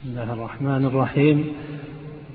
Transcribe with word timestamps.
بسم 0.00 0.10
الله 0.10 0.32
الرحمن 0.32 0.86
الرحيم. 0.86 1.44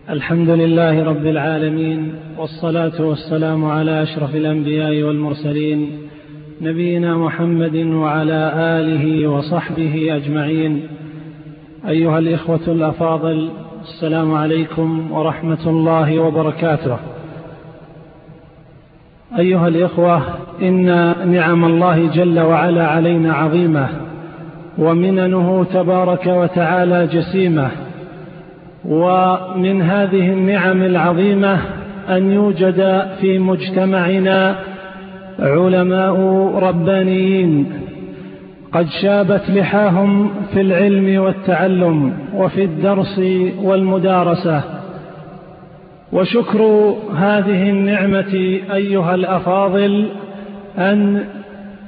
الحمد 0.09 0.49
لله 0.49 1.03
رب 1.03 1.25
العالمين 1.25 2.15
والصلاة 2.37 3.01
والسلام 3.01 3.65
على 3.65 4.03
أشرف 4.03 4.35
الأنبياء 4.35 5.03
والمرسلين 5.03 5.89
نبينا 6.61 7.17
محمد 7.17 7.75
وعلى 7.75 8.53
آله 8.55 9.27
وصحبه 9.27 10.15
أجمعين. 10.15 10.87
أيها 11.87 12.19
الإخوة 12.19 12.67
الأفاضل 12.67 13.49
السلام 13.81 14.33
عليكم 14.33 15.11
ورحمة 15.11 15.69
الله 15.69 16.19
وبركاته. 16.19 16.97
أيها 19.39 19.67
الإخوة 19.67 20.23
إن 20.61 20.85
نعم 21.31 21.65
الله 21.65 22.07
جل 22.13 22.39
وعلا 22.39 22.87
علينا 22.87 23.33
عظيمة. 23.33 24.04
ومننه 24.77 25.65
تبارك 25.73 26.27
وتعالى 26.27 27.07
جسيمة. 27.07 27.69
ومن 28.85 29.81
هذه 29.81 30.29
النعم 30.33 30.83
العظيمة 30.83 31.59
أن 32.09 32.31
يوجد 32.31 33.07
في 33.21 33.39
مجتمعنا 33.39 34.55
علماء 35.39 36.15
ربانيين. 36.59 37.65
قد 38.73 38.87
شابت 39.01 39.41
لحاهم 39.49 40.29
في 40.53 40.61
العلم 40.61 41.21
والتعلم 41.21 42.13
وفي 42.33 42.63
الدرس 42.63 43.21
والمدارسة. 43.63 44.63
وشكر 46.13 46.93
هذه 47.17 47.69
النعمة 47.69 48.59
أيها 48.73 49.15
الأفاضل 49.15 50.09
أن 50.77 51.23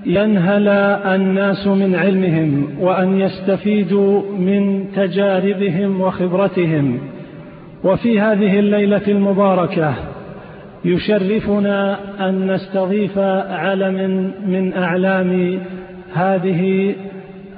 ينهل 0.06 0.68
الناس 1.06 1.68
من 1.68 1.96
علمهم 1.96 2.68
وأن 2.80 3.20
يستفيدوا 3.20 4.22
من 4.40 4.92
تجاربهم 4.96 6.02
وخبرتهم. 6.02 7.00
وفي 7.84 8.20
هذه 8.20 8.60
الليلة 8.60 9.08
المباركة 9.08 9.94
يشرفنا 10.86 11.98
أن 12.30 12.52
نستضيف 12.52 13.18
علم 13.50 14.32
من 14.48 14.74
أعلام 14.74 15.60
هذه 16.14 16.94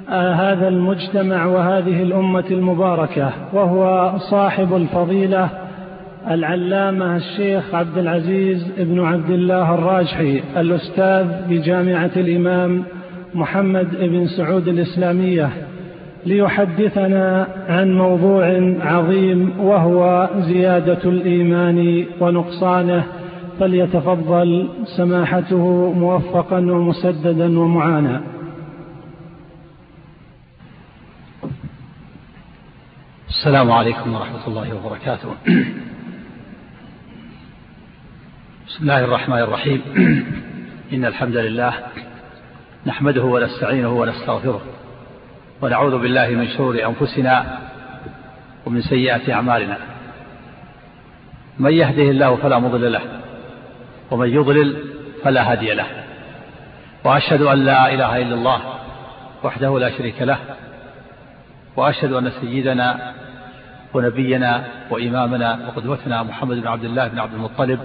هذا 0.08 0.68
المجتمع 0.68 1.46
وهذه 1.46 2.02
الأمة 2.02 2.44
المباركة 2.50 3.32
وهو 3.52 4.12
صاحب 4.30 4.76
الفضيلة 4.76 5.48
العلامة 6.28 7.16
الشيخ 7.16 7.74
عبد 7.74 7.98
العزيز 7.98 8.66
بن 8.78 9.00
عبد 9.00 9.30
الله 9.30 9.74
الراجحي 9.74 10.42
الأستاذ 10.56 11.48
بجامعة 11.48 12.10
الإمام 12.16 12.84
محمد 13.34 13.90
بن 14.00 14.26
سعود 14.26 14.68
الإسلامية 14.68 15.50
ليحدثنا 16.26 17.46
عن 17.68 17.94
موضوع 17.98 18.44
عظيم 18.80 19.60
وهو 19.60 20.30
زيادة 20.38 21.04
الإيمان 21.04 22.06
ونقصانه 22.20 23.04
فليتفضل 23.60 24.68
سماحته 24.96 25.92
موفقا 25.92 26.58
ومسددا 26.58 27.58
ومعانا. 27.58 28.22
السلام 33.28 33.70
عليكم 33.70 34.14
ورحمة 34.14 34.46
الله 34.48 34.68
وبركاته. 34.76 35.28
بسم 38.70 38.82
الله 38.82 39.04
الرحمن 39.04 39.38
الرحيم. 39.38 39.82
إن 40.92 41.04
الحمد 41.04 41.36
لله 41.36 41.72
نحمده 42.86 43.22
ونستعينه 43.22 43.88
ونستغفره 43.88 44.60
ونعوذ 45.62 45.98
بالله 45.98 46.28
من 46.28 46.48
شرور 46.48 46.84
أنفسنا 46.84 47.58
ومن 48.66 48.82
سيئات 48.82 49.30
أعمالنا. 49.30 49.76
من 51.58 51.72
يهده 51.72 52.02
الله 52.02 52.36
فلا 52.36 52.58
مضل 52.58 52.92
له 52.92 53.00
ومن 54.10 54.28
يضلل 54.28 54.76
فلا 55.24 55.52
هادي 55.52 55.74
له. 55.74 55.86
وأشهد 57.04 57.42
أن 57.42 57.64
لا 57.64 57.94
إله 57.94 58.16
إلا 58.16 58.34
الله 58.34 58.60
وحده 59.42 59.78
لا 59.78 59.90
شريك 59.98 60.22
له. 60.22 60.38
وأشهد 61.76 62.12
أن 62.12 62.30
سيدنا 62.40 63.14
ونبينا 63.94 64.64
وإمامنا 64.90 65.58
وقدوتنا 65.68 66.22
محمد 66.22 66.56
بن 66.56 66.66
عبد 66.66 66.84
الله 66.84 67.08
بن 67.08 67.18
عبد 67.18 67.34
المطلب 67.34 67.80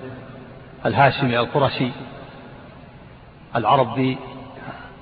الهاشمي 0.85 1.40
القرشي 1.40 1.91
العربي 3.56 4.18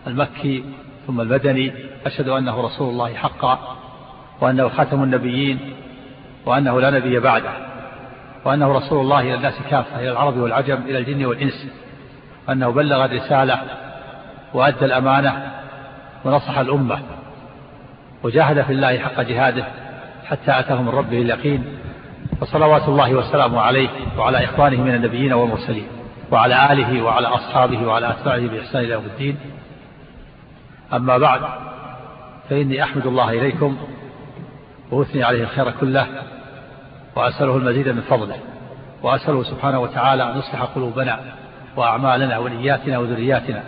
المكي 0.07 0.63
ثم 1.07 1.21
المدني 1.21 1.73
أشهد 2.05 2.29
أنه 2.29 2.61
رسول 2.61 2.89
الله 2.89 3.13
حقا 3.13 3.77
وأنه 4.41 4.69
خاتم 4.69 5.03
النبيين 5.03 5.59
وأنه 6.45 6.81
لا 6.81 6.89
نبي 6.89 7.19
بعده 7.19 7.51
وأنه 8.45 8.71
رسول 8.71 9.01
الله 9.01 9.21
إلى 9.21 9.33
الناس 9.33 9.53
كافة 9.69 9.99
إلى 9.99 10.11
العرب 10.11 10.37
والعجم 10.37 10.81
إلى 10.81 10.97
الجن 10.97 11.25
والإنس 11.25 11.67
وأنه 12.47 12.69
بلغ 12.69 13.05
الرسالة 13.05 13.61
وأدى 14.53 14.85
الأمانة 14.85 15.51
ونصح 16.25 16.57
الأمة 16.57 16.99
وجاهد 18.23 18.61
في 18.61 18.73
الله 18.73 18.99
حق 18.99 19.21
جهاده 19.21 19.65
حتى 20.25 20.59
أتاه 20.59 20.81
من 20.81 20.89
ربه 20.89 21.21
اليقين. 21.21 21.65
فصلوات 22.43 22.87
الله 22.87 23.15
وسلامه 23.15 23.61
عليه 23.61 23.89
وعلى 24.17 24.43
إخوانه 24.43 24.81
من 24.81 24.95
النبيين 24.95 25.33
والمرسلين 25.33 25.87
وعلى 26.31 26.73
آله 26.73 27.01
وعلى 27.01 27.27
أصحابه 27.27 27.87
وعلى 27.87 28.09
أتباعه 28.09 28.47
بإحسان 28.47 28.81
إلى 28.81 28.93
يوم 28.93 29.05
الدين 29.05 29.37
أما 30.93 31.17
بعد 31.17 31.41
فإني 32.49 32.83
أحمد 32.83 33.05
الله 33.05 33.29
إليكم 33.29 33.77
وأثني 34.91 35.23
عليه 35.23 35.43
الخير 35.43 35.71
كله 35.71 36.07
وأسأله 37.15 37.57
المزيد 37.57 37.87
من 37.89 38.01
فضله 38.01 38.37
وأسأله 39.03 39.43
سبحانه 39.43 39.79
وتعالى 39.79 40.31
أن 40.31 40.37
يصلح 40.37 40.61
قلوبنا 40.61 41.19
وأعمالنا 41.75 42.37
ونياتنا 42.37 42.97
وذرياتنا 42.97 43.63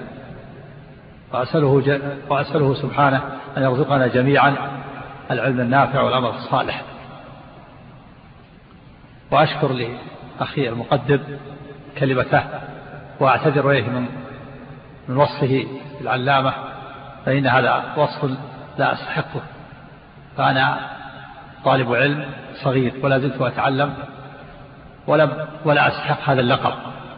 وأسأله. 1.33 1.99
وأسأله 2.29 2.73
سبحانه 2.73 3.21
أن 3.57 3.63
يرزقنا 3.63 4.07
جميعا 4.07 4.55
العلم 5.31 5.59
النافع 5.59 6.01
والعمل 6.01 6.29
الصالح 6.29 6.94
وأشكر 9.31 9.71
لأخي 9.71 10.69
المقدم 10.69 11.19
كلمته 11.97 12.43
وأعتذر 13.19 13.71
إليه 13.71 13.89
من 13.89 14.05
من 15.07 15.17
وصفه 15.17 15.65
العلامة 16.01 16.53
فإن 17.25 17.47
هذا 17.47 17.83
وصف 17.97 18.37
لا 18.77 18.93
أستحقه. 18.93 19.41
فأنا 20.37 20.79
طالب 21.65 21.93
علم 21.93 22.25
صغير 22.63 22.93
ولا 23.03 23.19
زلت 23.19 23.41
أتعلم 23.41 23.93
ولم 25.07 25.47
ولا 25.65 25.87
أستحق 25.87 26.29
هذا 26.29 26.41
اللقب. 26.41 26.73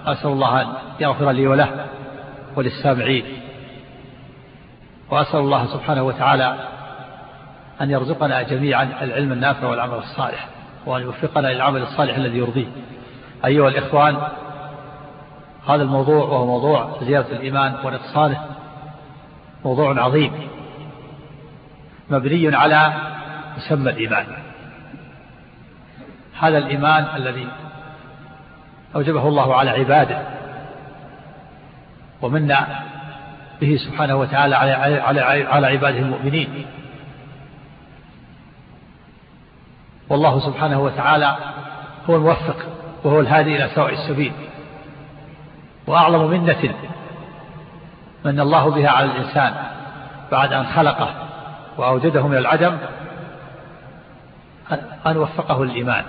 أسأل 0.05 0.29
الله 0.29 0.61
أن 0.61 0.67
يغفر 0.99 1.31
لي 1.31 1.47
وله 1.47 1.85
وللسامعين. 2.55 3.25
وأسأل 5.09 5.39
الله 5.39 5.65
سبحانه 5.65 6.03
وتعالى 6.03 6.57
أن 7.81 7.91
يرزقنا 7.91 8.41
جميعا 8.41 8.83
العلم 9.01 9.31
النافع 9.31 9.67
والعمل 9.67 9.97
الصالح. 9.97 10.47
وأن 10.87 11.01
يوفقنا 11.01 11.47
للعمل 11.47 11.81
الصالح 11.81 12.15
الذي 12.15 12.37
يرضيه. 12.37 12.67
أيها 13.45 13.67
الإخوان 13.67 14.17
هذا 15.67 15.83
الموضوع 15.83 16.23
وهو 16.25 16.45
موضوع 16.45 16.97
زيادة 17.01 17.31
الإيمان 17.31 17.75
ونقصانه 17.85 18.45
موضوع 19.65 20.01
عظيم 20.01 20.31
مبني 22.09 22.55
على 22.55 22.93
مسمى 23.57 23.89
الإيمان. 23.89 24.25
هذا 26.39 26.57
الإيمان 26.57 27.07
الذي 27.15 27.47
أوجبه 28.95 29.27
الله 29.27 29.55
على 29.55 29.69
عباده 29.69 30.21
ومنا 32.21 32.67
به 33.61 33.75
سبحانه 33.75 34.15
وتعالى 34.15 34.55
على, 34.55 35.21
على 35.43 35.67
عباده 35.67 35.99
المؤمنين. 35.99 36.65
والله 40.09 40.39
سبحانه 40.39 40.79
وتعالى 40.79 41.35
هو 42.09 42.15
الموفق 42.15 42.55
وهو 43.03 43.19
الهادي 43.19 43.55
إلى 43.55 43.69
سواء 43.75 43.93
السبيل. 43.93 44.31
وأعظم 45.87 46.29
منة 46.29 46.75
من 48.25 48.39
الله 48.39 48.69
بها 48.69 48.89
على 48.89 49.05
الإنسان 49.05 49.53
بعد 50.31 50.53
أن 50.53 50.65
خلقه 50.65 51.09
وأوجده 51.77 52.27
من 52.27 52.37
العدم 52.37 52.77
أن 55.05 55.17
وفقه 55.17 55.63
الإيمان 55.63 56.03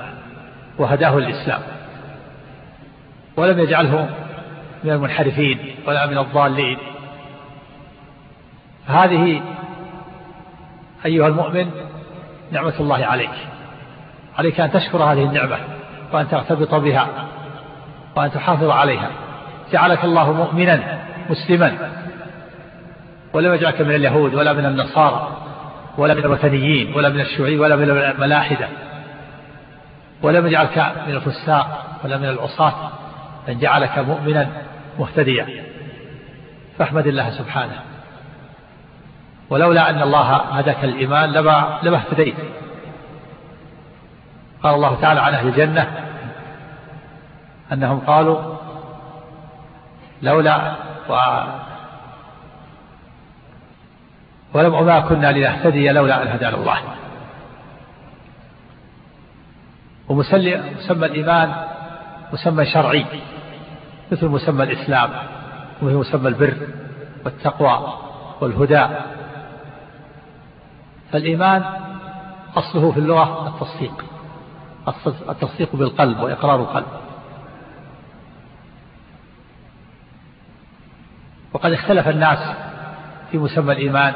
وهداه 0.79 1.19
الإسلام. 1.19 1.61
ولم 3.37 3.59
يجعله 3.59 4.09
من 4.85 4.91
المنحرفين 4.91 5.75
ولا 5.87 6.07
من 6.07 6.19
الضالين. 6.19 6.79
هذه 8.87 9.43
أيها 11.05 11.27
المؤمن 11.29 11.71
نعمة 12.53 12.75
الله 12.81 13.07
عليك. 13.07 13.31
عليك 14.39 14.61
أن 14.61 14.71
تشكر 14.71 14.99
هذه 14.99 15.23
النعمة 15.23 15.59
وأن 16.13 16.29
ترتبط 16.29 16.75
بها 16.75 17.09
وأن 18.17 18.33
تحافظ 18.33 18.71
عليها. 18.71 19.11
جعلك 19.73 20.05
الله 20.05 20.33
مؤمنا 20.33 20.99
مسلما. 21.31 21.91
ولم 23.33 23.55
يجعلك 23.55 23.81
من 23.81 23.95
اليهود 23.95 24.35
ولا 24.35 24.53
من 24.53 24.67
النصارى 24.67 25.29
ولا 25.99 26.15
من 26.15 26.21
الوثنيين 26.21 26.95
ولا 26.95 27.09
من 27.09 27.21
الشيوعيين 27.21 27.61
ولا 27.61 27.77
من 27.77 27.91
الملاحدة. 27.91 28.69
ولم 30.23 30.47
يجعلك 30.47 30.93
من 31.09 31.15
الفساق 31.15 31.85
ولا 32.05 32.17
من 32.17 32.29
العصاة 32.29 32.75
بل 33.49 33.59
جعلك 33.59 33.99
مؤمنا 33.99 34.49
مهتديا. 34.99 35.47
فاحمد 36.79 37.07
الله 37.07 37.31
سبحانه. 37.31 37.81
ولولا 39.51 39.91
أن 39.91 40.03
الله 40.03 40.37
هداك 40.37 40.85
الإيمان 40.85 41.33
لما 41.33 41.79
لما 41.83 41.97
اهتديت. 41.97 42.35
قال 44.63 44.75
الله 44.75 45.01
تعالى 45.01 45.21
عن 45.21 45.35
أهل 45.35 45.49
الجنة 45.49 45.91
أنهم 47.73 48.01
قالوا 48.01 48.57
لولا 50.23 50.75
و 51.09 51.43
ولم 54.55 54.75
وما 54.75 55.01
كنا 55.01 55.33
لنهتدي 55.33 55.89
لولا 55.89 56.23
أن 56.23 56.29
هدانا 56.29 56.57
الله. 56.57 56.79
ومسمى 60.09 61.07
الإيمان 61.07 61.65
مسمى 62.33 62.65
شرعي 62.65 63.07
مثل 64.13 64.27
مسمى 64.27 64.63
الإسلام 64.63 65.11
ومثل 65.83 65.97
مسمى 65.97 66.29
البر 66.29 66.57
والتقوى 67.25 67.95
والهدى. 68.41 68.87
فالإيمان 71.13 71.65
أصله 72.57 72.93
في 72.93 72.99
اللغة 73.01 73.49
التصديق. 73.49 74.05
التصديق 75.29 75.77
بالقلب 75.77 76.21
وإقرار 76.21 76.61
القلب. 76.61 76.87
وقد 81.53 81.73
اختلف 81.73 82.09
الناس 82.09 82.57
في 83.31 83.39
مسمى 83.39 83.73
الإيمان 83.73 84.15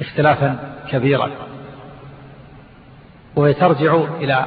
اختلافا 0.00 0.74
كبيرا 0.88 1.30
ويترجع 3.36 3.94
إلى 3.94 4.46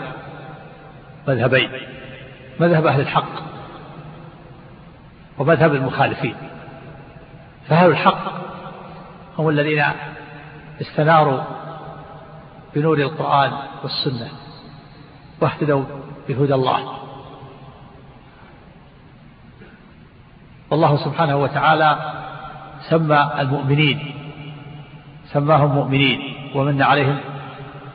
مذهبين 1.28 1.72
مذهب 2.60 2.86
أهل 2.86 3.00
الحق 3.00 3.52
ومذهب 5.38 5.76
المخالفين. 5.76 6.36
فأهل 7.68 7.90
الحق 7.90 8.32
هم 9.38 9.50
الذين 9.50 9.84
استناروا 10.82 11.42
بنور 12.76 12.98
القرآن 12.98 13.52
والسنة. 13.84 14.41
واهتدوا 15.42 15.84
بهدى 16.28 16.54
الله. 16.54 16.98
والله 20.70 21.06
سبحانه 21.06 21.36
وتعالى 21.36 22.14
سمى 22.90 23.32
المؤمنين 23.40 24.16
سماهم 25.26 25.72
مؤمنين 25.72 26.20
ومن 26.56 26.82
عليهم 26.82 27.18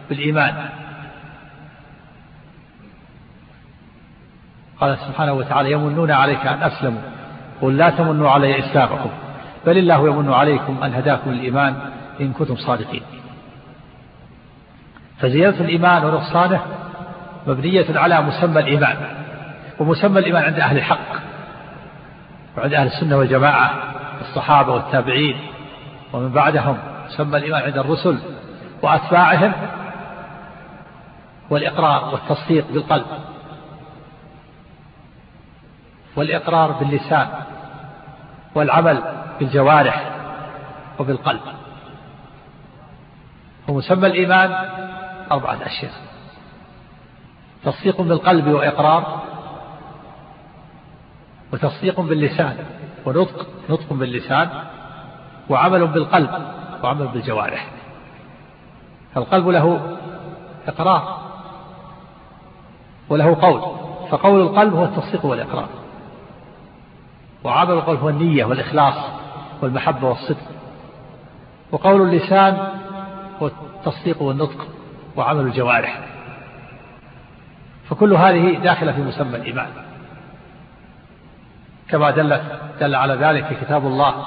بالإيمان. 0.08 0.68
قال 4.80 4.98
سبحانه 4.98 5.32
وتعالى 5.32 5.72
يمنون 5.72 6.10
عليك 6.10 6.46
أن 6.46 6.62
أسلموا 6.62 7.00
قل 7.62 7.76
لا 7.76 7.90
تمنوا 7.90 8.30
علي 8.30 8.58
إسلامكم 8.58 9.10
بل 9.66 9.78
الله 9.78 10.08
يمن 10.08 10.32
عليكم 10.32 10.82
أن 10.82 10.94
هداكم 10.94 11.30
الإيمان 11.30 11.76
إن 12.20 12.32
كنتم 12.32 12.56
صادقين. 12.56 13.02
فزيادة 15.18 15.60
الإيمان 15.60 16.04
ونقصانه 16.04 16.62
مبنية 17.46 17.98
على 17.98 18.22
مسمى 18.22 18.60
الإيمان 18.60 18.96
ومسمى 19.78 20.18
الإيمان 20.18 20.42
عند 20.42 20.60
أهل 20.60 20.76
الحق 20.76 21.12
وعند 22.56 22.74
أهل 22.74 22.86
السنة 22.86 23.16
والجماعة 23.16 23.70
الصحابة 24.20 24.72
والتابعين 24.72 25.36
ومن 26.12 26.32
بعدهم 26.32 26.78
مسمى 27.06 27.38
الإيمان 27.38 27.62
عند 27.62 27.78
الرسل 27.78 28.18
وأتباعهم 28.82 29.52
والإقرار 31.50 32.14
والتصديق 32.14 32.66
بالقلب 32.72 33.06
والإقرار 36.16 36.72
باللسان 36.72 37.28
والعمل 38.54 39.02
بالجوارح 39.40 40.10
وبالقلب. 40.98 41.40
ومسمى 43.68 44.06
الإيمان 44.06 44.68
أربعة 45.32 45.58
أشياء. 45.66 46.05
تصديق 47.66 48.00
بالقلب 48.00 48.48
وإقرار 48.48 49.22
وتصديق 51.52 52.00
باللسان 52.00 52.56
ونطق 53.06 53.46
نطق 53.70 53.92
باللسان 53.92 54.48
وعمل 55.50 55.86
بالقلب 55.86 56.30
وعمل 56.82 57.08
بالجوارح. 57.08 57.68
فالقلب 59.14 59.48
له 59.48 59.96
إقرار 60.68 61.18
وله 63.08 63.36
قول 63.42 63.62
فقول 64.10 64.40
القلب 64.40 64.74
هو 64.74 64.84
التصديق 64.84 65.26
والإقرار. 65.26 65.68
وعمل 67.44 67.72
القلب 67.72 68.00
هو 68.00 68.08
النية 68.08 68.44
والإخلاص 68.44 68.94
والمحبة 69.62 70.08
والصدق. 70.08 70.46
وقول 71.72 72.02
اللسان 72.02 72.68
هو 73.42 73.46
التصديق 73.46 74.22
والنطق 74.22 74.66
وعمل 75.16 75.40
الجوارح. 75.40 76.15
فكل 77.90 78.14
هذه 78.14 78.58
داخلة 78.58 78.92
في 78.92 79.00
مسمى 79.00 79.36
الإيمان. 79.36 79.68
كما 81.88 82.10
دلت 82.10 82.42
دل 82.80 82.94
على 82.94 83.14
ذلك 83.14 83.46
في 83.46 83.54
كتاب 83.54 83.86
الله 83.86 84.26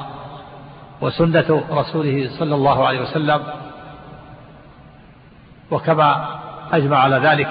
وسنة 1.02 1.64
رسوله 1.72 2.30
صلى 2.40 2.56
الله 2.56 2.88
عليه 2.88 3.02
وسلم 3.02 3.44
وكما 5.72 6.40
أجمع 6.72 6.98
على 6.98 7.16
ذلك 7.16 7.48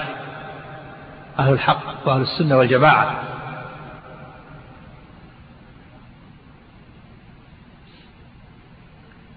أهل 1.39 1.53
الحق 1.53 2.07
وأهل 2.07 2.21
السنة 2.21 2.57
والجماعة. 2.57 3.15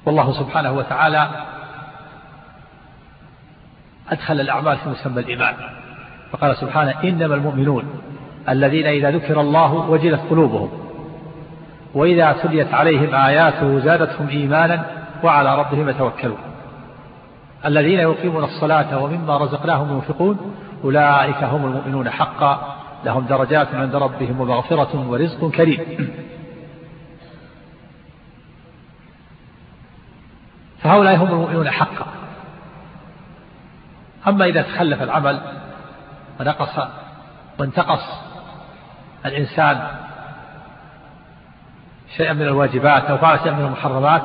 والله 0.07 0.33
سبحانه 0.33 0.73
وتعالى 0.73 1.31
أدخل 4.11 4.41
الأعمال 4.41 4.79
في 4.79 4.89
مسمى 4.89 5.21
الإيمان. 5.21 5.55
فقال 6.33 6.57
سبحانه 6.57 6.95
إنما 7.05 7.35
المؤمنون 7.35 7.85
الذين 8.49 8.87
إذا 8.87 9.11
ذكر 9.11 9.41
الله 9.41 9.75
وجلت 9.75 10.21
قلوبهم 10.31 10.71
وإذا 11.95 12.33
تليت 12.33 12.75
عليهم 12.75 13.15
آياته 13.15 13.79
زادتهم 13.79 14.29
إيمانا 14.29 14.87
وعلى 15.23 15.59
ربهم 15.59 15.89
يتوكلون. 15.89 16.39
الذين 17.65 17.99
يقيمون 17.99 18.45
الصلاة 18.45 19.03
ومما 19.03 19.37
رزقناهم 19.37 19.95
ينفقون 19.95 20.55
أولئك 20.85 21.45
هم 21.45 21.65
المؤمنون 21.65 22.11
حقا 22.11 22.77
لهم 23.05 23.27
درجات 23.27 23.75
عند 23.75 23.95
ربهم 23.95 24.41
ومغفرة 24.41 25.09
ورزق 25.09 25.51
كريم. 25.51 25.81
فهؤلاء 30.79 31.17
هم 31.17 31.27
المؤمنون 31.27 31.71
حقا. 31.71 32.07
أما 34.29 34.45
إذا 34.45 34.63
تخلف 34.63 35.03
العمل 35.03 35.62
ونقص 36.43 36.79
وانتقص 37.59 38.03
الإنسان 39.27 39.87
شيئا 42.17 42.33
من 42.33 42.43
الواجبات 42.43 43.05
أو 43.05 43.19
فعل 43.19 43.39
شيئا 43.39 43.53
من 43.53 43.65
المحرمات 43.65 44.23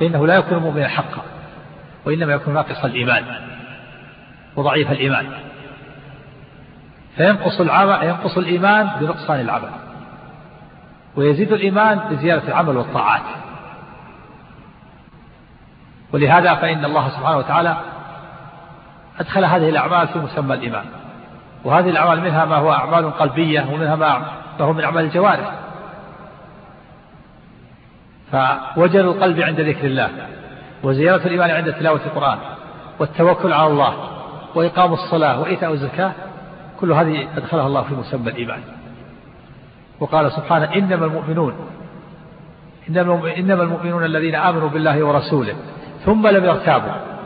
فإنه 0.00 0.26
لا 0.26 0.34
يكون 0.34 0.58
مؤمنا 0.58 0.88
حقا 0.88 1.22
وإنما 2.04 2.32
يكون 2.32 2.54
ناقص 2.54 2.84
الإيمان 2.84 3.24
وضعيف 4.56 4.92
الإيمان. 4.92 5.26
فينقص 7.16 7.60
العمل 7.60 8.08
ينقص 8.08 8.38
الإيمان 8.38 8.90
بنقصان 9.00 9.40
العمل 9.40 9.70
ويزيد 11.16 11.52
الإيمان 11.52 11.98
بزيادة 11.98 12.48
العمل 12.48 12.76
والطاعات. 12.76 13.22
ولهذا 16.12 16.54
فإن 16.54 16.84
الله 16.84 17.08
سبحانه 17.08 17.36
وتعالى 17.36 17.76
أدخل 19.20 19.44
هذه 19.44 19.68
الأعمال 19.68 20.08
في 20.08 20.18
مسمى 20.18 20.54
الإيمان. 20.54 20.84
وهذه 21.64 21.90
الأعمال 21.90 22.20
منها 22.20 22.44
ما 22.44 22.56
هو 22.56 22.72
أعمال 22.72 23.10
قلبية 23.10 23.66
ومنها 23.72 23.96
ما 23.96 24.22
هو 24.60 24.72
من 24.72 24.84
أعمال 24.84 25.04
الجوارح. 25.04 25.54
فوجل 28.32 29.00
القلب 29.00 29.40
عند 29.40 29.60
ذكر 29.60 29.86
الله 29.86 30.10
وزيارة 30.82 31.26
الإيمان 31.26 31.50
عند 31.50 31.72
تلاوة 31.72 32.00
القرآن 32.06 32.38
والتوكل 32.98 33.52
على 33.52 33.66
الله 33.66 33.94
وإقام 34.54 34.92
الصلاة 34.92 35.40
وإيتاء 35.40 35.72
الزكاة 35.72 36.12
كل 36.80 36.92
هذه 36.92 37.28
أدخلها 37.36 37.66
الله 37.66 37.82
في 37.82 37.94
مسمى 37.94 38.30
الإيمان. 38.30 38.60
وقال 40.00 40.32
سبحانه 40.32 40.74
إنما 40.74 41.06
المؤمنون 41.06 41.54
إنما 43.38 43.62
المؤمنون 43.62 44.04
الذين 44.04 44.34
آمنوا 44.34 44.68
بالله 44.68 45.04
ورسوله 45.04 45.54
ثم 46.04 46.26
لم 46.26 46.44
يرتابوا. 46.44 47.17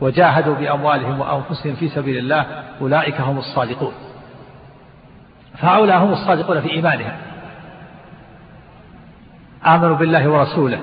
وجاهدوا 0.00 0.54
بأموالهم 0.54 1.20
وأنفسهم 1.20 1.74
في 1.74 1.88
سبيل 1.88 2.18
الله 2.18 2.64
أولئك 2.80 3.20
هم 3.20 3.38
الصادقون. 3.38 3.92
فهؤلاء 5.58 5.98
هم 5.98 6.12
الصادقون 6.12 6.60
في 6.60 6.70
إيمانهم. 6.70 7.12
آمنوا 9.66 9.96
بالله 9.96 10.28
ورسوله 10.28 10.80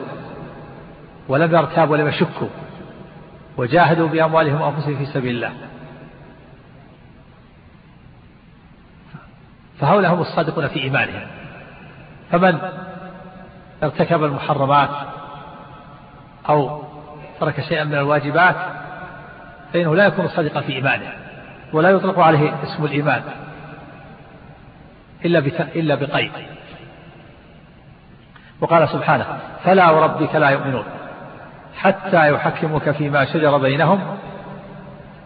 ولم 1.27 1.55
يرتابوا 1.55 1.93
ولم 1.93 2.07
يشكوا 2.07 2.47
وجاهدوا 3.57 4.07
بأموالهم 4.07 4.61
وأنفسهم 4.61 4.97
في 4.97 5.05
سبيل 5.05 5.35
الله. 5.35 5.51
فهؤلاء 9.79 10.13
هم 10.13 10.21
الصادقون 10.21 10.67
في 10.67 10.79
إيمانهم. 10.79 11.27
فمن 12.31 12.57
ارتكب 13.83 14.23
المحرمات 14.23 14.89
أو 16.49 16.83
ترك 17.39 17.61
شيئا 17.61 17.83
من 17.83 17.95
الواجبات 17.95 18.55
فإنه 19.73 19.95
لا 19.95 20.05
يكون 20.05 20.27
صادقا 20.27 20.61
في 20.61 20.73
إيمانه 20.73 21.13
ولا 21.73 21.89
يطلق 21.89 22.19
عليه 22.19 22.63
اسم 22.63 22.85
الإيمان 22.85 23.21
إلا 25.25 25.39
إلا 25.75 25.95
بقيد. 25.95 26.31
وقال 28.61 28.89
سبحانه 28.89 29.39
فلا 29.63 29.89
وربك 29.89 30.35
لا 30.35 30.49
يؤمنون 30.49 30.83
حتى 31.77 32.33
يحكموك 32.33 32.89
فيما 32.89 33.25
شجر 33.25 33.57
بينهم 33.57 34.17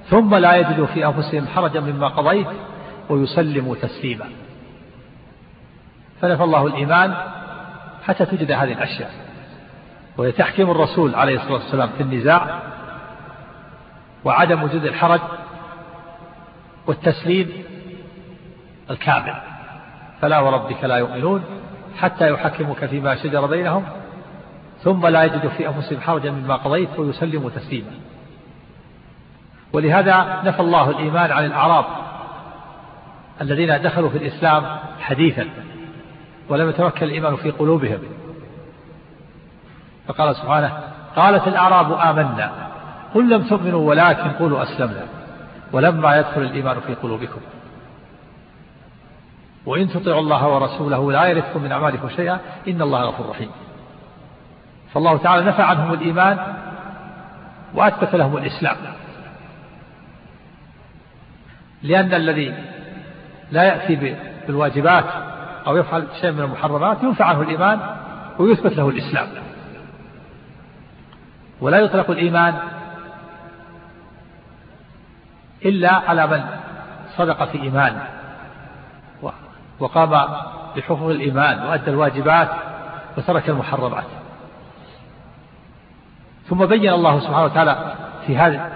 ثم 0.10 0.36
لا 0.36 0.56
يجدوا 0.56 0.86
في 0.86 1.06
أنفسهم 1.06 1.48
حرجا 1.48 1.80
مما 1.80 2.08
قضيت 2.08 2.48
ويسلموا 3.10 3.76
تسليما. 3.76 4.26
فنفى 6.22 6.44
الله 6.44 6.68
الإيمان 6.68 7.14
حتى 8.04 8.26
تجد 8.26 8.52
هذه 8.52 8.74
الأشياء. 8.74 9.12
وهي 10.18 10.32
تحكيم 10.32 10.72
الرسول 10.72 11.16
عليه 11.16 11.36
الصلاة 11.36 11.54
والسلام 11.54 11.90
في 11.98 12.04
النزاع 12.04 12.60
وعدم 14.26 14.64
وجود 14.64 14.86
الحرج 14.86 15.22
والتسليم 16.88 17.64
الكامل. 18.90 19.34
فلا 20.22 20.40
وربك 20.40 20.84
لا 20.84 20.96
يؤمنون 20.96 21.44
حتى 21.98 22.30
يحكموك 22.30 22.86
فيما 22.86 23.16
شجر 23.16 23.46
بينهم 23.46 23.86
ثم 24.80 25.08
لا 25.08 25.24
يجدوا 25.24 25.50
في 25.50 25.68
أنفسهم 25.68 26.02
حرجا 26.02 26.32
مما 26.32 26.56
قضيت 26.56 27.00
ويسلموا 27.00 27.50
تسليما. 27.50 27.92
ولهذا 29.74 30.42
نفى 30.46 30.60
الله 30.60 30.90
الإيمان 30.90 31.32
عن 31.32 31.46
الأعراب 31.46 31.86
الذين 33.42 33.82
دخلوا 33.82 34.10
في 34.10 34.18
الإسلام 34.18 34.78
حديثا 35.00 35.50
ولم 36.50 36.70
يتمكن 36.70 37.06
الإيمان 37.06 37.36
في 37.36 37.52
قلوبهم. 37.52 38.00
فقال 40.08 40.36
سبحانه 40.36 40.80
قالت 41.16 41.48
الأعراب 41.48 41.92
آمنا. 41.92 42.65
قل 43.16 43.30
لم 43.30 43.44
تؤمنوا 43.44 43.90
ولكن 43.90 44.30
قولوا 44.30 44.64
أسلمنا. 44.64 45.06
ولما 45.72 46.18
يدخل 46.18 46.42
الإيمان 46.42 46.80
في 46.80 46.96
قلوبكم. 46.96 47.42
وإن 49.66 49.90
تطيعوا 49.90 50.20
الله 50.20 50.48
ورسوله 50.48 51.12
لا 51.12 51.26
يلدكم 51.26 51.64
من 51.64 51.72
أعمالكم 51.72 52.10
شيئا 52.10 52.40
إن 52.68 52.82
الله 52.82 53.02
غفور 53.02 53.30
رحيم. 53.30 53.50
فالله 54.94 55.18
تعالى 55.18 55.46
نفى 55.46 55.62
عنهم 55.62 55.94
الإيمان 55.94 56.54
وأثبت 57.74 58.16
لهم 58.16 58.38
الإسلام. 58.38 58.78
لأن 61.84 62.14
الذي 62.14 62.54
لا 63.52 63.64
يأتي 63.64 64.16
بالواجبات 64.48 65.06
أو 65.68 65.78
يفعل 65.78 66.08
شيء 66.22 66.32
من 66.32 66.42
المحرمات 66.42 67.04
ينفى 67.04 67.24
عنه 67.24 67.42
الإيمان 67.42 67.80
ويثبت 68.40 68.74
له 68.78 68.90
الإسلام. 68.90 69.28
ولا 71.62 71.78
يطلق 71.78 72.12
الإيمان 72.12 72.54
إلا 75.66 75.92
على 75.94 76.28
من 76.28 76.44
صدق 77.18 77.46
في 77.46 77.62
إيمانه 77.62 78.08
وقام 79.80 80.28
بحفظ 80.78 81.10
الإيمان 81.10 81.66
وأدى 81.68 81.92
الواجبات 81.92 82.50
وترك 83.18 83.50
المحرمات. 83.50 84.04
ثم 86.50 86.66
بين 86.66 86.94
الله 86.94 87.20
سبحانه 87.20 87.44
وتعالى 87.44 87.96
في 88.28 88.38
هذه 88.38 88.70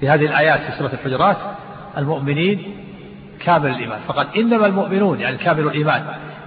في 0.00 0.08
هذه 0.08 0.26
الآيات 0.26 0.60
في 0.60 0.78
سورة 0.78 0.92
الحجرات 0.92 1.36
المؤمنين 1.98 2.76
كامل 3.40 3.70
الإيمان. 3.70 4.00
فقال 4.08 4.26
إنما 4.36 4.66
المؤمنون 4.66 5.20
يعني 5.20 5.36
كامل 5.36 5.66
الإيمان. 5.66 6.04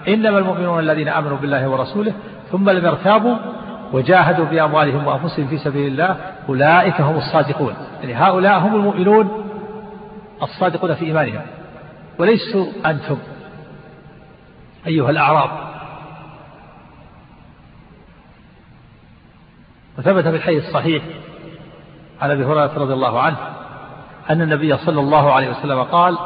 إنما 0.07 0.37
المؤمنون 0.37 0.79
الذين 0.79 1.07
آمنوا 1.07 1.37
بالله 1.37 1.67
ورسوله 1.67 2.13
ثم 2.51 2.69
لم 2.69 2.85
يرتابوا 2.85 3.35
وجاهدوا 3.95 4.45
بأموالهم 4.45 5.07
وأنفسهم 5.07 5.47
في 5.47 5.57
سبيل 5.57 5.87
الله 5.87 6.17
أولئك 6.49 7.01
هم 7.01 7.17
الصادقون. 7.17 7.73
يعني 8.01 8.13
هؤلاء 8.13 8.59
هم 8.59 8.75
المؤمنون 8.75 9.45
الصادقون 10.41 10.95
في 10.95 11.05
إيمانهم. 11.05 11.41
وليسوا 12.19 12.65
أنتم 12.85 13.17
أيها 14.87 15.09
الأعراب. 15.09 15.49
وثبت 19.97 20.23
في 20.23 20.35
الحديث 20.35 20.65
الصحيح 20.67 21.03
عن 22.21 22.31
أبي 22.31 22.45
هريرة 22.45 22.73
رضي 22.77 22.93
الله 22.93 23.19
عنه 23.19 23.37
أن 24.29 24.41
النبي 24.41 24.77
صلى 24.77 24.99
الله 24.99 25.33
عليه 25.33 25.49
وسلم 25.49 25.83
قال 25.83 26.17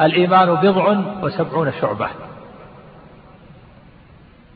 الإيمان 0.00 0.54
بضع 0.54 0.96
وسبعون 1.22 1.72
شعبة. 1.80 2.08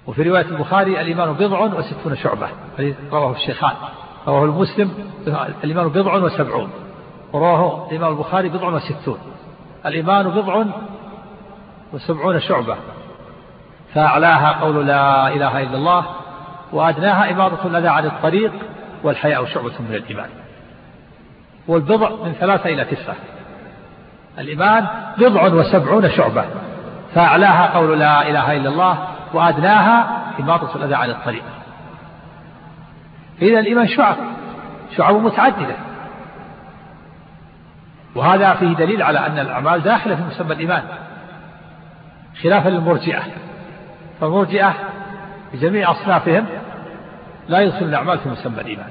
وفي 0.07 0.23
رواية 0.23 0.47
البخاري 0.47 1.01
الإيمان 1.01 1.33
بضع 1.33 1.61
وستون 1.61 2.17
شعبة. 2.17 2.49
رواه 3.13 3.33
الشيخان. 3.33 3.73
رواه 4.29 4.45
المسلم 4.45 4.91
الإيمان 5.65 5.89
بضع 5.89 6.15
وسبعون. 6.15 6.71
ورواه 7.33 7.89
الامام 7.91 8.13
البخاري 8.13 8.49
بضع 8.49 8.69
وستون. 8.69 9.19
الإيمان 9.87 10.29
بضع 10.29 10.65
وسبعون 11.93 12.41
شعبة. 12.41 12.77
فأعلاها 13.95 14.53
قول 14.53 14.87
لا 14.87 15.29
إله 15.29 15.63
إلا 15.63 15.77
الله 15.77 16.05
وأدناها 16.73 17.31
إمارة 17.31 17.67
الأذى 17.67 17.89
عن 17.89 18.07
الطريق 18.07 18.53
والحياء 19.03 19.45
شعبة 19.45 19.73
من 19.81 19.95
الإيمان. 19.95 20.29
والبضع 21.69 22.11
من 22.25 22.33
ثلاثة 22.33 22.71
إلى 22.71 22.85
تسعة. 22.85 23.15
الإيمان 24.39 24.87
بضع 25.19 25.47
وسبعون 25.47 26.11
شعبة. 26.11 26.45
فأعلاها 27.15 27.79
قول 27.79 27.99
لا 27.99 28.29
إله 28.31 28.57
إلا 28.57 28.69
الله 28.69 29.09
وأدناها 29.35 30.23
إماطة 30.41 30.77
الأذى 30.77 30.95
عن 30.95 31.11
الطريق. 31.11 31.45
إذا 33.43 33.61
الإيمان 33.61 33.89
شعب 33.89 34.17
شعب 34.97 35.15
متعددة. 35.15 35.77
وهذا 38.15 38.55
فيه 38.55 38.73
دليل 38.73 39.03
على 39.03 39.27
أن 39.27 39.39
الأعمال 39.39 39.83
داخلة 39.83 40.17
في 40.17 40.23
مسمى 40.23 40.53
الإيمان 40.53 40.83
خلافا 42.43 42.69
للمرجئة. 42.69 43.23
فالمرجئة 44.21 44.75
بجميع 45.53 45.91
أصنافهم 45.91 46.47
لا 47.49 47.61
يدخل 47.61 47.85
الأعمال 47.85 48.19
في 48.19 48.29
مسمى 48.29 48.61
الإيمان. 48.61 48.91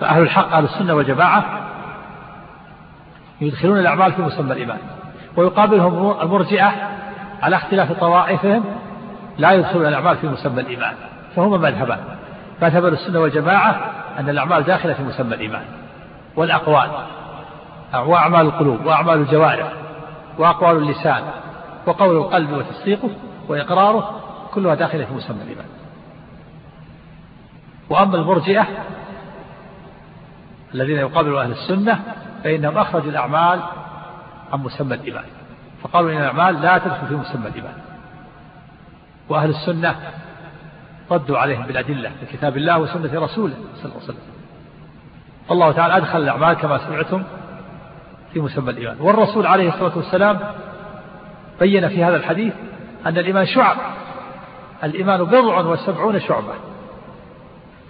فأهل 0.00 0.22
الحق 0.22 0.52
أهل 0.52 0.64
السنة 0.64 0.94
والجماعة 0.94 1.44
يدخلون 3.40 3.78
الأعمال 3.78 4.12
في 4.12 4.22
مسمى 4.22 4.52
الإيمان. 4.52 4.78
ويقابلهم 5.36 6.20
المرجئة 6.20 6.95
على 7.42 7.56
اختلاف 7.56 7.92
طوائفهم 7.92 8.64
لا 9.38 9.52
يدخلون 9.52 9.86
الأعمال 9.86 10.16
في 10.16 10.26
مسمى 10.26 10.60
الإيمان 10.60 10.94
فهما 11.36 11.56
مذهبان 11.56 11.98
فاعتبر 12.60 12.88
السنة 12.88 13.20
والجماعة 13.20 13.80
أن 14.18 14.28
الأعمال 14.28 14.62
داخلة 14.62 14.92
في 14.92 15.02
مسمى 15.02 15.34
الإيمان 15.34 15.64
والأقوال 16.36 16.90
وأعمال 17.94 18.40
القلوب 18.46 18.86
وأعمال 18.86 19.18
الجوارح 19.18 19.72
وأقوال 20.38 20.76
اللسان 20.76 21.22
وقول 21.86 22.16
القلب 22.16 22.52
وتصديقه 22.52 23.10
وإقراره 23.48 24.20
كلها 24.54 24.74
داخلة 24.74 25.04
في 25.04 25.14
مسمى 25.14 25.42
الإيمان. 25.42 25.66
وأما 27.90 28.16
المرجئة 28.16 28.66
الذين 30.74 30.98
يقابلوا 30.98 31.42
أهل 31.42 31.50
السنة 31.50 32.02
فإنهم 32.44 32.78
أخرجوا 32.78 33.10
الأعمال 33.10 33.60
عن 34.52 34.58
مسمى 34.58 34.94
الإيمان. 34.94 35.24
فقالوا 35.86 36.12
إن 36.12 36.16
الأعمال 36.16 36.62
لا 36.62 36.78
تدخل 36.78 37.06
في 37.06 37.14
مسمى 37.14 37.48
الإيمان. 37.48 37.74
وأهل 39.28 39.50
السنة 39.50 39.96
ردوا 41.10 41.38
عليهم 41.38 41.66
بالأدلة 41.66 42.10
في 42.20 42.36
كتاب 42.36 42.56
الله 42.56 42.78
وسنة 42.78 43.20
رسوله 43.20 43.54
صلى 43.54 43.84
الله 43.84 43.94
عليه 43.94 44.04
وسلم. 44.04 44.18
الله 45.50 45.72
تعالى 45.72 45.96
أدخل 45.96 46.18
الأعمال 46.18 46.54
كما 46.54 46.78
سمعتم 46.78 47.22
في 48.32 48.40
مسمى 48.40 48.70
الإيمان. 48.70 48.96
والرسول 49.00 49.46
عليه 49.46 49.68
الصلاة 49.68 49.96
والسلام 49.96 50.38
بين 51.60 51.88
في 51.88 52.04
هذا 52.04 52.16
الحديث 52.16 52.54
أن 53.06 53.18
الإيمان 53.18 53.46
شعب. 53.46 53.76
الإيمان 54.84 55.24
بضع 55.24 55.60
وسبعون 55.60 56.20
شعبة. 56.20 56.54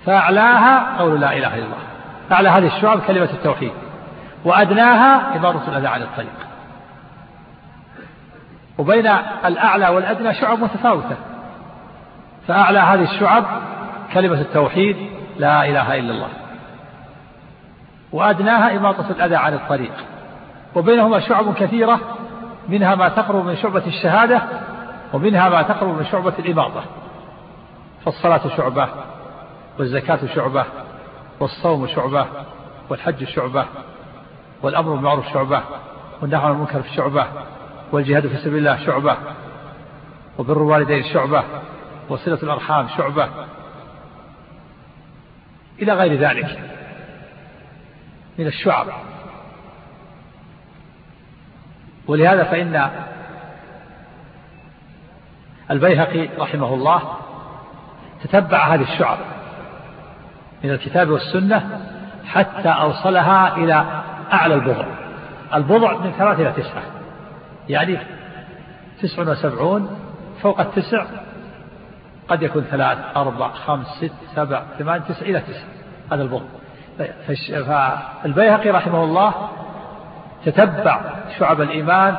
فأعلاها 0.07 0.99
قول 0.99 1.21
لا 1.21 1.33
إله 1.33 1.55
إلا 1.55 1.65
الله. 1.65 1.79
أعلى 2.33 2.49
هذه 2.49 2.77
الشعب 2.77 3.01
كلمة 3.01 3.31
التوحيد. 3.33 3.73
وأدناها 4.45 5.37
إمارة 5.37 5.63
الأذى 5.69 5.87
عن 5.87 6.03
الطريق. 6.03 6.47
وبين 8.79 9.07
الأعلى 9.45 9.89
والأدنى 9.89 10.35
شعب 10.35 10.59
متفاوتة. 10.59 11.17
فأعلى 12.49 12.79
هذه 12.79 13.03
الشعب 13.03 13.45
كلمة 14.13 14.41
التوحيد 14.41 14.97
لا 15.39 15.65
إله 15.65 15.95
إلا 15.95 16.13
الله. 16.13 16.29
وأدناها 18.13 18.77
إماطة 18.77 19.11
الأذى 19.11 19.37
عن 19.37 19.55
الطريق. 19.55 19.93
وبينهما 20.75 21.21
شعب 21.21 21.55
كثيرة 21.55 22.01
منها 22.69 22.95
ما 22.95 23.09
تقرب 23.09 23.45
من 23.45 23.57
شعبة 23.57 23.87
الشهادة 23.87 24.43
ومنها 25.13 25.49
ما 25.49 25.63
تقرب 25.63 25.99
من 25.99 26.05
شعبة 26.05 26.33
الإماطة. 26.39 26.83
فالصلاة 28.05 28.57
شعبة 28.57 28.89
والزكاة 29.79 30.19
شعبة 30.35 30.65
والصوم 31.41 31.87
شعبة 31.87 32.27
والحج 32.89 33.25
شعبة 33.25 33.65
والأمر 34.63 34.95
بالمعروف 34.95 35.33
شعبة 35.33 35.63
والنهي 36.23 36.41
عن 36.41 36.53
المنكر 36.53 36.83
شعبة 36.97 37.27
والجهاد 37.93 38.27
في 38.27 38.37
سبيل 38.37 38.59
الله 38.59 38.87
شعبة 38.87 39.17
وبر 40.39 40.57
الوالدين 40.57 41.05
شعبة 41.13 41.45
وصلة 42.09 42.39
الأرحام 42.43 42.89
شعبة. 42.89 43.29
إلى 45.83 45.93
غير 45.93 46.21
ذلك 46.21 46.59
من 48.39 48.47
الشعب. 48.47 48.87
ولهذا 52.07 52.45
فإن 52.45 52.91
البيهقي 55.71 56.29
رحمه 56.39 56.75
الله 56.75 57.03
تتبع 58.25 58.75
هذه 58.75 58.83
الشعب 58.95 59.19
من 60.65 60.71
الكتاب 60.71 61.11
والسنة 61.11 61.81
حتى 62.27 62.69
أوصلها 62.69 63.57
إلى 63.57 64.03
أعلى 64.33 64.55
البضع. 64.55 64.87
البضع 65.55 65.99
من 65.99 66.13
ثلاثة 66.13 66.43
إلى 66.43 66.53
تسعة. 66.53 66.96
يعني 67.69 67.99
تسع 69.03 69.23
وسبعون 69.23 69.99
فوق 70.43 70.61
التسع 70.61 71.05
قد 72.29 72.43
يكون 72.43 72.63
ثلاث 72.63 72.99
أربع 73.17 73.53
خمس 73.53 73.87
ست 73.87 74.13
سبع 74.35 74.63
ثمان 74.79 75.05
تسع 75.05 75.27
إلى 75.27 75.41
تسع. 75.41 75.65
هذا 76.13 76.23
البضع 76.23 76.45
فالبيهقي 77.67 78.71
رحمه 78.71 79.05
الله 79.05 79.35
تتبع 80.45 81.01
شعب 81.39 81.61
الإيمان 81.61 82.17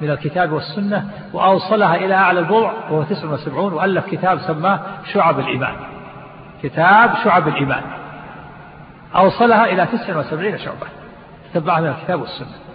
من 0.00 0.10
الكتاب 0.10 0.52
والسنة 0.52 1.10
وأوصلها 1.32 1.94
إلى 1.94 2.14
أعلى 2.14 2.40
البضع 2.40 2.72
وهو 2.90 3.02
تسع 3.02 3.30
وسبعون 3.30 3.72
وألف 3.72 4.06
كتاب 4.06 4.38
سماه 4.38 4.80
شعب 5.12 5.40
الإيمان. 5.40 5.74
كتاب 6.62 7.10
شعب 7.24 7.48
الإيمان. 7.48 7.82
أوصلها 9.16 9.64
إلى 9.64 9.86
تسع 9.86 10.16
وسبعين 10.16 10.58
شعبة 10.58 10.86
تتبعها 11.52 11.80
من 11.80 11.88
الكتاب 11.88 12.20
والسنة. 12.20 12.71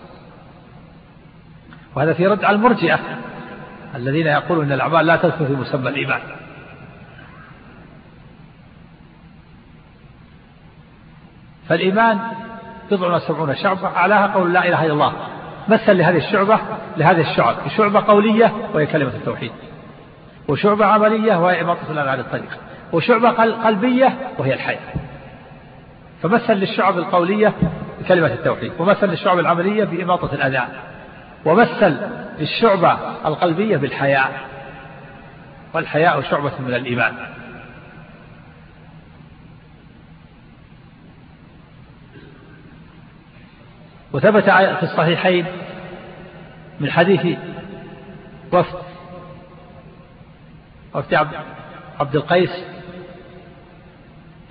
وهذا 1.98 2.14
في 2.14 2.28
رد 2.28 2.44
على 2.44 2.56
المرجئة 2.56 3.00
الذين 3.96 4.28
يقولون 4.28 4.66
أن 4.66 4.72
الأعمال 4.72 5.06
لا 5.06 5.16
تدخل 5.16 5.48
في 5.48 5.54
مسمى 5.54 5.90
الإيمان. 5.90 6.20
فالإيمان 11.70 12.20
بضع 12.92 13.16
وسبعون 13.16 13.56
شعبة 13.56 13.88
أعلاها 13.88 14.28
قول 14.28 14.54
لا 14.54 14.68
إله 14.68 14.86
إلا 14.86 14.94
الله. 14.94 15.14
مثل 15.68 15.98
لهذه 15.98 16.18
الشعبة 16.18 16.60
لهذه 16.98 17.32
الشعب. 17.32 17.56
شعبة 17.78 18.00
قولية 18.00 18.54
وهي 18.74 18.86
كلمة 18.86 19.12
التوحيد. 19.12 19.52
وشعبة 20.48 20.86
عملية 20.86 21.36
وهي 21.36 21.62
إماطة 21.62 21.92
الأذى 21.92 22.10
عن 22.10 22.20
الطريق. 22.20 22.58
وشعبة 22.94 23.30
قلبية 23.66 24.18
وهي 24.38 24.54
الحياة. 24.54 24.94
فمثل 26.24 26.54
للشعب 26.54 26.98
القولية 26.98 27.54
بكلمة 28.00 28.28
التوحيد. 28.28 28.72
ومثل 28.80 29.08
للشعب 29.08 29.40
العملية 29.40 29.84
بإماطة 29.84 30.34
الأذى 30.34 30.68
ومثل 31.46 31.98
للشعبة 32.40 32.98
القلبية 33.26 33.78
بالحياء. 33.78 34.48
والحياء 35.74 36.22
شعبة 36.22 36.52
من 36.60 36.74
الإيمان. 36.74 37.14
وثبت 44.14 44.44
في 44.50 44.84
الصحيحين 44.84 45.46
من 46.80 46.92
حديث 46.92 47.38
وفد 48.54 48.80
وفد 50.94 51.28
عبد 52.00 52.16
القيس 52.16 52.52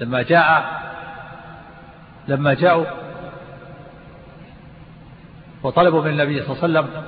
لما 0.01 0.23
جاء 0.23 0.81
لما 2.29 2.55
جاءوا 2.55 2.85
وطلبوا 5.67 6.03
من 6.03 6.11
النبي 6.11 6.43
صلى 6.43 6.53
الله 6.53 6.63
عليه 6.63 6.89
وسلم 6.89 7.03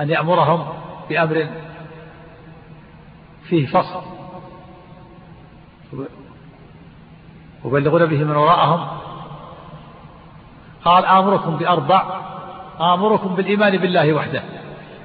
أن 0.00 0.10
يأمرهم 0.10 0.66
بأمر 1.10 1.46
فيه 3.48 3.66
فصل. 3.66 4.02
وبلغون 7.64 8.06
به 8.06 8.24
من 8.24 8.36
وراءهم 8.36 8.86
قال 10.84 11.04
آمركم 11.04 11.56
بأربع 11.56 12.02
آمركم 12.80 13.34
بالإيمان 13.34 13.78
بالله 13.78 14.12
وحده. 14.12 14.42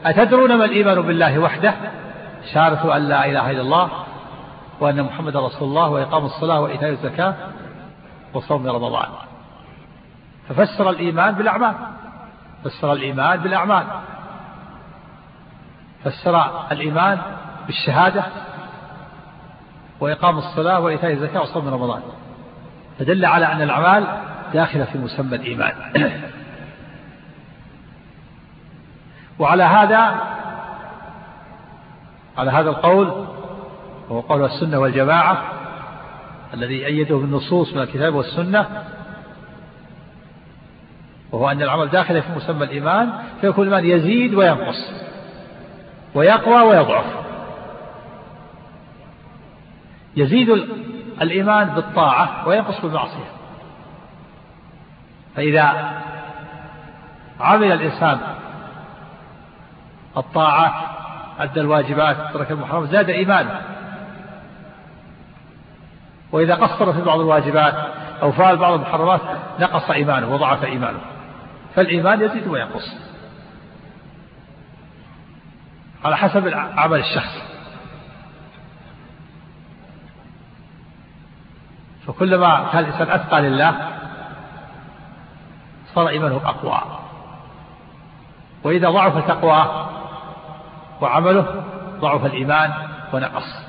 أتدرون 0.05 0.57
ما 0.57 0.65
الإيمان 0.65 1.01
بالله 1.01 1.39
وحده؟ 1.39 1.73
شهادة 2.53 2.97
أن 2.97 3.01
لا 3.01 3.25
إله 3.25 3.51
إلا 3.51 3.61
الله 3.61 3.89
وأن 4.79 5.03
محمد 5.03 5.37
رسول 5.37 5.67
الله 5.67 5.89
وإقام 5.89 6.25
الصلاة 6.25 6.59
وإيتاء 6.59 6.89
الزكاة 6.89 7.35
وصوم 8.33 8.67
رمضان. 8.67 9.26
ففسر 10.49 10.89
الإيمان 10.89 11.35
بالأعمال. 11.35 11.73
فسر 12.63 12.93
الإيمان 12.93 13.39
بالأعمال. 13.39 13.83
فسر 16.03 16.67
الإيمان 16.71 17.19
بالشهادة 17.65 18.23
وإقام 19.99 20.37
الصلاة 20.37 20.79
وإيتاء 20.79 21.11
الزكاة 21.11 21.41
وصوم 21.41 21.67
رمضان. 21.67 22.01
فدل 22.99 23.25
على 23.25 23.45
أن 23.45 23.61
الأعمال 23.61 24.07
داخلة 24.53 24.85
في 24.85 24.97
مسمى 24.97 25.35
الإيمان. 25.35 25.73
وعلى 29.39 29.63
هذا 29.63 30.15
على 32.37 32.51
هذا 32.51 32.69
القول 32.69 33.27
وهو 34.09 34.19
قول 34.19 34.45
السنة 34.45 34.79
والجماعة 34.79 35.43
الذي 36.53 36.85
أيده 36.85 37.15
بالنصوص 37.15 37.73
من 37.73 37.81
الكتاب 37.81 38.15
والسنة 38.15 38.83
وهو 41.31 41.49
أن 41.49 41.61
العمل 41.61 41.89
داخل 41.89 42.21
في 42.21 42.31
مسمى 42.35 42.63
الإيمان 42.63 43.13
فيكون 43.41 43.67
الإيمان 43.67 43.97
يزيد 43.97 44.33
وينقص 44.33 44.91
ويقوى 46.15 46.61
ويضعف. 46.61 47.05
يزيد 50.15 50.49
الإيمان 51.21 51.69
بالطاعة 51.69 52.47
وينقص 52.47 52.81
بالمعصية. 52.81 53.31
فإذا 55.35 55.91
عمل 57.39 57.71
الإنسان 57.71 58.19
الطاعات 60.17 60.73
أدى 61.39 61.61
الواجبات 61.61 62.17
ترك 62.33 62.51
المحرمات 62.51 62.89
زاد 62.89 63.09
إيمانه. 63.09 63.61
وإذا 66.31 66.55
قصر 66.55 66.93
في 66.93 67.01
بعض 67.01 67.19
الواجبات 67.19 67.73
أو 68.21 68.31
فعل 68.31 68.57
بعض 68.57 68.73
المحرمات 68.73 69.21
نقص 69.59 69.89
إيمانه 69.89 70.33
وضعف 70.33 70.65
إيمانه. 70.65 70.99
فالإيمان 71.77 72.21
يزيد 72.21 72.47
وينقص 72.47 72.95
على 76.05 76.17
حسب 76.17 76.47
عمل 76.53 76.99
الشخص. 76.99 77.41
فكلما 82.07 82.69
كان 82.71 82.83
الإنسان 82.83 83.09
أتقى 83.09 83.41
لله 83.41 83.89
صار 85.95 86.09
إيمانه 86.09 86.35
أقوى. 86.35 86.81
وإذا 88.63 88.89
ضعف 88.89 89.27
تقواه 89.27 89.89
وعمله 91.01 91.63
ضعف 91.99 92.25
الإيمان 92.25 92.73
ونقص. 93.13 93.67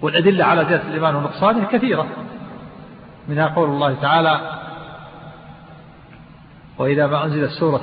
والأدلة 0.00 0.44
على 0.44 0.64
زيادة 0.64 0.88
الإيمان 0.88 1.14
ونقصانه 1.14 1.64
كثيرة. 1.64 2.06
منها 3.28 3.46
قول 3.46 3.68
الله 3.68 3.94
تعالى 3.94 4.55
وإذا 6.78 7.06
ما 7.06 7.24
أنزلت 7.24 7.50
سورة 7.50 7.82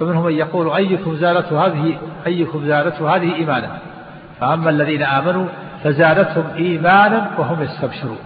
فمنهم 0.00 0.24
من 0.24 0.32
يقول 0.32 0.72
أيكم 0.72 1.16
زالته 1.16 1.66
هذه 1.66 1.98
أيكم 2.26 2.66
زالته 2.66 3.16
هذه 3.16 3.34
إيمانا. 3.34 3.78
فأما 4.40 4.70
الذين 4.70 5.02
آمنوا 5.02 5.46
فزادتهم 5.84 6.44
إيمانا 6.56 7.30
وهم 7.38 7.62
يستبشرون. 7.62 8.18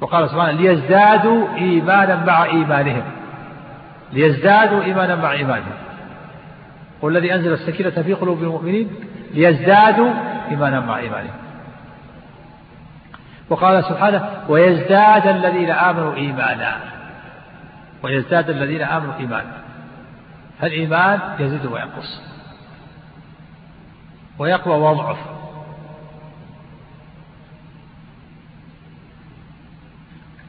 وقال 0.00 0.30
سبحانه 0.30 0.60
ليزدادوا 0.60 1.46
إيمانا 1.56 2.24
مع 2.24 2.44
إيمانهم. 2.44 3.02
ليزدادوا 4.12 4.82
إيمانا 4.82 5.14
مع 5.14 5.32
إيمانهم. 5.32 5.74
والذي 7.02 7.34
أنزل 7.34 7.52
السكينة 7.52 7.90
في 7.90 8.12
قلوب 8.12 8.42
المؤمنين 8.42 8.90
ليزدادوا 9.34 10.10
إيمانا 10.50 10.80
مع 10.80 10.98
إيمانهم. 10.98 11.45
وقال 13.50 13.84
سبحانه 13.84 14.28
ويزداد 14.48 15.26
الذين 15.26 15.70
آمنوا 15.70 16.14
إيمانا. 16.14 16.80
ويزداد 18.02 18.50
الذين 18.50 18.82
آمنوا 18.82 19.14
إيمانا. 19.18 19.52
فالإيمان 20.60 21.20
يزيد 21.38 21.66
وينقص. 21.66 22.22
ويقوى 24.38 24.74
ويضعف 24.74 25.18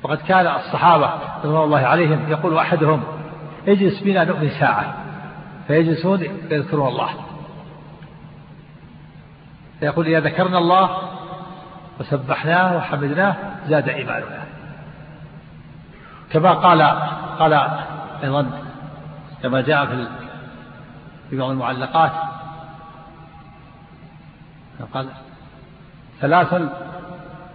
وقد 0.03 0.17
كان 0.17 0.47
الصحابة 0.47 1.13
رضوان 1.43 1.63
الله 1.63 1.79
عليهم 1.79 2.29
يقول 2.29 2.57
أحدهم 2.57 3.03
اجلس 3.67 3.99
بنا 3.99 4.23
نؤمن 4.23 4.49
ساعة. 4.49 4.95
فيجلسون 5.67 6.21
يذكرون 6.51 6.87
الله. 6.87 7.09
فيقول 9.79 10.07
إذا 10.07 10.19
ذكرنا 10.19 10.57
الله 10.57 11.16
وسبحناه 11.99 12.77
وحمدناه 12.77 13.35
زاد 13.67 13.89
إيماننا. 13.89 14.43
كما 16.31 16.53
قال 16.53 16.81
قال 17.39 17.53
أيضا 18.23 18.61
كما 19.43 19.61
جاء 19.61 19.85
في 19.85 20.07
في 21.29 21.37
بعض 21.37 21.49
المعلقات 21.49 22.11
قال 24.93 25.09
ثلاث 26.21 26.53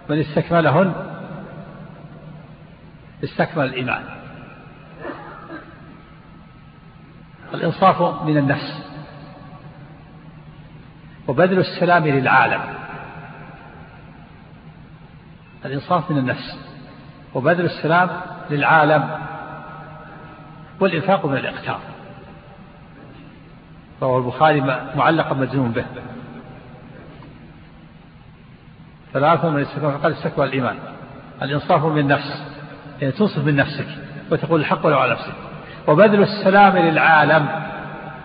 من 0.09 0.19
استكملهن 0.19 0.93
استكمل 3.23 3.65
الإيمان. 3.65 4.03
الإنصاف 7.53 8.23
من 8.23 8.37
النفس 8.37 8.83
وبذل 11.27 11.59
السلام 11.59 12.07
للعالم. 12.07 12.61
الإنصاف 15.65 16.11
من 16.11 16.17
النفس 16.17 16.57
وبذل 17.33 17.65
السلام 17.65 18.09
للعالم 18.49 19.09
والإنفاق 20.79 21.25
من 21.25 21.37
الإقتار. 21.37 21.79
رواه 24.01 24.17
البخاري 24.17 24.61
معلقا 24.95 25.33
مجزوم 25.33 25.71
به. 25.71 25.85
ثلاثة 29.13 29.49
من 29.49 29.61
استكمال 29.61 30.01
قد 30.01 30.11
استكمل 30.11 30.47
الإيمان. 30.47 30.75
الإنصاف 31.41 31.85
من 31.85 31.99
النفس 31.99 32.43
يعني 33.01 33.13
تنصف 33.13 33.45
من 33.45 33.55
نفسك 33.55 33.87
وتقول 34.31 34.59
الحق 34.59 34.85
ولو 34.85 34.99
على 34.99 35.11
نفسك. 35.11 35.33
وبذل 35.87 36.21
السلام 36.23 36.77
للعالم 36.77 37.49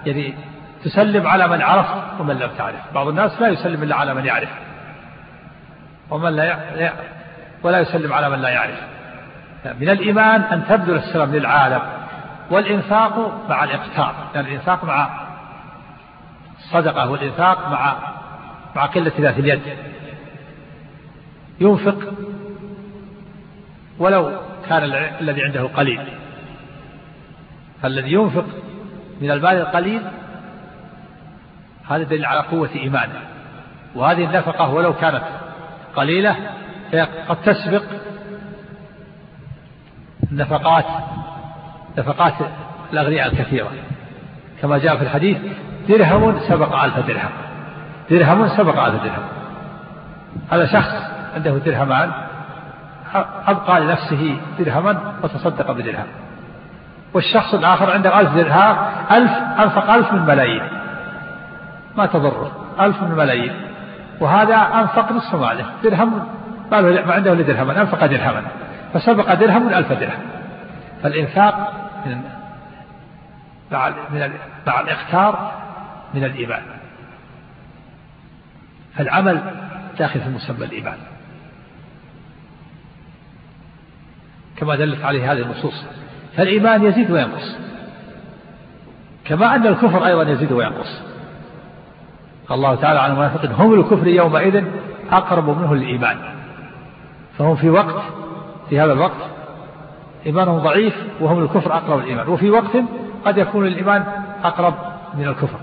يعني 0.06 0.34
تسلم 0.84 1.26
على 1.26 1.48
من 1.48 1.62
عرفت 1.62 2.20
ومن 2.20 2.34
لم 2.38 2.50
تعرف. 2.58 2.94
بعض 2.94 3.08
الناس 3.08 3.40
لا 3.40 3.48
يسلم 3.48 3.82
إلا 3.82 3.96
على 3.96 4.14
من 4.14 4.24
يعرف. 4.24 4.50
ومن 6.10 6.36
لا 6.36 6.44
يعرف 6.44 7.17
ولا 7.62 7.80
يسلم 7.80 8.12
على 8.12 8.30
من 8.30 8.38
لا 8.38 8.48
يعرف. 8.48 8.78
من 9.80 9.88
الإيمان 9.88 10.40
أن 10.40 10.64
تبذل 10.68 10.96
السلام 10.96 11.34
للعالم 11.34 11.82
والإنفاق 12.50 13.42
مع 13.48 13.64
الإقتار. 13.64 14.14
يعني 14.34 14.48
الإنفاق 14.48 14.84
مع 14.84 15.08
الصدقة 16.58 17.10
والإنفاق 17.10 17.68
مع 17.68 17.96
مع 18.76 18.86
قلة 18.86 19.12
ذات 19.20 19.38
اليد. 19.38 19.60
ينفق 21.60 22.12
ولو 23.98 24.32
كان 24.68 24.82
الذي 25.20 25.44
عنده 25.44 25.62
قليل. 25.62 26.00
فالذي 27.82 28.12
ينفق 28.12 28.46
من 29.20 29.30
المال 29.30 29.56
القليل 29.56 30.02
هذا 31.88 32.02
دليل 32.02 32.26
على 32.26 32.40
قوة 32.40 32.70
إيمانه. 32.74 33.20
وهذه 33.94 34.24
النفقة 34.24 34.74
ولو 34.74 34.92
كانت 34.92 35.22
قليلة 35.96 36.36
قد 37.28 37.36
تسبق 37.44 37.82
نفقات 40.32 40.84
نفقات 41.98 42.34
الأغنياء 42.92 43.26
الكثيرة. 43.32 43.68
كما 44.62 44.78
جاء 44.78 44.96
في 44.96 45.02
الحديث 45.02 45.38
درهم 45.88 46.40
سبق 46.48 46.82
ألف 46.82 46.98
درهم. 46.98 47.30
درهم 48.10 48.48
سبق 48.48 48.84
ألف 48.84 49.02
درهم. 49.02 49.22
هذا 50.50 50.66
شخص 50.66 50.92
عنده 51.34 51.50
درهمان 51.50 52.10
أبقى 53.46 53.80
لنفسه 53.80 54.36
درهما 54.58 55.14
وتصدق 55.22 55.70
بدرهم. 55.70 56.06
والشخص 57.14 57.54
الآخر 57.54 57.90
عنده 57.90 58.20
ألف 58.20 58.34
درهم 58.34 58.76
ألف 59.10 59.32
أنفق 59.60 59.90
ألف 59.90 60.12
من 60.12 60.22
ملايين. 60.22 60.62
ما 61.96 62.06
تضره 62.06 62.50
ألف 62.80 63.02
من 63.02 63.16
ملايين. 63.16 63.52
وهذا 64.20 64.56
أنفق 64.56 65.12
نصف 65.12 65.34
ماله 65.34 65.64
درهم 65.84 66.37
ما, 66.72 66.80
ما 66.80 67.12
عنده 67.12 67.32
إلا 67.32 67.42
درهما 67.42 67.80
أنفق 67.80 68.06
درهما 68.06 68.42
فسبق 68.94 69.34
درهم 69.34 69.68
ألف 69.68 69.92
درهم. 69.92 70.20
فالإنفاق 71.02 71.72
من 72.06 72.22
مع 73.72 73.88
من 73.88 74.30
مع 74.66 74.80
الإختار 74.80 75.52
من 76.14 76.24
الإيمان. 76.24 76.62
فالعمل 78.96 79.40
داخل 79.98 80.20
في 80.20 80.28
مسمى 80.28 80.64
الإيمان. 80.64 80.96
كما 84.56 84.76
دلت 84.76 85.04
عليه 85.04 85.32
هذه 85.32 85.42
النصوص. 85.42 85.84
فالإيمان 86.36 86.84
يزيد 86.84 87.10
وينقص. 87.10 87.56
كما 89.24 89.54
أن 89.54 89.66
الكفر 89.66 90.06
أيضا 90.06 90.22
يزيد 90.22 90.52
وينقص. 90.52 91.02
الله 92.50 92.74
تعالى 92.74 93.00
عن 93.00 93.10
المنافقين 93.10 93.52
هم 93.52 93.74
الكفر 93.74 94.06
يومئذ 94.06 94.64
أقرب 95.10 95.58
منه 95.58 95.74
للإيمان. 95.74 96.37
فهم 97.38 97.56
في 97.56 97.70
وقت 97.70 98.02
في 98.68 98.80
هذا 98.80 98.92
الوقت 98.92 99.30
إيمانهم 100.26 100.58
ضعيف 100.58 100.94
وهم 101.20 101.42
الكفر 101.42 101.76
أقرب 101.76 101.98
الإيمان 101.98 102.28
وفي 102.28 102.50
وقت 102.50 102.76
قد 103.24 103.38
يكون 103.38 103.66
الإيمان 103.66 104.04
أقرب 104.44 104.74
من 105.14 105.28
الكفر. 105.28 105.58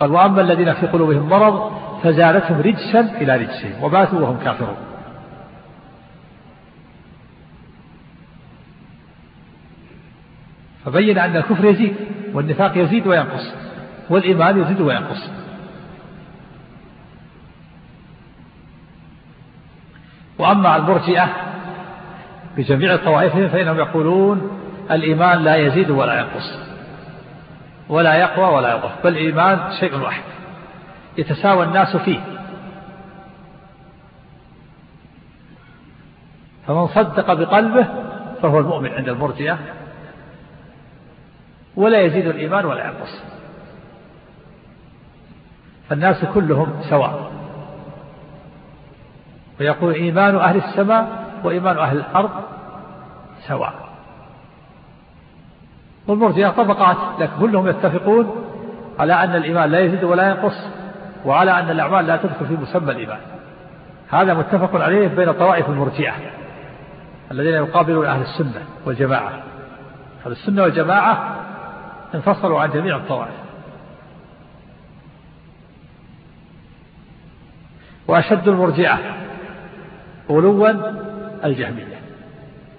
قال 0.00 0.10
وأما 0.10 0.40
الذين 0.40 0.74
في 0.74 0.86
قلوبهم 0.86 1.28
مرض 1.28 1.72
فزادتهم 2.02 2.60
رجسا 2.60 3.00
إلى 3.00 3.36
رجسهم 3.36 3.84
وباتوا 3.84 4.20
وهم 4.20 4.38
كافرون. 4.38 4.76
فبين 10.84 11.18
أن 11.18 11.36
الكفر 11.36 11.64
يزيد 11.64 11.94
والنفاق 12.34 12.78
يزيد 12.78 13.06
وينقص 13.06 13.54
والإيمان 14.10 14.60
يزيد 14.60 14.80
وينقص. 14.80 15.30
وأما 20.38 20.76
المرجئة 20.76 21.28
بجميع 22.56 22.96
طوائفهم 22.96 23.48
فإنهم 23.48 23.78
يقولون 23.78 24.60
الإيمان 24.90 25.38
لا 25.38 25.56
يزيد 25.56 25.90
ولا 25.90 26.18
ينقص. 26.18 26.68
ولا 27.88 28.14
يقوى 28.14 28.54
ولا 28.54 28.76
يضعف 28.76 29.04
بل 29.04 29.12
الإيمان 29.12 29.72
شيء 29.80 29.94
واحد 29.96 30.22
يتساوى 31.18 31.64
الناس 31.64 31.96
فيه. 31.96 32.20
فمن 36.66 36.86
صدق 36.86 37.32
بقلبه 37.32 37.86
فهو 38.42 38.58
المؤمن 38.58 38.88
عند 38.88 39.08
المرجئة 39.08 39.58
ولا 41.76 42.00
يزيد 42.00 42.26
الإيمان 42.26 42.64
ولا 42.64 42.84
ينقص. 42.84 43.22
فالناس 45.88 46.24
كلهم 46.24 46.82
سواء. 46.90 47.37
ويقول 49.60 49.94
إيمان 49.94 50.36
أهل 50.36 50.56
السماء 50.56 51.24
وإيمان 51.44 51.78
أهل 51.78 51.96
الأرض 51.96 52.30
سواء. 53.46 53.74
والمرجئة 56.06 56.48
طبقات 56.48 56.96
لكن 57.18 57.32
كلهم 57.40 57.68
يتفقون 57.68 58.44
على 58.98 59.24
أن 59.24 59.34
الإيمان 59.34 59.70
لا 59.70 59.80
يزيد 59.80 60.04
ولا 60.04 60.28
ينقص 60.28 60.68
وعلى 61.24 61.58
أن 61.58 61.70
الأعمال 61.70 62.06
لا 62.06 62.16
تدخل 62.16 62.46
في 62.46 62.54
مسمى 62.54 62.92
الإيمان. 62.92 63.20
هذا 64.10 64.34
متفق 64.34 64.80
عليه 64.80 65.08
بين 65.08 65.32
طوائف 65.32 65.68
المرجئة 65.68 66.14
الذين 67.30 67.54
يقابلون 67.54 68.06
أهل 68.06 68.20
السنة 68.20 68.62
والجماعة. 68.86 69.42
أهل 70.26 70.32
السنة 70.32 70.62
والجماعة 70.62 71.36
انفصلوا 72.14 72.60
عن 72.60 72.70
جميع 72.70 72.96
الطوائف. 72.96 73.34
وأشد 78.08 78.48
المرجئة 78.48 78.98
غلوا 80.28 80.70
الجهمية 81.44 82.00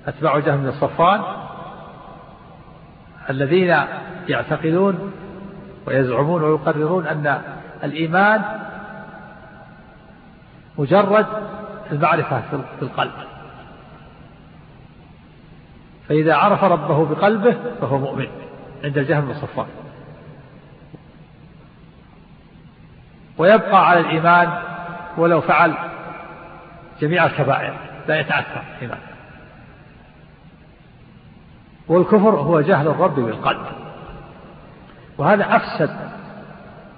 أتباع 0.08 0.40
جهم 0.40 0.58
بن 0.58 0.68
الصفان 0.68 1.22
الذين 3.30 3.76
يعتقدون 4.28 5.12
ويزعمون 5.88 6.44
ويقررون 6.44 7.08
أن 7.08 7.42
الإيمان 7.84 8.42
مجرد 10.78 11.26
المعرفة 11.92 12.42
في 12.50 12.82
القلب. 12.82 13.12
فإذا 16.10 16.36
عرف 16.36 16.64
ربه 16.64 17.06
بقلبه 17.06 17.56
فهو 17.82 17.98
مؤمن 17.98 18.28
عند 18.84 18.98
الجهم 18.98 19.26
بن 19.26 19.34
صفان 19.34 19.68
ويبقى 23.38 23.90
على 23.90 24.00
الإيمان 24.00 24.50
ولو 25.18 25.42
فعل 25.42 25.89
جميع 27.02 27.26
الكبائر 27.26 27.74
لا 28.08 28.20
يتأثر 28.20 28.64
إيمان 28.82 29.00
والكفر 31.88 32.36
هو 32.36 32.62
جهل 32.62 32.88
الرب 32.88 33.16
بالقلب. 33.16 33.66
وهذا 35.18 35.56
أفسد 35.56 35.90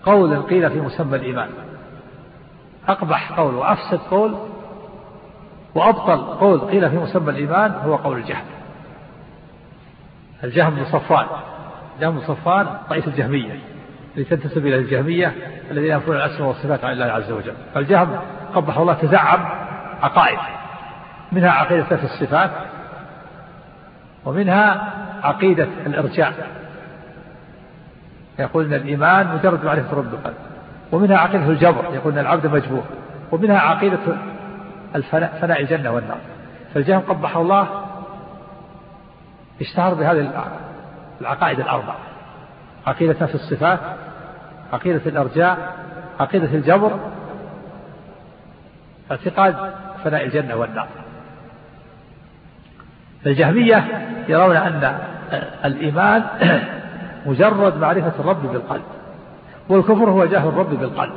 قول 0.03 0.41
قيل 0.41 0.69
في 0.69 0.81
مسمى 0.81 1.15
الإيمان. 1.15 1.49
أقبح 2.87 3.31
قول 3.31 3.55
وأفسد 3.55 3.99
قول 4.11 4.35
وأبطل 5.75 6.21
قول 6.21 6.59
قيل 6.59 6.89
في 6.89 6.97
مسمى 6.97 7.31
الإيمان 7.31 7.71
هو 7.71 7.95
قول 7.95 8.17
الجهل. 8.17 8.45
الجهم 10.43 10.75
بن 10.75 10.85
صفوان 10.85 11.25
جهم 12.01 12.19
بن 12.19 12.21
صفوان 12.21 12.67
رئيس 12.91 13.07
الجهمية 13.07 13.59
لتنتسب 14.15 14.65
إلى 14.67 14.75
الجهمية 14.75 15.35
الذين 15.71 15.91
ينفون 15.91 16.15
الأسماء 16.15 16.47
والصفات 16.47 16.83
عن 16.83 16.91
الله 16.91 17.05
عز 17.05 17.31
وجل. 17.31 17.53
فالجهم 17.73 18.19
قبح 18.55 18.77
الله 18.77 18.93
تزعم 18.93 19.60
عقائد. 20.01 20.39
منها 21.31 21.49
عقيدة 21.49 21.83
في 21.83 22.03
الصفات 22.03 22.51
ومنها 24.25 24.93
عقيدة 25.23 25.67
الإرجاء. 25.85 26.47
يقول 28.39 28.65
أن 28.65 28.73
الإيمان 28.73 29.35
مجرد 29.35 29.65
معرفة 29.65 29.97
رب 29.97 30.13
القلب. 30.13 30.35
ومنها 30.91 31.17
عقيدة 31.17 31.45
الجبر 31.45 31.85
يقول 31.93 32.13
أن 32.13 32.19
العبد 32.19 32.47
مجبور. 32.47 32.83
ومنها 33.31 33.59
عقيدة 33.59 33.99
الفناء 34.95 35.37
فناء 35.41 35.61
الجنة 35.61 35.91
والنار. 35.91 36.17
فالجهم 36.73 36.99
قبحه 36.99 37.41
الله 37.41 37.67
اشتهر 39.61 39.93
بهذه 39.93 40.45
العقائد 41.21 41.59
الأربع 41.59 41.93
عقيدة 42.87 43.25
في 43.25 43.35
الصفات 43.35 43.79
عقيدة 44.73 45.01
الإرجاء 45.05 45.75
عقيدة 46.19 46.45
الجبر 46.45 46.99
اعتقاد 49.11 49.55
فناء 50.03 50.25
الجنة 50.25 50.55
والنار. 50.55 50.87
الجهمية 53.25 54.07
يرون 54.29 54.55
أن 54.55 54.97
الإيمان 55.65 56.23
مجرد 57.25 57.77
معرفة 57.77 58.13
الرب 58.19 58.51
بالقلب 58.51 58.83
والكفر 59.69 60.09
هو 60.09 60.25
جهل 60.25 60.47
الرب 60.47 60.69
بالقلب. 60.69 61.13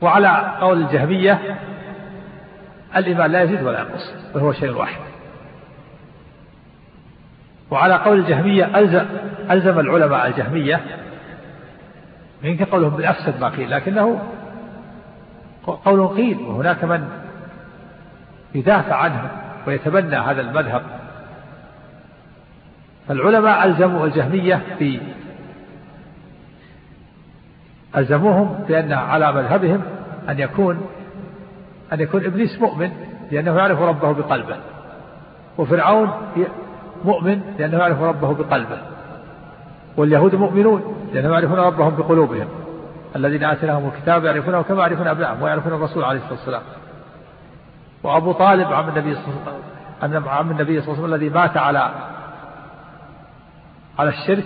وعلى 0.00 0.56
قول 0.60 0.82
الجهمية 0.82 1.58
الإيمان 2.96 3.30
لا 3.30 3.42
يزيد 3.42 3.62
ولا 3.62 3.80
ينقص 3.80 4.14
بل 4.34 4.40
هو 4.40 4.52
شيء 4.52 4.70
واحد. 4.70 5.00
وعلى 7.70 7.94
قول 7.94 8.18
الجهمية 8.18 8.78
ألزم, 8.78 9.04
ألزم 9.50 9.80
العلماء 9.80 10.26
الجهمية 10.26 10.80
من 12.44 12.64
قولهم 12.64 12.96
بالأفسد 12.96 13.40
ما 13.40 13.48
قيل 13.48 13.70
لكنه 13.70 14.22
قول 15.66 16.08
قيل 16.08 16.38
وهناك 16.38 16.84
من 16.84 17.08
يدافع 18.54 18.96
عنه 18.96 19.30
ويتبنى 19.66 20.16
هذا 20.16 20.40
المذهب. 20.40 20.82
فالعلماء 23.08 23.66
ألزموا 23.66 24.06
الجهمية 24.06 24.62
في 24.78 25.00
ألزموهم 27.96 28.64
بأن 28.68 28.92
على 28.92 29.32
مذهبهم 29.32 29.82
أن 30.28 30.38
يكون 30.38 30.80
أن 31.92 32.00
يكون 32.00 32.24
إبليس 32.24 32.60
مؤمن 32.60 32.90
لأنه 33.30 33.56
يعرف 33.56 33.80
ربه 33.80 34.12
بقلبه 34.12 34.56
وفرعون 35.58 36.10
مؤمن 37.04 37.40
لأنه 37.58 37.78
يعرف 37.78 38.02
ربه 38.02 38.34
بقلبه 38.34 38.78
واليهود 39.96 40.34
مؤمنون 40.34 41.03
لأنهم 41.14 41.32
يعرفون 41.32 41.58
ربهم 41.58 41.96
بقلوبهم. 41.96 42.48
الذين 43.16 43.44
آتيناهم 43.44 43.90
الكتاب 43.94 44.24
يعرفونه 44.24 44.62
كما 44.62 44.80
يعرفون 44.80 45.08
أبنائهم 45.08 45.42
ويعرفون 45.42 45.72
الرسول 45.72 46.04
عليه 46.04 46.18
الصلاة 46.18 46.38
والسلام. 46.38 46.62
وأبو 48.02 48.32
طالب 48.32 48.72
عم 48.72 48.88
النبي 48.88 49.14
صلى 49.14 49.24
الله 49.24 49.52
عليه 50.02 50.18
وسلم 50.18 50.28
عم 50.28 50.50
النبي 50.50 50.80
صلى 50.80 50.92
الله 50.92 51.04
عليه 51.04 51.04
وسلم 51.04 51.14
الذي 51.14 51.28
مات 51.28 51.56
على 51.56 51.90
على 53.98 54.08
الشرك 54.08 54.44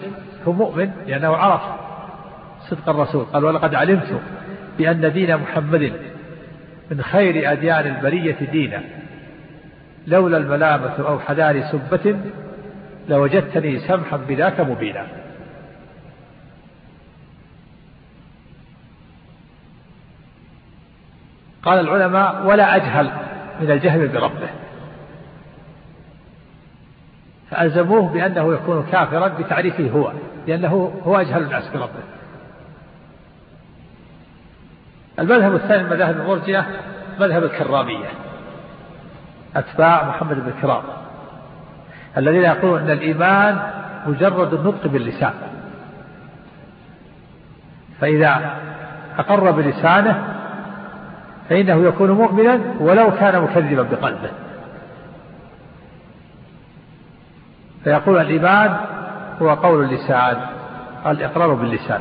هو 0.48 0.52
مؤمن 0.52 0.90
لأنه 1.06 1.36
عرف 1.36 1.60
صدق 2.68 2.88
الرسول. 2.88 3.24
قال 3.24 3.44
ولقد 3.44 3.74
علمت 3.74 4.20
بأن 4.78 5.12
دين 5.12 5.36
محمد 5.36 5.92
من 6.90 7.02
خير 7.02 7.52
أديان 7.52 7.86
البرية 7.86 8.36
دينا. 8.52 8.82
لولا 10.06 10.36
الملامة 10.36 11.08
أو 11.08 11.18
حذار 11.18 11.62
سبة 11.72 12.16
لوجدتني 13.08 13.78
سمحا 13.78 14.16
بذاك 14.16 14.60
مبينا. 14.60 15.06
قال 21.68 21.80
العلماء 21.80 22.46
ولا 22.46 22.76
أجهل 22.76 23.10
من 23.60 23.70
الجهل 23.70 24.08
بربه. 24.08 24.48
فألزموه 27.50 28.08
بأنه 28.12 28.54
يكون 28.54 28.86
كافرا 28.92 29.28
بتعريفه 29.28 29.90
هو 29.90 30.12
لأنه 30.46 30.92
هو 31.06 31.16
أجهل 31.16 31.42
الناس 31.42 31.68
بربه. 31.68 32.02
المذهب 35.18 35.54
الثاني 35.54 35.82
من 35.82 35.90
مذاهب 35.90 36.20
المرجئة 36.20 36.66
مذهب 37.20 37.44
الكرامية 37.44 38.06
أتباع 39.56 40.08
محمد 40.08 40.36
بن 40.36 40.52
كرام 40.62 40.82
الذين 42.16 42.42
يقولون 42.42 42.80
أن 42.80 42.90
الإيمان 42.90 43.70
مجرد 44.06 44.54
النطق 44.54 44.86
باللسان. 44.86 45.34
فإذا 48.00 48.56
أقر 49.18 49.50
بلسانه 49.50 50.37
فإنه 51.48 51.88
يكون 51.88 52.10
مؤمنا 52.10 52.60
ولو 52.80 53.10
كان 53.10 53.42
مكذبا 53.42 53.82
بقلبه. 53.82 54.30
فيقول 57.84 58.20
الإيمان 58.20 58.76
هو 59.42 59.50
قول 59.54 59.84
اللسان 59.84 60.36
الإقرار 61.06 61.54
باللسان. 61.54 62.00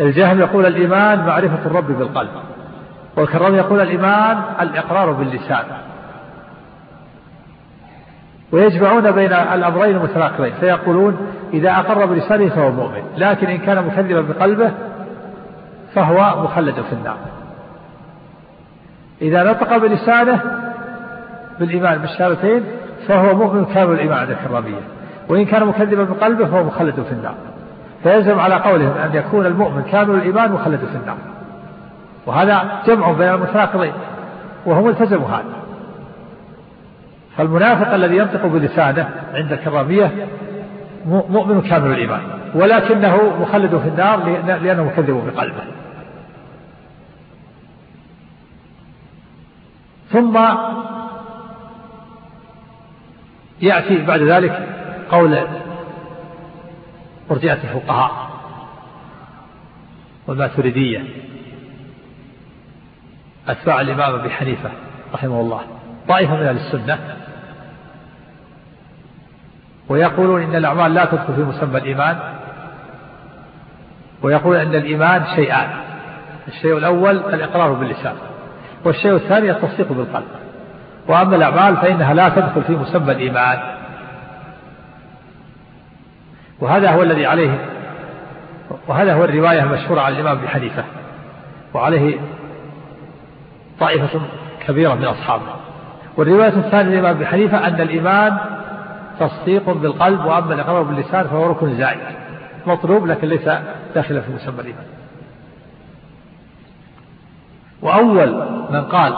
الجهم 0.00 0.40
يقول 0.40 0.66
الإيمان 0.66 1.26
معرفة 1.26 1.66
الرب 1.66 1.86
بالقلب 1.86 2.30
والكرام 3.16 3.54
يقول 3.54 3.80
الإيمان 3.80 4.42
الإقرار 4.60 5.12
باللسان. 5.12 5.64
ويجمعون 8.52 9.10
بين 9.10 9.32
الأمرين 9.32 9.96
المتناقضين 9.96 10.52
فيقولون 10.52 11.16
إذا 11.52 11.70
أقر 11.70 12.06
بلسانه 12.06 12.48
فهو 12.48 12.70
مؤمن 12.70 13.02
لكن 13.16 13.46
إن 13.46 13.58
كان 13.58 13.86
مكذبا 13.86 14.20
بقلبه 14.20 14.72
فهو 15.94 16.42
مخلد 16.44 16.74
في 16.74 16.92
النار. 16.92 17.18
إذا 19.22 19.42
نطق 19.42 19.76
بلسانه 19.76 20.40
بالإيمان 21.60 21.98
بالشهادتين 21.98 22.62
فهو 23.08 23.34
مؤمن 23.34 23.64
كامل 23.64 23.94
الإيمان 23.94 24.18
عند 24.18 24.30
الكرامية 24.30 24.80
وإن 25.28 25.44
كان 25.44 25.66
مكذبا 25.66 26.04
بقلبه 26.04 26.46
فهو 26.46 26.64
مخلد 26.64 26.94
في 26.94 27.12
النار. 27.12 27.34
فيلزم 28.02 28.38
على 28.40 28.54
قولهم 28.54 28.92
أن 29.04 29.10
يكون 29.14 29.46
المؤمن 29.46 29.82
كامل 29.82 30.14
الإيمان 30.14 30.52
مخلد 30.52 30.78
في 30.78 30.96
النار. 30.96 31.16
وهذا 32.26 32.64
جمع 32.86 33.12
بين 33.12 33.28
المتناقضين 33.28 33.92
وهم 34.66 34.88
التزموا 34.88 35.28
هذا. 35.28 35.44
فالمنافق 37.36 37.94
الذي 37.94 38.16
ينطق 38.16 38.46
بلسانه 38.46 39.08
عند 39.34 39.52
الكرامية 39.52 40.10
مؤمن 41.06 41.60
كامل 41.60 41.90
الإيمان. 41.90 42.20
ولكنه 42.54 43.18
مخلد 43.40 43.76
في 43.76 43.88
النار 43.88 44.40
لأنه 44.62 44.84
مكذب 44.84 45.32
بقلبه. 45.34 45.62
ثم 50.12 50.38
يأتي 53.60 54.02
بعد 54.02 54.20
ذلك 54.20 54.68
قول 55.10 55.46
مرجئة 57.30 57.52
الفقهاء 57.52 58.30
والماتريدية. 60.26 61.04
أتباع 63.48 63.80
الإمام 63.80 64.14
أبي 64.14 64.30
حنيفة 64.30 64.70
رحمه 65.14 65.40
الله. 65.40 65.60
طائفة 66.08 66.36
من 66.36 66.46
أهل 66.46 66.56
السنة. 66.56 66.98
ويقولون 69.88 70.42
إن 70.42 70.56
الأعمال 70.56 70.94
لا 70.94 71.04
تدخل 71.04 71.34
في 71.34 71.40
مسمى 71.40 71.78
الإيمان. 71.78 72.18
ويقول 74.22 74.56
أن 74.56 74.74
الإيمان 74.74 75.24
شيئان. 75.36 75.70
الشيء 76.48 76.78
الأول 76.78 77.16
الإقرار 77.16 77.72
باللسان. 77.72 78.16
والشيء 78.84 79.14
الثاني 79.14 79.50
التصديق 79.50 79.92
بالقلب. 79.92 80.24
وأما 81.08 81.36
الأعمال 81.36 81.76
فإنها 81.76 82.14
لا 82.14 82.28
تدخل 82.28 82.62
في 82.62 82.72
مسمى 82.72 83.12
الإيمان. 83.12 83.58
وهذا 86.60 86.90
هو 86.90 87.02
الذي 87.02 87.26
عليه 87.26 87.58
وهذا 88.88 89.14
هو 89.14 89.24
الرواية 89.24 89.62
المشهورة 89.62 90.00
عن 90.00 90.12
الإمام 90.12 90.38
أبي 90.38 90.48
حنيفة. 90.48 90.84
وعليه 91.74 92.18
طائفة 93.80 94.20
كبيرة 94.66 94.94
من 94.94 95.04
أصحابه. 95.04 95.42
والرواية 96.16 96.48
الثانية 96.48 96.90
للإمام 96.90 97.16
أبي 97.16 97.26
حنيفة 97.26 97.66
أن 97.66 97.80
الإيمان 97.80 98.38
تصديق 99.20 99.70
بالقلب 99.70 100.24
وأما 100.24 100.54
الإقرار 100.54 100.82
باللسان 100.82 101.24
فهو 101.24 101.50
ركن 101.50 101.76
زائد 101.76 101.98
مطلوب 102.66 103.06
لكن 103.06 103.28
ليس 103.28 103.48
داخلا 103.94 104.20
في 104.20 104.32
مسمى 104.32 104.60
الإيمان. 104.60 104.84
وأول 107.82 108.44
من 108.70 108.84
قال 108.84 109.14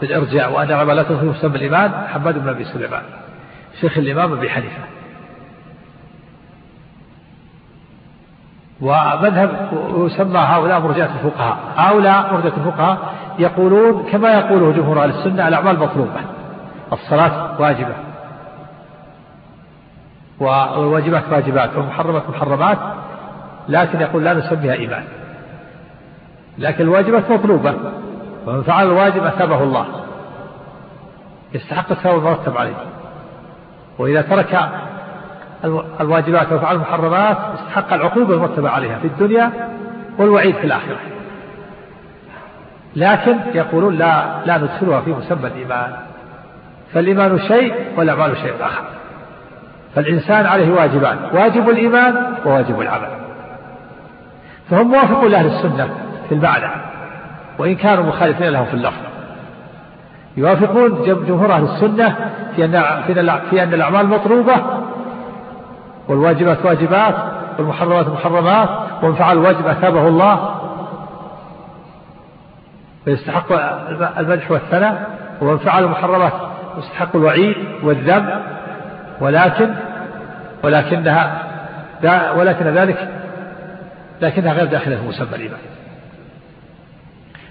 بالإرجاع 0.00 0.48
وأن 0.48 0.68
العلماء 0.68 0.96
لا 0.96 1.02
تدخل 1.02 1.26
مسمى 1.26 1.56
الإيمان 1.56 1.92
حماد 2.08 2.38
بن 2.38 2.48
أبي 2.48 2.64
سليمان 2.64 3.02
شيخ 3.80 3.98
الإمام 3.98 4.32
أبي 4.32 4.50
حنيفة. 4.50 4.82
ومذهب 8.80 9.70
يسمى 9.96 10.38
هؤلاء 10.38 10.80
مرجعة 10.80 11.10
الفقهاء. 11.24 11.58
هؤلاء 11.76 12.32
مرجعة 12.32 12.56
الفقهاء 12.56 12.98
يقولون 13.38 14.10
كما 14.12 14.32
يقوله 14.34 14.72
جمهور 14.72 15.02
أهل 15.02 15.10
السنة 15.10 15.48
الأعمال 15.48 15.78
مطلوبة 15.78 16.20
الصلاة 16.92 17.60
واجبة 17.60 17.94
والواجبات 20.40 21.24
واجبات 21.30 21.76
والمحرمات 21.76 22.28
محرمات 22.28 22.78
لكن 23.68 24.00
يقول 24.00 24.24
لا 24.24 24.34
نسميها 24.34 24.74
إيمان. 24.74 25.04
لكن 26.60 26.84
الواجبات 26.84 27.30
مطلوبة. 27.30 27.74
ومن 28.46 28.62
فعل 28.62 28.86
الواجب 28.86 29.24
أثابه 29.24 29.62
الله. 29.62 29.86
يستحق 31.54 31.90
الثواب 31.90 32.18
المرتب 32.18 32.56
عليه. 32.56 32.74
وإذا 33.98 34.22
ترك 34.22 34.68
الواجبات 36.00 36.52
وفعل 36.52 36.74
المحرمات 36.74 37.36
استحق 37.54 37.92
العقوبة 37.92 38.34
المرتبة 38.34 38.70
عليها 38.70 38.98
في 38.98 39.06
الدنيا 39.06 39.50
والوعيد 40.18 40.54
في 40.54 40.64
الآخرة. 40.64 40.98
لكن 42.96 43.36
يقولون 43.54 43.94
لا 43.94 44.44
لا 44.46 44.58
ندخلها 44.58 45.00
في 45.00 45.10
مسمى 45.10 45.46
الإيمان. 45.46 45.92
فالإيمان 46.92 47.38
شيء 47.38 47.74
والأعمال 47.96 48.36
شيء 48.36 48.54
آخر. 48.60 48.84
فالإنسان 49.94 50.46
عليه 50.46 50.72
واجبان 50.72 51.18
واجب 51.32 51.68
الإيمان 51.70 52.34
وواجب 52.44 52.80
العمل. 52.80 53.10
فهم 54.70 54.90
موافقون 54.90 55.30
لأهل 55.30 55.46
السنة. 55.46 56.09
في 56.30 56.36
المعنى 56.36 56.70
وإن 57.58 57.74
كانوا 57.74 58.04
مخالفين 58.04 58.48
لهم 58.48 58.64
في 58.64 58.74
اللفظ. 58.74 59.00
يوافقون 60.36 61.02
جمهور 61.26 61.52
أهل 61.52 61.64
السنة 61.64 62.16
في 62.56 62.64
أن 62.64 63.42
في 63.50 63.62
أن 63.62 63.74
الأعمال 63.74 64.06
مطلوبة 64.06 64.54
والواجبات 66.08 66.66
واجبات 66.66 67.14
والمحرمات 67.58 68.08
محرمات 68.08 68.68
ومن 69.02 69.14
فعل 69.14 69.38
الواجب 69.38 69.66
أثابه 69.66 70.08
الله. 70.08 70.54
ويستحق 73.06 73.52
المدح 74.18 74.50
والثناء 74.50 75.10
ومن 75.40 75.58
فعل 75.58 75.84
المحرمات 75.84 76.32
يستحق 76.78 77.16
الوعيد 77.16 77.56
والذم. 77.82 78.30
ولكن 79.20 79.74
ولكنها 80.62 81.42
ولكن 82.36 82.66
ذلك 82.66 83.08
لكنها 84.20 84.52
غير 84.52 84.66
داخلة 84.66 84.96
في 84.96 85.08
مسمى 85.08 85.36
الإيمان. 85.36 85.60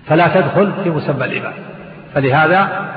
فلا 0.10 0.28
تدخل 0.28 0.72
في 0.84 0.90
مسمى 0.90 1.26
الإيمان. 1.26 1.54
فلهذا 2.14 2.90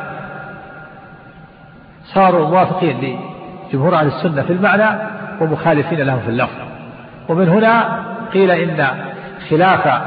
صاروا 2.05 2.48
موافقين 2.48 3.18
لجمهور 3.68 3.94
أهل 3.94 4.07
السنة 4.07 4.42
في 4.42 4.53
المعنى 4.53 4.98
ومخالفين 5.40 6.01
لهم 6.01 6.20
في 6.20 6.29
اللفظ. 6.29 6.57
ومن 7.29 7.48
هنا 7.48 8.03
قيل 8.33 8.51
إن 8.51 8.87
خلاف 9.51 10.03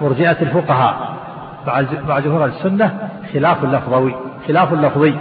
مرجئة 0.00 0.36
الفقهاء 0.42 1.16
مع 2.08 2.18
جمهور 2.18 2.44
أهل 2.44 2.50
السنة 2.50 3.08
خلاف 3.32 3.64
لفظوي 3.64 4.14
خلاف 4.48 4.72
لفظي. 4.72 5.14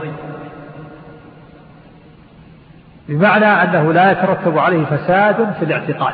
بمعنى 3.10 3.46
أنه 3.46 3.94
لا 3.94 4.12
يترتب 4.12 4.58
عليه 4.58 4.86
فساد 4.86 5.54
في 5.60 5.66
الاعتقاد. 5.66 6.14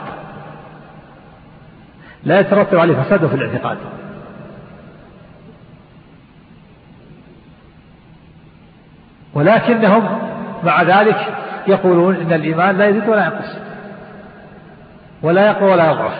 لا 2.23 2.39
يترتب 2.39 2.79
عليه 2.79 2.95
فساد 2.95 3.27
في 3.27 3.35
الاعتقاد. 3.35 3.77
ولكنهم 9.35 10.19
مع 10.63 10.81
ذلك 10.81 11.33
يقولون 11.67 12.15
إن 12.15 12.33
الإيمان 12.33 12.77
لا 12.77 12.87
يزيد 12.87 13.09
ولا 13.09 13.25
ينقص. 13.25 13.57
ولا 15.21 15.47
يقوى 15.47 15.71
ولا 15.71 15.91
يضعف. 15.91 16.13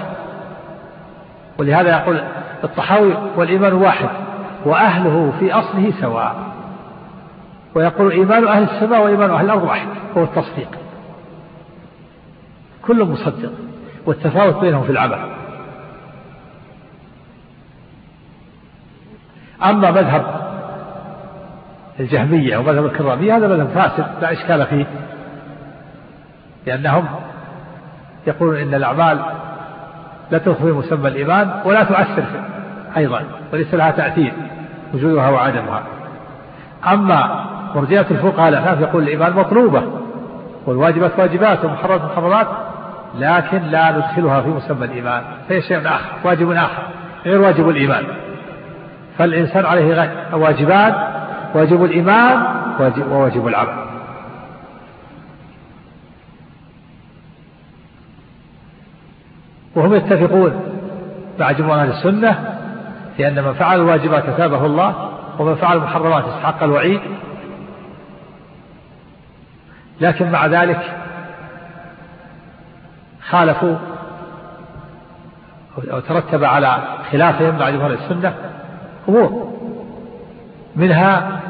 ولهذا 1.57 1.89
يقول 1.89 2.23
الطحاوي 2.63 3.13
والإيمان 3.35 3.73
واحد 3.73 4.09
وأهله 4.65 5.33
في 5.39 5.53
أصله 5.53 5.93
سواء. 6.01 6.35
ويقول 7.75 8.11
إيمان 8.11 8.47
أهل 8.47 8.63
السماء 8.63 9.03
وإيمان 9.03 9.29
أهل 9.29 9.45
الأرض 9.45 9.63
واحد 9.63 9.87
هو 10.17 10.23
التصديق. 10.23 10.69
كل 12.87 13.03
مصدق. 13.03 13.51
والتفاوت 14.05 14.55
بينهم 14.55 14.83
في 14.83 14.91
العمل. 14.91 15.19
أما 19.63 19.91
مذهب 19.91 20.44
الجهمية 21.99 22.57
ومذهب 22.57 22.85
الكرامية 22.85 23.37
هذا 23.37 23.47
مذهب 23.47 23.67
فاسد 23.67 24.05
لا 24.21 24.31
إشكال 24.31 24.65
فيه. 24.65 24.85
لأنهم 26.65 27.05
يقولون 28.27 28.55
إن 28.61 28.73
الأعمال 28.73 29.19
لا 30.31 30.37
تدخل 30.37 30.73
مسمى 30.73 31.07
الإيمان 31.07 31.61
ولا 31.65 31.83
تؤثر 31.83 32.25
أيضا 32.97 33.23
وليس 33.53 33.73
لها 33.73 33.91
تأثير 33.91 34.33
وجودها 34.93 35.29
وعدمها. 35.29 35.83
أما 36.87 37.45
مرجئة 37.75 38.05
الفقهاء 38.11 38.49
الأحناف 38.49 38.81
يقول 38.81 39.03
الإيمان 39.03 39.33
مطلوبة 39.33 39.83
والواجبات 40.65 41.19
واجبات 41.19 41.65
والمحرمات 41.65 42.01
محرمات 42.01 42.47
لكن 43.19 43.61
لا 43.61 43.91
ندخلها 43.91 44.41
في 44.41 44.49
مسمى 44.49 44.85
الإيمان. 44.85 45.21
فهي 45.49 45.61
شيء 45.61 45.87
آخر 45.87 46.11
واجب 46.23 46.51
آخر 46.51 46.83
غير 47.25 47.41
واجب 47.41 47.69
الإيمان. 47.69 48.03
فالإنسان 49.17 49.65
عليه 49.65 50.09
واجبان 50.33 50.93
واجب 51.55 51.83
الإيمان 51.83 52.45
وواجب 53.11 53.47
العمل 53.47 53.85
وهم 59.75 59.93
يتفقون 59.93 60.53
مع 61.39 61.51
جمهور 61.51 61.75
أهل 61.75 61.89
السنة 61.89 62.57
في 63.17 63.27
أن 63.27 63.43
من 63.43 63.53
فعل 63.53 63.79
الواجبات 63.79 64.25
أثابه 64.25 64.65
الله 64.65 65.11
ومن 65.39 65.55
فعل 65.55 65.77
المحرمات 65.77 66.23
استحق 66.23 66.63
الوعيد. 66.63 67.01
لكن 70.01 70.31
مع 70.31 70.45
ذلك 70.45 70.81
خالفوا 73.29 73.75
أو 75.91 75.99
ترتب 75.99 76.43
على 76.43 76.77
خلافهم 77.11 77.59
مع 77.59 77.69
جمهور 77.69 77.93
السنة 77.93 78.33
أمور. 79.09 79.55
منها 80.75 81.41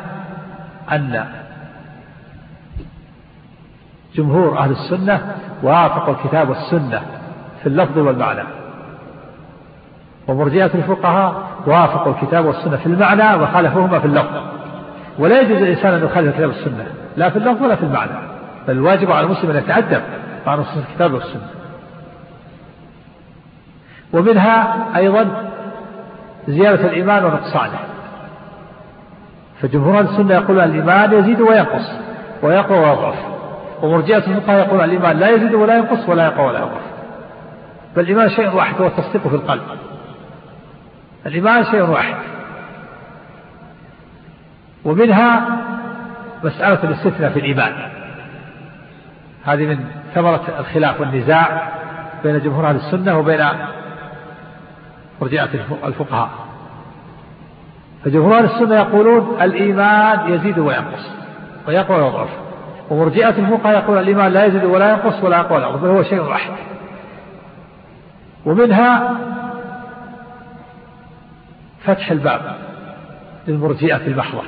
أن 0.92 1.26
جمهور 4.16 4.58
أهل 4.58 4.72
السنة 4.72 5.36
وافقوا 5.64 6.14
الكتاب 6.14 6.50
والسنة 6.50 7.02
في 7.62 7.70
اللفظ 7.70 7.98
والمعنى. 7.98 8.44
ومرجئة 10.28 10.72
الفقهاء 10.76 11.48
وافقوا 11.66 12.14
الكتاب 12.14 12.46
والسنة 12.46 12.78
في 12.78 12.86
المعنى 12.86 13.44
وخالفوهما 13.44 14.00
في 14.00 14.06
اللفظ. 14.06 14.42
ولا 15.20 15.42
يجوز 15.42 15.58
الإنسان 15.62 15.94
أن 15.94 16.04
يخالف 16.06 16.28
الكتاب 16.28 16.50
والسنة 16.50 16.86
لا 17.18 17.30
في 17.30 17.38
اللفظ 17.38 17.64
ولا 17.64 17.76
في 17.76 17.84
المعنى. 17.84 18.12
بل 18.68 18.74
الواجب 18.74 19.12
على 19.12 19.26
المسلم 19.26 19.52
أن 19.52 19.58
يتأدب 19.58 20.02
مع 20.48 20.56
نصوص 20.56 20.78
الكتاب 20.78 21.14
والسنة. 21.14 21.50
ومنها 24.14 24.88
أيضا 24.96 25.52
زيادة 26.48 26.86
الإيمان 26.90 27.26
ونقصانه. 27.26 27.80
فجمهور 29.62 30.00
السنة 30.00 30.34
يقول 30.34 30.60
الإيمان 30.60 31.14
يزيد 31.14 31.42
وينقص 31.42 31.92
ويقوى 32.42 32.80
ويضعف. 32.80 33.16
ومرجئة 33.82 34.18
الفقهاء 34.18 34.68
يقول 34.68 34.82
الإيمان 34.82 35.20
لا 35.20 35.30
يزيد 35.30 35.54
ولا 35.54 35.78
ينقص 35.78 36.10
ولا 36.10 36.26
يقوى 36.26 36.48
ولا 36.48 36.60
يضعف. 36.60 36.82
فالإيمان 37.96 38.30
شيء 38.30 38.56
واحد 38.56 38.82
هو 38.82 38.88
التصديق 38.88 39.28
في 39.28 39.36
القلب. 39.36 39.64
الإيمان 41.26 41.64
شيء 41.64 41.82
واحد. 41.82 42.16
ومنها 44.86 45.58
مسألة 46.44 46.84
الاستثناء 46.84 47.30
في 47.30 47.40
الإيمان. 47.40 47.74
هذه 49.46 49.66
من 49.66 49.86
ثمرة 50.16 50.42
الخلاف 50.60 51.02
والنزاع 51.02 51.72
بين 52.24 52.40
جمهور 52.40 52.70
أهل 52.70 52.76
السنة 52.76 53.20
وبين 53.20 53.48
مرجئة 55.22 55.50
الفقهاء. 55.86 56.45
فجمهور 58.06 58.40
السنة 58.40 58.76
يقولون 58.76 59.38
الإيمان 59.42 60.34
يزيد 60.34 60.60
وينقص 60.60 61.12
ويقوى 61.68 62.02
ويضعف. 62.02 62.30
ومرجئة 62.90 63.30
الفقهاء 63.30 63.74
يقول 63.74 63.98
الإيمان 63.98 64.32
لا 64.32 64.46
يزيد 64.46 64.64
ولا 64.64 64.90
ينقص 64.90 65.24
ولا 65.24 65.38
يقوى 65.38 65.58
ولا 65.58 65.68
يضعف 65.68 65.82
بل 65.82 65.90
هو 65.90 66.04
شيء 66.04 66.22
واحد. 66.22 66.52
ومنها 68.46 69.16
فتح 71.84 72.12
الباب 72.12 72.42
للمرجئة 73.48 74.08
المحضة 74.08 74.42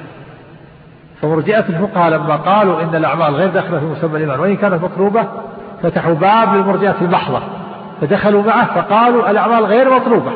فمرجئة 1.21 1.65
الفقهاء 1.69 2.09
لما 2.09 2.35
قالوا 2.35 2.81
إن 2.81 2.95
الأعمال 2.95 3.35
غير 3.35 3.49
داخلة 3.49 3.79
في 3.79 3.85
مسمى 3.85 4.17
الإيمان 4.17 4.39
وإن 4.39 4.55
كانت 4.55 4.83
مطلوبة 4.83 5.27
فتحوا 5.83 6.13
باب 6.13 6.55
للمرجئة 6.55 6.95
المحضة 7.01 7.41
فدخلوا 8.01 8.43
معه 8.43 8.81
فقالوا 8.81 9.29
الأعمال 9.31 9.65
غير 9.65 9.95
مطلوبة. 9.95 10.31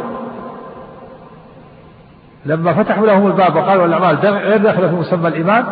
لما 2.46 2.74
فتحوا 2.74 3.08
لهم 3.08 3.28
الباب 3.28 3.56
وقالوا 3.56 3.86
الأعمال 3.86 4.16
غير 4.16 4.58
داخلة 4.58 4.88
في 4.88 4.96
مسمى 4.96 5.28
الإيمان 5.28 5.66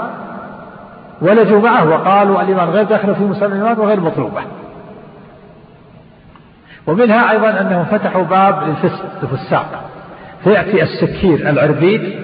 ولجوا 1.22 1.62
معه 1.62 1.90
وقالوا 1.90 2.42
الإيمان 2.42 2.70
غير 2.70 2.84
داخلة 2.84 3.14
في 3.14 3.24
مسمى 3.24 3.48
الإيمان 3.48 3.80
وغير 3.80 4.00
مطلوبة. 4.00 4.42
ومنها 6.88 7.32
أيضا 7.32 7.50
أنهم 7.50 7.86
فتحوا 7.86 8.24
باب 8.24 8.64
للفسق 8.68 9.06
الفساق 9.24 9.90
فيأتي 10.44 10.84
السكير 10.84 11.50
العربيد 11.50 12.16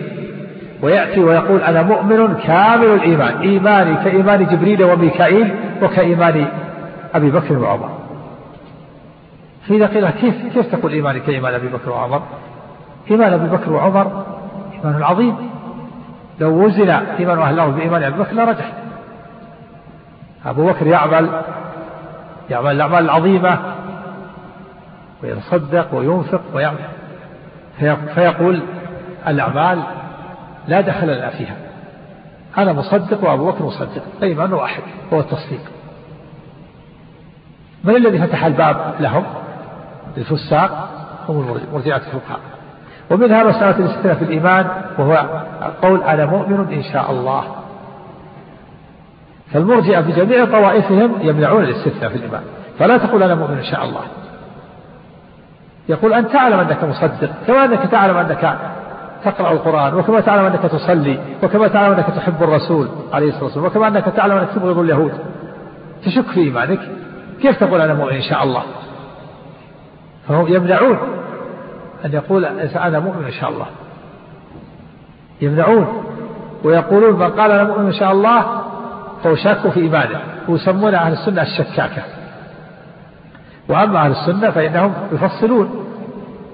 ويأتي 0.82 1.24
ويقول 1.24 1.62
أنا 1.62 1.82
مؤمن 1.82 2.36
كامل 2.36 2.86
الإيمان 2.86 3.38
إيماني 3.38 3.96
كإيمان 3.96 4.46
جبريل 4.46 4.84
وميكائيل 4.84 5.56
وكإيمان 5.82 6.48
أبي 7.16 7.32
بكر 7.32 7.58
وعمر. 7.58 7.90
فإذا 9.68 9.88
قيل 9.88 10.10
كيف 10.10 10.36
كيف 10.54 10.76
تقول 10.76 10.92
إيماني 10.92 11.20
كإيمان 11.20 11.54
أبي 11.54 11.68
بكر 11.68 11.90
وعمر؟ 11.90 12.22
إيمان 13.12 13.34
أبي 13.34 13.48
بكر 13.48 13.74
وعمر 13.74 14.35
إيمان 14.86 15.04
عظيم 15.04 15.50
لو 16.40 16.66
وزن 16.66 16.90
إيمان 16.90 17.40
أهل 17.40 17.54
الأرض 17.54 17.76
بإيمان 17.76 18.04
أبي 18.04 18.18
بكر 18.20 18.34
لرجح. 18.34 18.74
أبو 20.46 20.68
بكر 20.68 20.88
يعمل 20.88 21.42
يعمل 22.50 22.72
الأعمال 22.72 23.04
العظيمة 23.04 23.60
ويتصدق 25.24 25.94
وينفق 25.94 26.42
ويعمل. 26.54 26.78
فيقول 28.16 28.62
الأعمال 29.28 29.84
لا 30.68 30.82
دخل 30.82 31.18
لنا 31.18 31.30
فيها. 31.30 31.56
أنا 32.58 32.74
مصدق 32.74 33.24
وأبو 33.24 33.52
بكر 33.52 33.64
مصدق 33.64 34.04
الإيمان 34.18 34.54
وأحد 34.54 34.84
هو 35.14 35.20
التصديق. 35.20 35.62
من 37.84 37.96
الذي 37.96 38.28
فتح 38.28 38.46
الباب 38.46 38.96
لهم؟ 39.00 39.24
للفساق 40.18 40.90
هم 41.30 41.60
مرجعة 41.74 41.98
الفقهاء. 41.98 42.40
ومنها 43.12 43.44
مسألة 43.44 43.80
الاستثناء 43.80 44.16
في 44.16 44.22
الإيمان 44.22 44.68
وهو 44.98 45.44
قول 45.82 46.04
أنا 46.04 46.26
مؤمن 46.26 46.74
إن 46.74 46.84
شاء 46.84 47.12
الله. 47.12 47.44
فالمرجئة 49.54 50.02
في 50.02 50.12
جميع 50.12 50.46
طوائفهم 50.46 51.12
يمنعون 51.22 51.64
الاستثناء 51.64 52.10
في 52.10 52.16
الإيمان 52.16 52.42
فلا 52.80 52.98
تقول 52.98 53.24
أنا 53.24 53.36
مؤمن 53.36 53.58
إن 53.58 53.64
شاء 53.64 53.84
الله. 53.84 54.02
يقول 55.90 56.14
أنت 56.14 56.32
تعلم 56.32 56.60
أنك 56.60 56.84
مصدق 56.84 57.30
كما 57.48 57.66
أنك 57.66 57.92
تعلم 57.92 58.18
أنك 58.18 58.58
تقرأ 59.24 59.52
القرآن 59.52 59.94
وكما 59.94 60.20
تعلم 60.20 60.46
أنك 60.46 60.62
تصلي 60.62 61.20
وكما 61.44 61.68
تعلم 61.68 61.94
أنك 61.94 62.06
تحب 62.06 62.44
الرسول 62.44 62.90
عليه 63.14 63.28
الصلاة 63.28 63.44
والسلام 63.44 63.66
وكما 63.66 63.88
أنك 63.88 64.06
تعلم 64.06 64.38
أنك 64.38 64.50
تبغض 64.56 64.80
اليهود. 64.80 65.12
تشك 66.06 66.26
في 66.26 66.40
إيمانك. 66.40 66.80
كيف 67.42 67.60
تقول 67.60 67.82
أنا 67.82 67.94
مؤمن 67.94 68.14
إن 68.14 68.22
شاء 68.22 68.44
الله؟ 68.44 68.64
فهم 70.28 70.48
يمنعون 70.48 70.98
أن 72.06 72.14
يقول 72.14 72.46
أنا 72.46 73.00
مؤمن 73.00 73.26
إن 73.26 73.32
شاء 73.32 73.50
الله. 73.50 73.66
يمنعون 75.42 76.04
ويقولون 76.64 77.20
من 77.20 77.30
قال 77.30 77.52
أنا 77.52 77.64
مؤمن 77.64 77.86
إن 77.86 77.94
شاء 77.94 78.12
الله 78.12 78.62
فهو 79.24 79.36
شاك 79.36 79.70
في 79.70 79.80
إيمانه 79.80 80.20
ويسمون 80.48 80.96
أهل 80.96 81.14
السنة 81.14 81.42
الشكاكة. 81.42 82.02
وأما 83.70 84.00
أهل 84.00 84.12
السنة 84.12 84.50
فإنهم 84.52 84.94
يفصلون. 85.12 85.86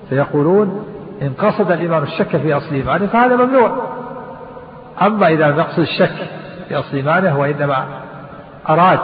فيقولون 0.10 0.86
إن 1.22 1.34
قصد 1.34 1.72
الإمام 1.72 2.04
الشك 2.04 2.38
في 2.38 2.54
أصل 2.58 2.76
إيمانه 2.76 3.08
فهذا 3.08 3.36
ممنوع. 3.36 3.92
أما 5.02 5.28
إذا 5.28 5.48
لم 5.48 5.60
يقصد 5.60 5.80
الشك 5.80 6.28
في 6.68 6.80
أصل 6.80 6.98
إيمانه 6.98 7.40
وإنما 7.40 7.86
أراد 8.70 9.00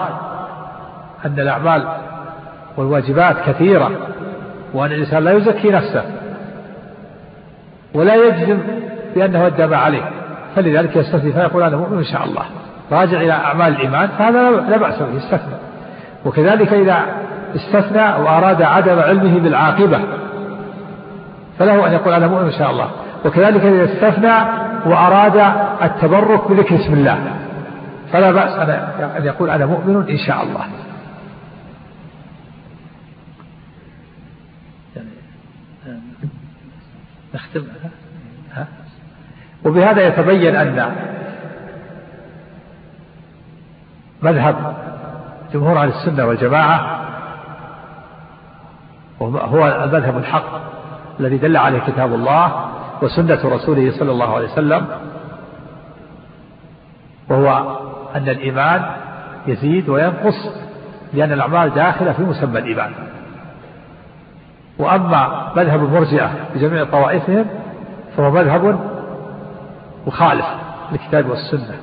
أن 1.26 1.40
الأعمال 1.40 1.88
والواجبات 2.78 3.36
كثيرة 3.46 3.92
وأن 4.74 4.92
الإنسان 4.92 5.24
لا 5.24 5.32
يزكي 5.32 5.70
نفسه 5.70 6.04
ولا 7.94 8.16
يجزم 8.16 8.58
بأنه 9.16 9.48
أدى 9.48 9.68
ما 9.68 9.78
عليه. 9.78 10.02
فلذلك 10.56 10.96
يستثني 10.96 11.32
فيقول 11.32 11.64
أنا 11.64 11.78
مؤمن 11.78 11.98
إن 11.98 12.04
شاء 12.04 12.24
الله. 12.24 12.44
راجع 12.92 13.22
إلى 13.22 13.32
أعمال 13.32 13.68
الإيمان 13.76 14.08
فهذا 14.08 14.50
لا 14.52 14.78
بأس 14.78 15.00
به 15.00 15.16
يستثنى. 15.16 15.56
وكذلك 16.26 16.74
إذا 16.74 17.06
استثنى 17.56 18.24
وأراد 18.24 18.62
عدم 18.62 19.00
علمه 19.00 19.40
بالعاقبة 19.40 20.00
فله 21.60 21.88
أن 21.88 21.94
يقول 21.94 22.14
أنا 22.14 22.28
مؤمن 22.28 22.46
إن 22.46 22.60
شاء 22.60 22.72
الله. 22.72 22.88
وكذلك 23.26 23.62
إذا 23.62 23.84
استثنى 23.84 24.34
وأراد 24.86 25.52
التبرك 25.84 26.52
بذكر 26.52 26.76
اسم 26.76 26.94
الله 26.94 27.18
فلا 28.12 28.32
بأس 28.32 28.70
أن 29.18 29.26
يقول 29.26 29.50
أنا 29.50 29.66
مؤمن 29.66 30.10
إن 30.10 30.18
شاء 30.18 30.44
الله. 30.44 30.62
نختم 37.36 37.64
ها؟ 38.54 38.68
وبهذا 39.66 40.08
يتبين 40.08 40.56
أن 40.56 40.96
مذهب 44.22 44.76
جمهور 45.54 45.82
أهل 45.82 45.90
السنة 45.90 46.26
والجماعة 46.26 46.98
هو 49.22 49.68
المذهب 49.68 50.18
الحق 50.18 50.68
الذي 51.20 51.38
دل 51.38 51.58
عليه 51.58 51.80
كتاب 51.80 52.14
الله 52.14 52.70
وسنة 53.02 53.40
رسوله 53.46 53.92
صلى 54.00 54.12
الله 54.12 54.36
عليه 54.36 54.48
وسلم 54.48 54.88
وهو 57.30 57.78
أن 58.16 58.30
الإيمان 58.30 58.86
يزيد 59.48 59.90
وينقص 59.90 60.50
لأن 61.14 61.32
الأعمال 61.32 61.74
داخلة 61.74 62.14
في 62.14 62.22
مسمى 62.22 62.60
الإيمان 62.60 62.92
وأما 64.80 65.52
مذهب 65.56 65.84
المرجئة 65.84 66.32
بجميع 66.56 66.84
طوائفهم 66.84 67.46
فهو 68.18 68.32
مذهب 68.32 68.80
مخالف 70.08 70.46
للكتاب 70.92 71.30
والسنة 71.30 71.76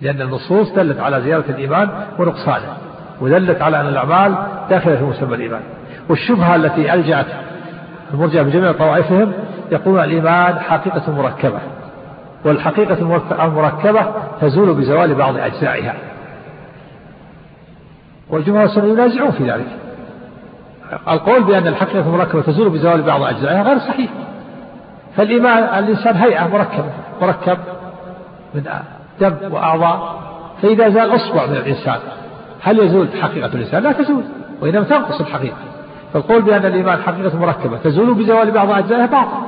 لأن 0.00 0.20
النصوص 0.20 0.72
دلت 0.72 1.00
على 1.00 1.22
زيادة 1.22 1.50
الإيمان 1.50 1.88
ونقصانه 2.18 2.76
ودلت 3.20 3.62
على 3.62 3.80
أن 3.80 3.86
الأعمال 3.86 4.36
داخلة 4.70 4.96
في 4.96 5.04
مسمى 5.04 5.34
الإيمان. 5.34 5.60
والشبهة 6.08 6.56
التي 6.56 6.94
ألجأت 6.94 7.26
المرجع 8.14 8.42
بجميع 8.42 8.72
طوائفهم 8.72 9.32
يقولون 9.72 10.04
الإيمان 10.04 10.58
حقيقة 10.58 11.12
مركبة 11.12 11.58
والحقيقة 12.44 13.22
المركبة 13.44 14.06
تزول 14.40 14.74
بزوال 14.74 15.14
بعض 15.14 15.36
أجزائها. 15.36 15.94
والجمهور 18.30 18.64
السنة 18.64 18.84
ينازعون 18.84 19.30
في 19.30 19.50
ذلك. 19.50 19.66
القول 21.08 21.44
بأن 21.44 21.66
الحقيقة 21.66 22.00
المركبة 22.00 22.42
تزول 22.42 22.68
بزوال 22.68 23.02
بعض 23.02 23.22
أجزائها 23.22 23.62
غير 23.62 23.78
صحيح. 23.78 24.10
فالإيمان 25.16 25.84
الإنسان 25.84 26.16
هيئة 26.16 26.46
مركبة 26.46 26.90
مركب 27.22 27.58
من 28.54 28.64
دم 29.20 29.34
وأعضاء. 29.50 30.20
فإذا 30.62 30.88
زال 30.88 31.14
أصبع 31.14 31.46
من 31.46 31.56
الإنسان 31.56 31.98
هل 32.62 32.78
يزول 32.78 33.08
حقيقة 33.22 33.46
الإنسان؟ 33.54 33.82
لا 33.82 33.92
تزول 33.92 34.24
وإنما 34.60 34.84
تنقص 34.84 35.20
الحقيقة. 35.20 35.56
فالقول 36.12 36.42
بأن 36.42 36.66
الإيمان 36.66 37.02
حقيقة 37.02 37.38
مركبة 37.38 37.76
تزول 37.76 38.14
بزوال 38.14 38.50
بعض 38.50 38.70
أجزائها 38.70 39.06
باطل. 39.06 39.46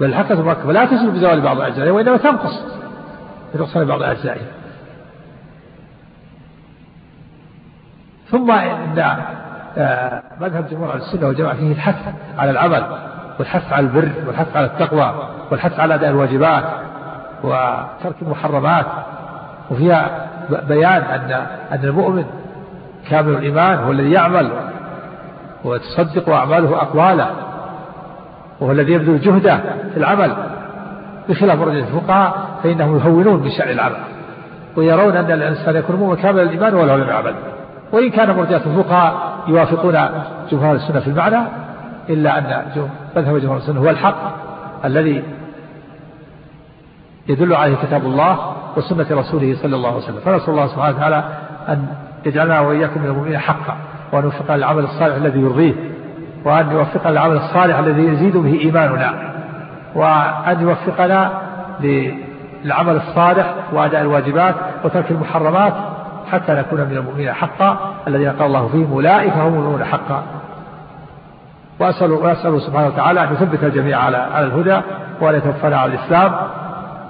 بل 0.00 0.06
الحقيقة 0.06 0.40
المركبة 0.40 0.72
لا 0.72 0.84
تزول 0.84 1.10
بزوال 1.10 1.40
بعض 1.40 1.60
أجزائها 1.60 1.92
وإنما 1.92 2.16
تنقص 2.16 2.62
بنقصان 3.54 3.84
بعض 3.84 4.02
أجزائها. 4.02 4.46
ثم 8.30 8.50
إن 8.50 9.20
مذهب 10.40 10.68
جمهور 10.70 10.94
السنة 10.94 11.26
والجماعة 11.26 11.54
فيه 11.54 11.72
الحث 11.72 12.14
على 12.38 12.50
العمل 12.50 12.84
والحث 13.38 13.72
على 13.72 13.86
البر 13.86 14.10
والحث 14.26 14.56
على 14.56 14.66
التقوى 14.66 15.14
والحث 15.50 15.80
على 15.80 15.94
أداء 15.94 16.10
الواجبات 16.10 16.64
وترك 17.42 18.14
المحرمات. 18.22 18.86
وفيها 19.70 20.26
بيان 20.68 21.02
أن 21.02 21.46
أن 21.72 21.84
المؤمن 21.84 22.24
كامل 23.10 23.32
الإيمان 23.32 23.78
هو 23.78 23.92
الذي 23.92 24.12
يعمل 24.12 24.50
وتصدق 25.64 26.28
أعماله 26.28 26.82
أقواله 26.82 27.30
وهو 28.60 28.72
الذي 28.72 28.92
يبذل 28.92 29.20
جهده 29.20 29.60
في 29.92 29.96
العمل. 29.96 30.32
بخلاف 31.28 31.58
مرجع 31.58 31.78
الفقهاء 31.78 32.48
فإنهم 32.62 32.96
يهونون 32.98 33.50
شأن 33.50 33.70
العمل 33.70 33.96
ويرون 34.76 35.16
أن 35.16 35.32
الإنسان 35.32 35.76
يكون 35.76 35.96
مؤمن 35.96 36.16
كامل 36.16 36.40
الإيمان 36.40 36.74
ولو 36.74 36.96
لم 36.96 37.08
يعمل 37.08 37.34
وإن 37.92 38.10
كان 38.10 38.36
مرجعة 38.36 38.62
الفقهاء 38.66 39.14
يوافقون 39.48 39.98
جمهور 40.50 40.74
السنة 40.74 41.00
في 41.00 41.06
المعنى 41.06 41.38
إلا 42.08 42.38
أن 42.38 42.64
مذهب 43.16 43.36
جمهور 43.36 43.56
السنة 43.56 43.80
هو 43.80 43.90
الحق 43.90 44.16
الذي 44.84 45.22
يدل 47.28 47.54
عليه 47.54 47.76
كتاب 47.76 48.04
الله 48.04 48.38
وسنة 48.76 49.06
رسوله 49.10 49.56
صلى 49.62 49.76
الله 49.76 49.88
عليه 49.88 49.98
وسلم. 49.98 50.20
فنسأل 50.24 50.50
الله 50.50 50.66
سبحانه 50.66 50.96
وتعالى 50.96 51.24
أن 51.68 51.86
يجعلنا 52.26 52.60
وإياكم 52.60 53.00
من 53.00 53.06
المؤمنين 53.06 53.38
حقا 53.38 53.76
وأن 54.12 54.24
يوفقنا 54.24 54.56
للعمل 54.56 54.84
الصالح 54.84 55.16
الذي 55.16 55.40
يرضيه 55.40 55.74
وأن 56.44 56.70
يوفقنا 56.70 57.10
للعمل 57.10 57.36
الصالح 57.36 57.78
الذي 57.78 58.02
يزيد 58.02 58.36
به 58.36 58.60
إيماننا 58.60 59.14
وأن 59.94 60.60
يوفقنا 60.60 61.30
للعمل 61.80 62.96
الصالح 62.96 63.54
وأداء 63.72 64.00
الواجبات 64.00 64.54
وترك 64.84 65.10
المحرمات 65.10 65.74
حتى 66.32 66.52
نكون 66.52 66.80
من 66.80 66.96
المؤمنين 66.96 67.32
حقا 67.32 67.94
الذين 68.08 68.28
قال 68.28 68.46
الله 68.46 68.68
فيهم 68.68 68.92
أولئك 68.92 69.32
هم 69.32 69.54
المؤمنون 69.54 69.84
حقا. 69.84 70.24
وأسأل 71.80 72.10
وأسأل 72.10 72.62
سبحانه 72.62 72.86
وتعالى 72.86 73.24
أن 73.24 73.32
يثبت 73.32 73.64
الجميع 73.64 73.98
على 73.98 74.16
على 74.16 74.46
الهدى 74.46 74.80
وأن 75.20 75.34
يتوفنا 75.34 75.76
على 75.76 75.94
الإسلام. 75.94 76.32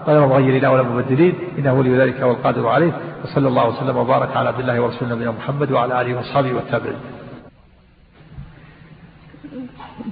غير 0.07 0.27
مغيرين 0.27 0.65
ولا 0.67 0.83
مبدلين 0.83 1.35
إنه 1.59 1.73
ولي 1.73 1.99
ذلك 1.99 2.23
والقادر 2.23 2.69
عليه. 2.69 2.93
وصلى 3.25 3.49
الله 3.49 3.69
وسلم 3.69 3.97
وبارك 3.97 4.37
على 4.37 4.49
عبد 4.49 4.61
الله 4.61 4.81
ورسوله 4.81 5.15
نبينا 5.15 5.31
محمد 5.31 5.73
وعلى 5.73 6.01
آله 6.01 6.17
وأصحابه 6.17 6.53
والتابعين. 6.53 6.99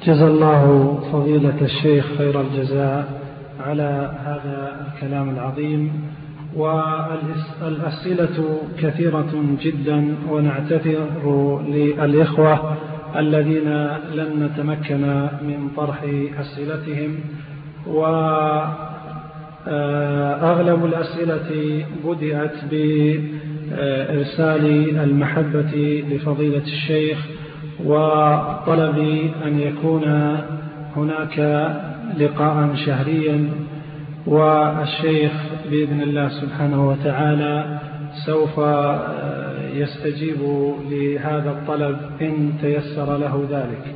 جزا 0.03 0.27
الله 0.27 0.95
فضيلة 1.13 1.61
الشيخ 1.63 2.07
خير 2.19 2.41
الجزاء 2.41 3.05
على 3.67 4.13
هذا 4.27 4.87
الكلام 4.87 5.31
العظيم. 5.31 6.11
والأسئلة 6.57 8.59
كثيرة 8.79 9.45
جدا 9.63 10.15
ونعتذر 10.31 11.63
للإخوة 11.69 12.77
الذين 13.17 13.69
لن 14.15 14.43
نتمكن 14.43 15.03
من 15.43 15.69
طرح 15.77 16.05
أسئلتهم. 16.41 17.15
وأغلب 19.67 20.85
الأسئلة 20.85 21.85
بدأت 22.05 22.57
بإرسال 22.71 24.67
المحبة 24.99 26.05
لفضيلة 26.11 26.63
الشيخ 26.63 27.19
وطلب 27.85 28.99
أن 29.45 29.61
يكون 29.61 30.37
هناك 30.97 31.39
لقاء 32.19 32.75
شهريا. 32.87 33.51
والشيخ 34.27 35.33
بإذن 35.71 36.01
الله 36.03 36.29
سبحانه 36.29 36.89
وتعالى 36.89 37.79
سوف 38.27 38.59
يستجيب 39.73 40.39
لهذا 40.91 41.51
الطلب 41.51 41.99
إن 42.21 42.53
تيسر 42.63 43.17
له 43.17 43.47
ذلك. 43.51 43.95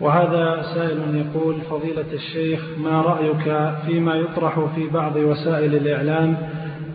وهذا 0.00 0.62
سائل 0.74 1.26
يقول 1.26 1.60
فضيلة 1.70 2.12
الشيخ 2.12 2.60
ما 2.78 3.02
رأيك 3.02 3.74
فيما 3.86 4.14
يطرح 4.14 4.60
في 4.74 4.88
بعض 4.88 5.16
وسائل 5.16 5.74
الإعلام 5.74 6.36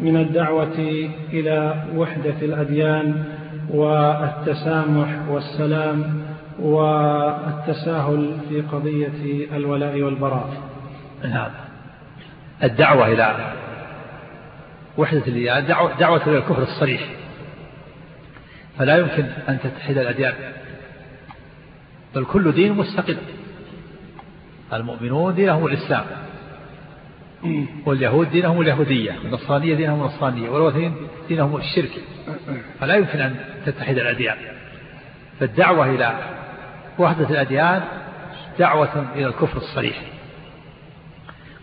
من 0.01 0.17
الدعوة 0.17 1.09
إلى 1.33 1.83
وحدة 1.95 2.35
الأديان 2.41 3.23
والتسامح 3.69 5.29
والسلام 5.29 6.23
والتساهل 6.59 8.31
في 8.49 8.61
قضية 8.61 9.47
الولاء 9.57 10.01
والبراء؟ 10.01 10.49
نعم. 11.23 11.51
الدعوة 12.63 13.07
إلى 13.07 13.35
وحدة 14.97 15.19
الأديان 15.27 15.65
دعوة, 15.65 15.99
دعوة 15.99 16.27
إلى 16.27 16.37
الكفر 16.37 16.61
الصريح. 16.61 17.01
فلا 18.77 18.97
يمكن 18.97 19.23
أن 19.23 19.59
تتحد 19.63 19.97
الأديان. 19.97 20.33
بل 22.15 22.25
كل 22.25 22.51
دين 22.51 22.73
مستقل. 22.73 23.17
المؤمنون 24.73 25.35
دينهم 25.35 25.65
الإسلام. 25.65 26.05
واليهود 27.85 28.31
دينهم 28.31 28.61
اليهودية. 28.61 29.15
والنصرانية 29.23 29.75
دينهم 29.75 30.01
النصرانية. 30.01 30.49
والوثنيين 30.49 30.95
دينهم 31.27 31.57
الشرك. 31.57 31.91
فلا 32.79 32.95
يمكن 32.95 33.19
أن 33.19 33.35
تتحد 33.65 33.97
الأديان. 33.97 34.37
فالدعوة 35.39 35.85
إلى 35.85 36.19
وحدة 36.99 37.29
الأديان 37.29 37.81
دعوة 38.59 39.05
إلى 39.15 39.27
الكفر 39.27 39.57
الصريح. 39.57 40.01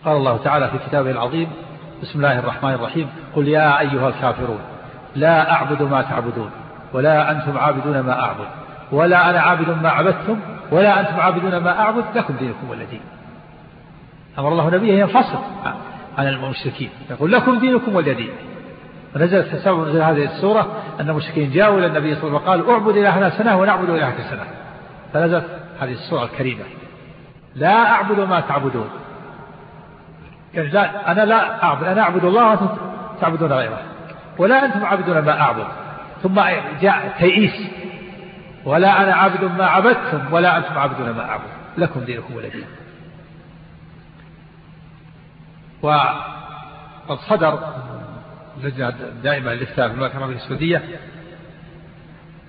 قال 0.05 0.16
الله 0.16 0.37
تعالى 0.37 0.70
في 0.70 0.78
كتابه 0.78 1.11
العظيم 1.11 1.49
بسم 2.05 2.19
الله 2.19 2.39
الرحمن 2.39 2.75
الرحيم. 2.75 3.09
قل 3.37 3.49
يا 3.49 3.81
أيها 3.81 4.09
الكافرون 4.09 4.59
لا 5.17 5.53
أعبد 5.53 5.83
ما 5.83 6.03
تعبدون 6.03 6.51
ولا 6.93 7.31
أنتم 7.31 7.59
عابدون 7.59 8.01
ما 8.01 8.21
أعبد 8.21 8.47
ولا 8.93 9.31
أنا 9.31 9.41
عابد 9.41 9.83
ما 9.83 9.89
عبدتم 9.89 10.37
ولا 10.71 11.01
أنتم 11.01 11.21
عابدون 11.21 11.57
ما 11.57 11.81
أعبد 11.81 12.05
لكم 12.15 12.35
دينكم 12.37 12.71
ولا 12.71 12.85
دين 12.85 13.01
أمر 14.39 14.49
الله 14.49 14.71
نبيه 14.71 15.01
ينفصل 15.01 15.39
عن 16.19 16.29
المشركين. 16.29 16.91
يقول 17.11 17.33
لكم 17.33 17.59
دينكم 17.59 17.97
ولا 17.97 18.13
دين 18.13 18.33
ونزلت 19.17 19.57
سبب 19.57 19.89
نزل 19.89 20.03
هذه 20.03 20.25
السورة 20.25 20.67
أن 21.01 21.11
المشركين 21.11 21.51
جاءوا 21.51 21.79
إلى 21.79 21.87
النبي 21.87 22.15
صلى 22.15 22.29
الله 22.29 22.41
عليه 22.41 22.51
وسلم 22.51 22.69
وقالوا 22.69 22.73
اعبد 22.73 22.97
إلهنا 22.97 23.31
سنة 23.31 23.57
ونعبد 23.57 23.91
إلهك 23.91 24.21
سنة. 24.31 24.45
فنزلت 25.13 25.45
هذه 25.81 25.93
السورة 25.93 26.25
الكريمة. 26.25 26.65
لا 27.55 27.91
أعبد 27.91 28.21
ما 28.21 28.41
تعبدون. 28.41 28.89
لا 30.57 31.13
أنا 31.13 31.25
لا 31.25 31.65
أعبد 31.65 31.85
أنا 31.85 32.03
أعبد 32.03 32.25
الله 32.25 32.49
وأنتم 32.49 32.69
تعبدون 33.21 33.53
غيره. 33.53 33.83
ولا 34.39 34.65
أنتم 34.65 34.85
عابدون 34.85 35.19
ما 35.19 35.41
أعبد. 35.41 35.67
ثم 36.23 36.41
جاء 36.81 37.15
تيئيس. 37.19 37.71
ولا 38.65 39.03
أنا 39.03 39.15
عابد 39.15 39.45
ما 39.45 39.67
عبدتم 39.67 40.33
ولا 40.33 40.59
أنتم 40.59 40.79
عابدون 40.79 41.11
ما 41.11 41.25
أعبد. 41.25 41.55
لكم 41.79 42.01
دينكم 42.01 42.35
ولا 42.35 42.49
دين 42.49 42.67
وقد 45.83 47.19
صدر 47.29 47.59
اللجنة 48.57 48.89
الدائمة 48.89 49.53
للإفتاء 49.53 49.89
في 49.89 49.95
المملكة 49.95 50.17
العربية 50.17 50.37
السعودية 50.37 50.83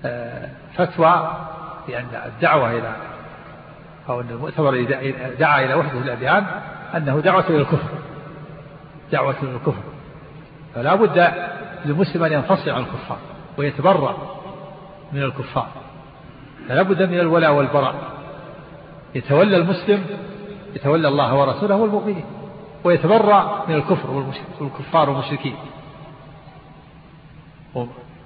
آه، 0.04 0.48
فتوى 0.76 1.46
بأن 1.88 2.06
الدعوة 2.26 2.70
إلى 2.70 2.96
أو 4.08 4.20
أن 4.20 4.30
المؤتمر 4.30 4.84
دعا 5.38 5.64
إلى 5.64 5.74
وحدة 5.74 5.98
الأديان 5.98 6.46
أنه 6.94 7.20
دعوة 7.20 7.44
إلى 7.48 7.58
الكفر. 7.58 7.88
دعوة 9.12 9.36
إلى 9.42 9.50
الكفر. 9.50 9.82
فلا 10.74 10.94
بد 10.94 11.32
للمسلم 11.84 12.24
أن 12.24 12.32
ينفصل 12.32 12.70
عن 12.70 12.80
الكفار 12.80 13.18
ويتبرأ 13.58 14.16
من 15.12 15.22
الكفار. 15.22 15.68
فلا 16.68 16.82
بد 16.82 17.02
من 17.02 17.18
الولاء 17.18 17.52
والبراء. 17.52 17.94
يتولى 19.14 19.56
المسلم 19.56 20.04
يتولى 20.74 21.08
الله 21.08 21.34
ورسوله 21.34 21.76
والمؤمنين. 21.76 22.24
ويتبرأ 22.84 23.64
من 23.68 23.74
الكفر 23.74 24.10
والكفار 24.60 25.10
والمشركين. 25.10 25.56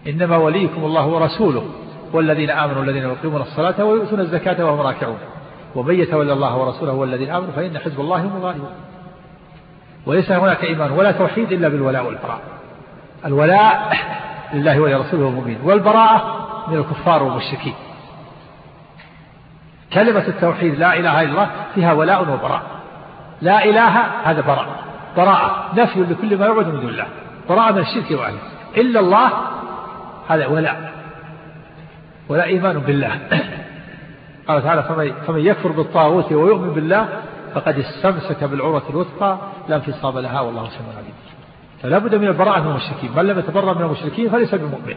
إنما 0.06 0.36
وليكم 0.36 0.84
الله 0.84 1.06
ورسوله 1.06 1.64
والذين 2.12 2.50
آمنوا 2.50 2.82
الذين 2.82 3.02
يقيمون 3.02 3.40
الصلاة 3.40 3.84
ويؤتون 3.84 4.20
الزكاة 4.20 4.64
وهم 4.64 4.80
راكعون. 4.80 5.18
ومن 5.74 5.94
يتولى 5.94 6.32
الله 6.32 6.56
ورسوله 6.56 6.92
والذين 6.92 7.30
آمنوا 7.30 7.52
فإن 7.52 7.78
حزب 7.78 8.00
الله 8.00 8.16
هم 8.16 8.36
الغالبون 8.36 8.70
وليس 10.06 10.32
هناك 10.32 10.64
إيمان 10.64 10.90
ولا 10.90 11.12
توحيد 11.12 11.52
إلا 11.52 11.68
بالولاء 11.68 12.06
والبراء. 12.06 12.40
الولاء 13.26 13.96
لله 14.54 14.80
ولرسوله 14.80 15.24
والمؤمنين 15.24 15.58
والبراءة 15.64 16.46
من 16.68 16.76
الكفار 16.76 17.22
والمشركين. 17.22 17.74
كلمة 19.92 20.28
التوحيد 20.28 20.78
لا 20.78 20.98
إله 20.98 21.22
إلا 21.22 21.30
الله 21.30 21.50
فيها 21.74 21.92
ولاء 21.92 22.22
وبراء. 22.22 22.62
لا 23.42 23.64
إله 23.64 24.00
هذا 24.24 24.40
براء. 24.40 24.66
براءة 25.16 25.68
نفي 25.76 26.00
لكل 26.00 26.38
ما 26.38 26.46
يعبد 26.46 26.66
من 26.66 26.80
دون 26.80 26.88
الله. 26.88 27.06
براءة 27.48 27.72
من 27.72 27.78
الشرك 27.78 28.20
وأهله. 28.20 28.38
إلا 28.76 29.00
الله 29.00 29.30
هذا 30.28 30.46
ولاء. 30.46 30.92
ولا 32.28 32.44
إيمان 32.44 32.78
بالله. 32.78 33.18
قال 34.49 34.62
تعالى 34.62 34.82
فمن, 34.82 35.12
فمن 35.26 35.41
يكفر 35.41 35.72
بالطاغوت 35.72 36.32
ويؤمن 36.32 36.70
بالله 36.70 37.09
فقد 37.55 37.78
استمسك 37.78 38.45
بالعروة 38.45 38.82
الوثقى 38.91 39.38
لا 39.68 39.76
انفصام 39.76 40.18
لها 40.18 40.41
والله 40.41 40.68
سميع 40.68 40.97
عليم. 40.97 41.14
فلا 41.82 41.99
بد 41.99 42.14
من 42.14 42.28
البراءة 42.28 42.61
من 42.61 42.70
المشركين. 42.70 43.11
من 43.16 43.26
لم 43.26 43.38
يتبرأ 43.38 43.74
من 43.74 43.82
المشركين 43.82 44.30
فليس 44.30 44.55
بمؤمن. 44.55 44.95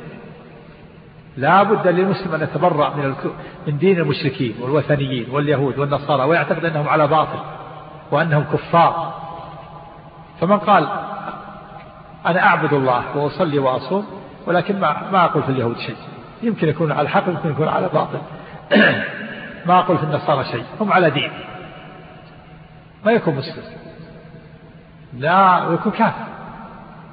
لا 1.38 1.64
بد 1.64 1.88
للمسلم 1.88 2.34
أن 2.34 2.42
يتبرأ 2.42 2.96
من, 2.96 3.16
من 3.68 3.78
دين 3.78 4.00
المشركين 4.00 4.56
والوثنيين 4.62 5.30
واليهود 5.32 5.80
والنصارى 5.80 6.24
ويعتقد 6.24 6.66
أنهم 6.66 6.90
على 6.90 7.08
باطل 7.08 7.40
وأنهم 8.12 8.44
كفار. 8.54 9.14
فمن 10.42 10.58
قال 10.58 10.88
أنا 12.26 12.44
أعبد 12.44 12.74
الله 12.74 13.18
وأصلي 13.18 13.60
وأصوم 13.60 14.06
ولكن 14.48 14.80
ما, 14.80 15.12
ما 15.12 15.26
أقول 15.26 15.44
في 15.44 15.50
اليهود 15.50 15.78
شيء. 15.78 15.96
يمكن 16.44 16.68
يكون 16.68 16.92
على 16.92 17.02
الحق 17.02 17.28
يمكن 17.28 17.50
يكون 17.50 17.68
على 17.68 17.90
باطل. 17.94 18.20
ما 19.66 19.80
أقول 19.80 19.98
في 19.98 20.04
النصارى 20.04 20.44
شيء 20.44 20.64
هم 20.82 20.94
على 20.94 21.10
دين. 21.10 21.32
ما 23.06 23.12
يكون 23.12 23.36
مسلم. 23.36 23.64
لا 25.18 25.68
ويكون 25.68 25.92
كافر. 25.92 26.26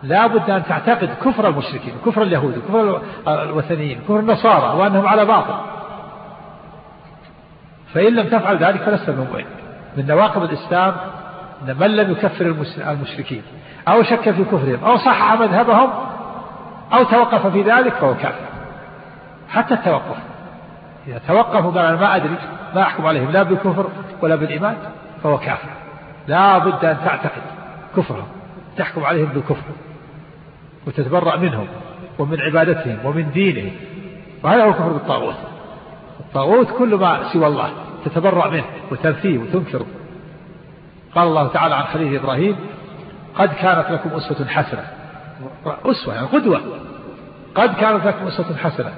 لا 0.03 0.27
بد 0.27 0.51
أن 0.51 0.65
تعتقد 0.65 1.11
كفر 1.25 1.49
المشركين 1.49 1.95
كفر 2.07 2.23
اليهود 2.23 2.63
كفر 2.69 3.03
الوثنيين 3.29 4.01
كفر 4.01 4.19
النصارى 4.19 4.79
وأنهم 4.79 5.07
على 5.07 5.25
باطل. 5.25 5.55
فإن 7.95 8.15
لم 8.15 8.29
تفعل 8.29 8.57
ذلك 8.57 8.83
فلست 8.83 9.11
مؤمن. 9.11 9.45
من 9.97 10.07
نواقض 10.07 10.43
الإسلام 10.43 10.97
أن 11.63 11.77
من 11.81 11.97
لم 11.97 12.11
يكفر 12.11 12.45
المشركين 12.79 13.43
أو 13.89 14.03
شك 14.03 14.31
في 14.31 14.45
كفرهم 14.45 14.85
أو 14.85 14.97
صحح 14.97 15.41
مذهبهم 15.41 15.91
أو 16.93 17.05
توقف 17.05 17.47
في 17.47 17.63
ذلك 17.63 17.95
فهو 17.95 18.15
كافر. 18.15 18.45
حتى 19.49 19.75
التوقف. 19.75 20.30
إذا 21.09 21.21
توقفوا 21.29 21.71
قال 21.71 21.79
أنا 21.79 21.97
ما 21.97 22.17
أدري 22.17 22.37
ما 22.75 22.83
أحكم 22.83 23.07
عليهم 23.07 23.31
لا 23.31 23.43
بالكفر 23.43 23.87
ولا 24.23 24.37
بالإيمان 24.37 24.77
فهو 25.23 25.39
كافر. 25.39 25.69
لا 26.29 26.59
بد 26.59 26.85
أن 26.85 26.97
تعتقد 27.05 27.43
كفرهم 27.97 28.29
تحكم 28.77 29.05
عليهم 29.05 29.29
بالكفر 29.29 29.65
وتتبرأ 30.87 31.37
منهم 31.37 31.67
ومن 32.19 32.41
عبادتهم 32.41 32.99
ومن 33.05 33.31
دينهم. 33.31 33.73
وهذا 34.43 34.65
هو 34.65 34.69
الكفر 34.69 34.93
بالطاغوت. 34.93 35.37
الطاغوت 36.21 36.71
كل 36.79 36.95
ما 36.95 37.33
سوى 37.33 37.47
الله 37.47 37.71
تتبرأ 38.05 38.51
منه 38.51 38.65
وتنفيه 38.91 39.39
وتنكره. 39.39 39.87
قال 41.15 41.29
الله 41.29 41.49
تعالى 41.49 41.75
عن 41.75 41.85
خليل 41.85 42.17
إبراهيم 42.17 42.57
قد 43.35 43.49
كانت 43.49 43.91
لكم 43.91 44.11
أسوة 44.11 44.47
حسنة. 44.47 44.85
أسوة 45.67 46.15
يعني 46.15 46.27
قدوة. 46.27 46.61
قد 47.55 47.75
كانت 47.75 48.07
لكم 48.07 48.27
أسوة 48.27 48.57
حسنة. 48.57 48.93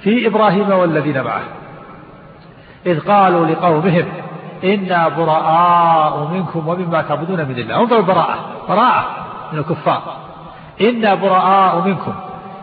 في 0.00 0.26
إبراهيم 0.26 0.70
والذين 0.70 1.22
معه. 1.22 1.42
إذ 2.86 3.00
قالوا 3.00 3.46
لقومهم 3.46 4.04
إنا 4.64 5.08
براء 5.08 6.28
منكم 6.32 6.68
ومما 6.68 7.02
تعبدون 7.02 7.38
من 7.48 7.58
الله. 7.58 7.80
انظروا 7.80 8.00
البراءة 8.00 8.38
براءة 8.68 9.06
من 9.52 9.58
الكفار. 9.58 10.02
إنا 10.80 11.14
براء 11.14 11.80
منكم 11.80 12.14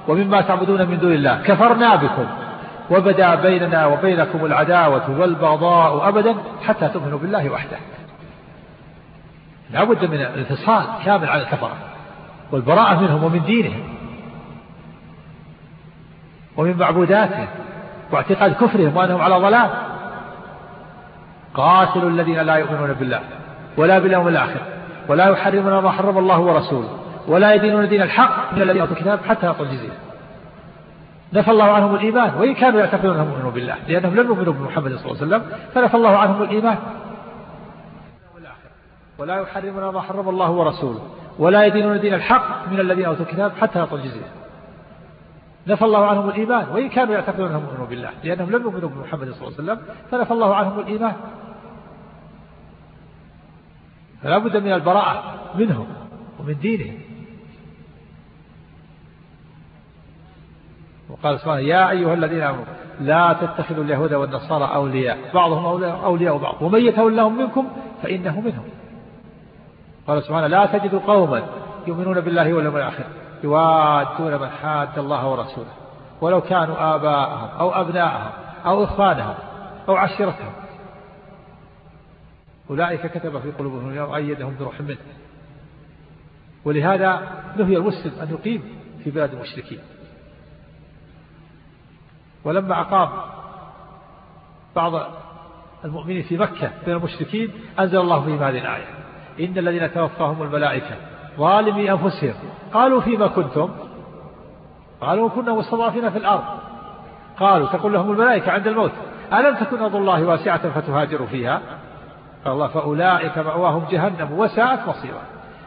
ومما 0.08 0.42
تعبدون 0.42 0.88
من 0.88 1.00
دون 1.00 1.12
الله. 1.12 1.42
كفرنا 1.42 1.96
بكم 1.96 2.26
وبدا 2.92 3.36
بيننا 3.36 3.86
وبينكم 3.86 4.46
العداوة 4.46 5.20
والبغضاء 5.20 6.10
أبدا 6.10 6.36
حتى 6.68 6.88
تؤمنوا 6.88 7.20
بالله 7.20 7.50
وحده. 7.50 7.78
لا 9.74 9.84
بد 9.84 10.06
من 10.06 10.22
الانفصال 10.22 10.86
كامل 11.06 11.30
على 11.30 11.42
الكفرة 11.42 11.76
والبراءة 12.52 13.00
منهم 13.00 13.24
ومن 13.24 13.44
دينهم. 13.44 13.95
ومن 16.58 16.78
معبوداتهم 16.78 17.48
واعتقاد 18.12 18.54
كفرهم 18.54 18.98
وأنهم 18.98 19.22
على 19.22 19.36
ضلال. 19.36 19.70
قاتلوا 21.54 22.10
الذين 22.10 22.40
لا 22.40 22.56
يؤمنون 22.56 22.94
بالله 22.94 23.20
ولا 23.78 24.00
باليوم 24.00 24.28
الآخر 24.28 24.62
ولا 25.08 25.30
يحرمون 25.30 25.84
ما 25.84 25.92
حرم 25.92 26.18
الله 26.18 26.40
ورسوله 26.40 26.90
ولا 27.28 27.54
يدينون 27.54 27.88
دين 27.88 28.02
الحق 28.02 28.54
من 28.54 28.62
الذين 28.62 28.82
أوتوا 28.82 28.96
الكتاب 28.96 29.20
حتى 29.30 29.46
يعطوا 29.46 29.66
الجزية. 29.66 29.98
نفى 31.34 31.52
الله 31.52 31.72
عنهم 31.72 31.96
الإيمان 31.96 32.34
وإن 32.34 32.54
كانوا 32.54 32.80
يعتقدون 32.80 33.14
أنهم 33.14 33.30
يؤمنون 33.30 33.54
بالله 33.54 33.76
لأنهم 33.88 34.16
لم 34.16 34.28
يؤمنوا 34.28 34.54
بمحمد 34.54 34.96
صلى 34.96 35.12
الله 35.12 35.18
عليه 35.22 35.28
وسلم 35.28 35.44
فنفى 35.74 35.98
الله 35.98 36.18
عنهم 36.18 36.42
الإيمان. 36.42 36.78
ولا 39.18 39.42
يحرمون 39.42 39.94
ما 39.94 40.02
حرم 40.02 40.30
الله 40.30 40.52
ورسوله 40.52 41.00
ولا 41.40 41.66
يدينون 41.66 42.00
دين 42.00 42.14
الحق 42.14 42.68
من 42.72 42.80
الذين 42.80 43.06
أوتوا 43.06 43.26
الكتاب 43.26 43.52
حتى 43.62 43.80
يعطوا 43.80 43.98
الجزية. 43.98 44.45
نفى 45.68 45.86
الله 45.86 46.06
عنهم 46.06 46.30
الإيمان 46.30 46.70
وإن 46.70 46.90
كانوا 46.90 47.14
يعتقدون 47.14 47.48
أنهم 47.48 47.64
يؤمنون 47.64 47.88
بالله 47.90 48.10
لأنهم 48.24 48.52
لم 48.52 48.62
يؤمنوا 48.62 48.90
بمحمد 48.90 49.32
صلى 49.32 49.48
الله 49.48 49.54
عليه 49.60 49.64
وسلم 49.64 49.80
فنفى 50.12 50.32
الله 50.32 50.56
عنهم 50.56 50.80
الإيمان. 50.80 51.14
فلا 54.24 54.38
بد 54.38 54.58
من 54.58 54.74
البراءة 54.74 55.24
منهم 55.56 55.88
ومن 56.40 56.58
دينهم. 56.60 56.98
وقال 61.10 61.40
سبحانه 61.40 61.60
يا 61.60 61.90
أيها 61.90 62.14
الذين 62.14 62.42
آمنوا 62.42 62.66
لا 63.02 63.34
تتخذوا 63.34 63.84
اليهود 63.84 64.14
والنصارى 64.14 64.76
أولياء. 64.76 65.18
بعضهم 65.34 65.84
أولياء 65.84 66.38
بعض. 66.38 66.62
ومن 66.62 66.80
يتولهم 66.80 67.38
منكم 67.38 67.68
فإنه 68.04 68.42
منهم. 68.42 68.66
قال 70.08 70.24
سبحانه 70.24 70.48
لا 70.48 70.66
تجد 70.66 70.96
قوما 70.96 71.44
يؤمنون 71.88 72.20
بالله 72.20 72.54
واليوم 72.54 72.78
الآخر. 72.78 73.04
يوادون 73.46 74.42
من 74.42 74.50
حاد 74.50 75.00
الله 75.00 75.28
ورسوله. 75.28 75.74
ولو 76.22 76.42
كانوا 76.42 76.96
آباءهم 76.96 77.50
أو 77.60 77.82
أبناءهم 77.82 78.32
أو 78.66 78.84
إخوانهم 78.84 79.36
أو 79.90 79.96
عشيرتهم. 79.96 80.54
أولئك 82.70 83.08
كتب 83.08 83.40
في 83.40 83.52
قلوبهم 83.52 83.98
وأيدهم 83.98 84.56
بروح 84.60 84.82
منه. 84.82 84.98
ولهذا 86.66 87.22
نهي 87.58 87.78
المسلم 87.78 88.20
أن 88.22 88.30
يقيم 88.32 88.64
في 89.04 89.12
بلاد 89.12 89.34
المشركين. 89.34 89.80
ولما 92.44 92.82
أقام 92.82 93.10
بعض 94.76 95.12
المؤمنين 95.86 96.24
في 96.24 96.38
مكة 96.38 96.72
بين 96.86 96.96
المشركين 96.96 97.52
أنزل 97.80 97.98
الله 97.98 98.24
فيهم 98.26 98.44
هذه 98.44 98.58
الآية 98.58 98.88
إن 99.40 99.58
الذين 99.58 99.94
توفاهم 99.94 100.44
الملائكة 100.44 100.96
ظالمي 101.38 101.92
أنفسهم. 101.92 102.34
قالوا 102.74 103.02
فيما 103.02 103.28
كنتم؟ 103.28 103.70
قالوا 105.02 105.30
كنا 105.30 105.54
مستضعفين 105.54 106.10
في 106.10 106.18
الأرض. 106.18 106.44
قالوا 107.40 107.68
تقول 107.68 107.94
لهم 107.94 108.12
الملائكة 108.12 108.52
عند 108.52 108.68
الموت. 108.68 108.92
ألم 109.34 109.56
تكن 109.56 109.82
أرض 109.82 109.96
الله 109.96 110.26
واسعة 110.26 110.70
فتهاجروا 110.70 111.28
فيها؟ 111.28 111.62
قال 112.46 112.54
الله 112.54 112.68
فأولئك 112.68 113.38
مأواهم 113.38 113.86
جهنم 113.92 114.32
وساءت 114.32 114.88
مصيرا 114.88 115.22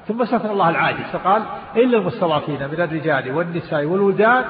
ثم 0.09 0.25
سكن 0.25 0.51
الله 0.51 0.69
العاجز 0.71 1.05
فقال 1.13 1.43
إلا 1.77 1.99
المستضعفين 1.99 2.69
من 2.69 2.81
الرجال 2.81 3.37
والنساء 3.37 3.85
والولدان 3.85 4.45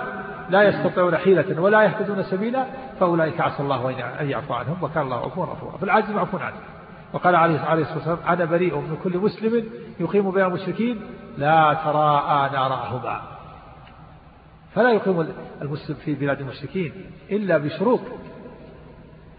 لا 0.50 0.62
يستطيعون 0.62 1.16
حيلة 1.16 1.60
ولا 1.60 1.82
يهتدون 1.82 2.22
سبيلا 2.22 2.64
فأولئك 3.00 3.40
عسى 3.40 3.62
الله 3.62 3.90
أن 4.20 4.30
يعفو 4.30 4.54
عنهم 4.54 4.76
وكان 4.82 5.02
الله 5.02 5.16
غفورا 5.16 5.50
غفورا 5.50 5.76
فالعاجز 5.76 6.10
معفو 6.10 6.38
عنه 6.38 6.56
وقال 7.12 7.36
عليه 7.36 7.54
الصلاة 7.56 7.94
والسلام 7.94 8.18
أنا 8.28 8.44
بريء 8.44 8.76
من 8.76 8.96
كل 9.04 9.18
مسلم 9.18 9.64
يقيم 10.00 10.30
بين 10.30 10.44
المشركين 10.44 11.00
لا 11.38 11.76
تراءى 11.84 12.52
نارهما 12.52 13.20
فلا 14.74 14.92
يقيم 14.92 15.28
المسلم 15.62 15.96
في 16.04 16.14
بلاد 16.14 16.40
المشركين 16.40 16.92
إلا 17.30 17.59
بشروط. 17.59 18.00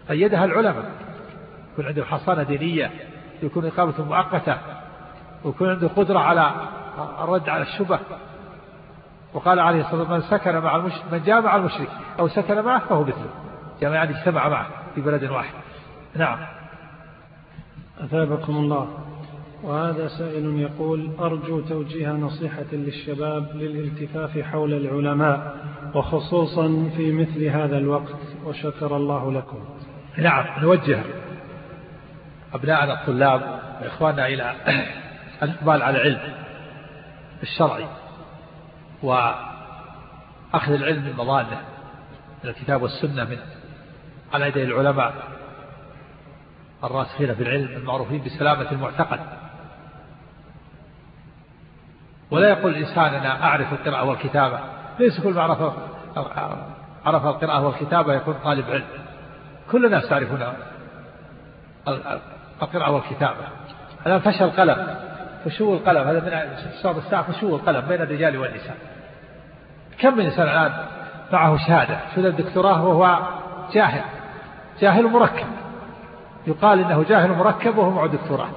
قيدها 0.08 0.44
العلماء. 0.44 0.90
يكون 1.72 1.86
عنده 1.86 2.04
حصانة 2.04 2.42
دينية 2.42 2.90
يكون 3.42 3.66
إقامة 3.66 4.04
مؤقتة 4.04 4.56
ويكون 5.44 5.70
عنده 5.70 5.88
قدرة 5.88 6.18
على 6.18 6.52
الرد 7.24 7.48
على 7.48 7.62
الشبه. 7.62 7.98
وقال 9.34 9.60
عليه 9.60 9.80
الصلاة 9.80 10.12
والسلام 10.12 10.20
من 10.20 10.38
سكن 10.38 10.58
مع 10.58 10.76
المشرك 10.76 11.12
من 11.12 11.22
جامع 11.22 11.56
المشرك 11.56 11.88
أو 12.18 12.28
سكن 12.28 12.60
معه 12.60 12.78
فهو 12.78 13.02
مثله. 13.02 13.30
يعني 13.82 14.02
اجتمع 14.02 14.48
معه 14.48 14.66
في 14.94 15.00
بلد 15.00 15.24
واحد. 15.24 15.54
نعم. 16.16 16.38
أثابكم 18.00 18.56
الله. 18.56 18.88
وهذا 19.62 20.08
سائل 20.08 20.60
يقول 20.60 21.10
أرجو 21.20 21.60
توجيه 21.60 22.08
نصيحة 22.08 22.64
للشباب 22.72 23.56
للالتفاف 23.56 24.38
حول 24.38 24.74
العلماء 24.74 25.56
وخصوصا 25.94 26.90
في 26.96 27.12
مثل 27.12 27.44
هذا 27.44 27.78
الوقت 27.78 28.16
وشكر 28.44 28.96
الله 28.96 29.32
لكم. 29.32 29.58
نعم 30.18 30.62
نوجه 30.62 31.02
أبناءنا 32.54 33.00
الطلاب 33.00 33.60
وإخواننا 33.82 34.26
إلى 34.26 34.54
الإقبال 35.42 35.82
على 35.82 35.96
العلم 35.96 36.34
الشرعي 37.42 37.86
وأخذ 39.02 40.72
العلم 40.72 41.04
من 41.04 41.12
مظانه. 41.16 41.60
من 42.44 42.50
الكتاب 42.50 42.82
والسنة 42.82 43.24
من 43.24 43.38
على 44.32 44.48
يدي 44.48 44.64
العلماء. 44.64 45.14
الراسخين 46.84 47.34
في 47.34 47.42
العلم 47.42 47.76
المعروفين 47.76 48.22
بسلامة 48.24 48.72
المعتقد. 48.72 49.20
ولا 52.30 52.48
يقول 52.48 52.76
الإنسان 52.76 53.14
أنا 53.14 53.44
أعرف 53.44 53.72
القراءة 53.72 54.04
والكتابة. 54.04 54.58
ليس 54.98 55.20
كل 55.20 55.34
ما 55.34 55.42
عرف 55.42 55.72
عرف 57.06 57.26
القراءة 57.26 57.66
والكتابة 57.66 58.14
يكون 58.14 58.34
طالب 58.44 58.70
علم. 58.70 58.84
كل 59.72 59.86
الناس 59.86 60.08
تعرفون 60.08 60.42
القراءة 62.62 62.90
والكتابة. 62.90 63.48
الآن 64.06 64.20
فشل 64.20 64.44
القلم. 64.44 64.96
فشو 65.44 65.74
القلم؟ 65.74 66.08
هذا 66.08 66.20
من 66.20 66.56
صار 66.82 66.98
الساعة 66.98 67.32
فشو 67.32 67.56
القلم 67.56 67.80
بين 67.80 68.02
الرجال 68.02 68.36
والنساء؟ 68.36 68.76
كم 69.98 70.16
من 70.16 70.24
إنسان 70.24 70.48
الآن 70.48 70.72
معه 71.32 71.56
شهادة؟ 71.56 71.98
شهادة 72.14 72.28
الدكتوراه 72.28 72.84
وهو 72.84 73.18
جاهل. 73.72 74.04
جاهل 74.80 75.04
مركب. 75.04 75.46
يقال 76.46 76.78
إنه 76.78 77.04
جاهل 77.08 77.30
مركب 77.30 77.78
وهو 77.78 77.90
معه 77.90 78.06
دكتوراه. 78.06 78.50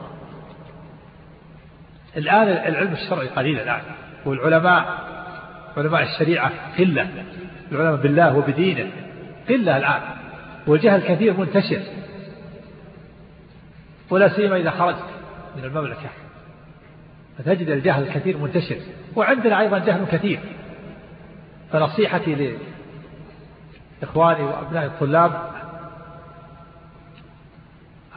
الآن 2.18 2.48
العلم 2.48 2.94
الشرعي 2.94 3.28
قليل 3.28 3.60
الآن 3.60 3.82
والعلماء 4.26 5.14
علماء 5.78 6.04
الشريعة 6.04 6.52
قلة 6.78 7.10
العلماء 7.72 7.96
بالله 7.96 8.38
وبدينه 8.38 8.92
قلة 9.50 9.78
الآن 9.78 10.02
والجهل 10.68 11.02
كثير 11.02 11.38
منتشر. 11.38 11.82
ولا 14.10 14.30
سيما 14.30 14.58
إذا 14.58 14.70
خرجت 14.70 15.06
من 15.58 15.64
المملكة 15.64 16.10
فتجد 17.38 17.70
الجهل 17.70 18.04
الكثير 18.04 18.38
منتشر. 18.38 18.78
وعندنا 19.16 19.60
أيضا 19.60 19.78
جهل 19.78 20.06
كثير. 20.06 20.40
فنصيحتي 21.72 22.58
لإخواني 24.02 24.44
وأبناء 24.44 24.86
الطلاب 24.86 25.63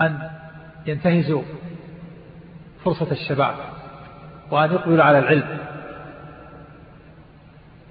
أن 0.00 0.30
ينتهزوا 0.86 1.42
فرصة 2.84 3.10
الشباب 3.10 3.54
وأن 4.50 4.72
يقبلوا 4.72 5.04
على 5.04 5.18
العلم 5.18 5.58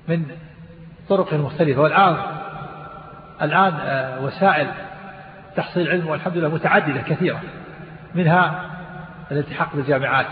من 0.08 0.26
طرق 1.10 1.34
مختلفة. 1.34 1.82
والآن 1.82 2.18
الآن 3.42 3.74
آه، 3.74 4.24
وسائل 4.24 4.68
تحصيل 5.56 5.88
العلم 5.88 6.08
والحمد 6.08 6.38
لله 6.38 6.50
متعددة 6.50 7.02
كثيرة 7.02 7.42
منها 8.16 8.70
الالتحاق 9.32 9.76
بالجامعات 9.76 10.26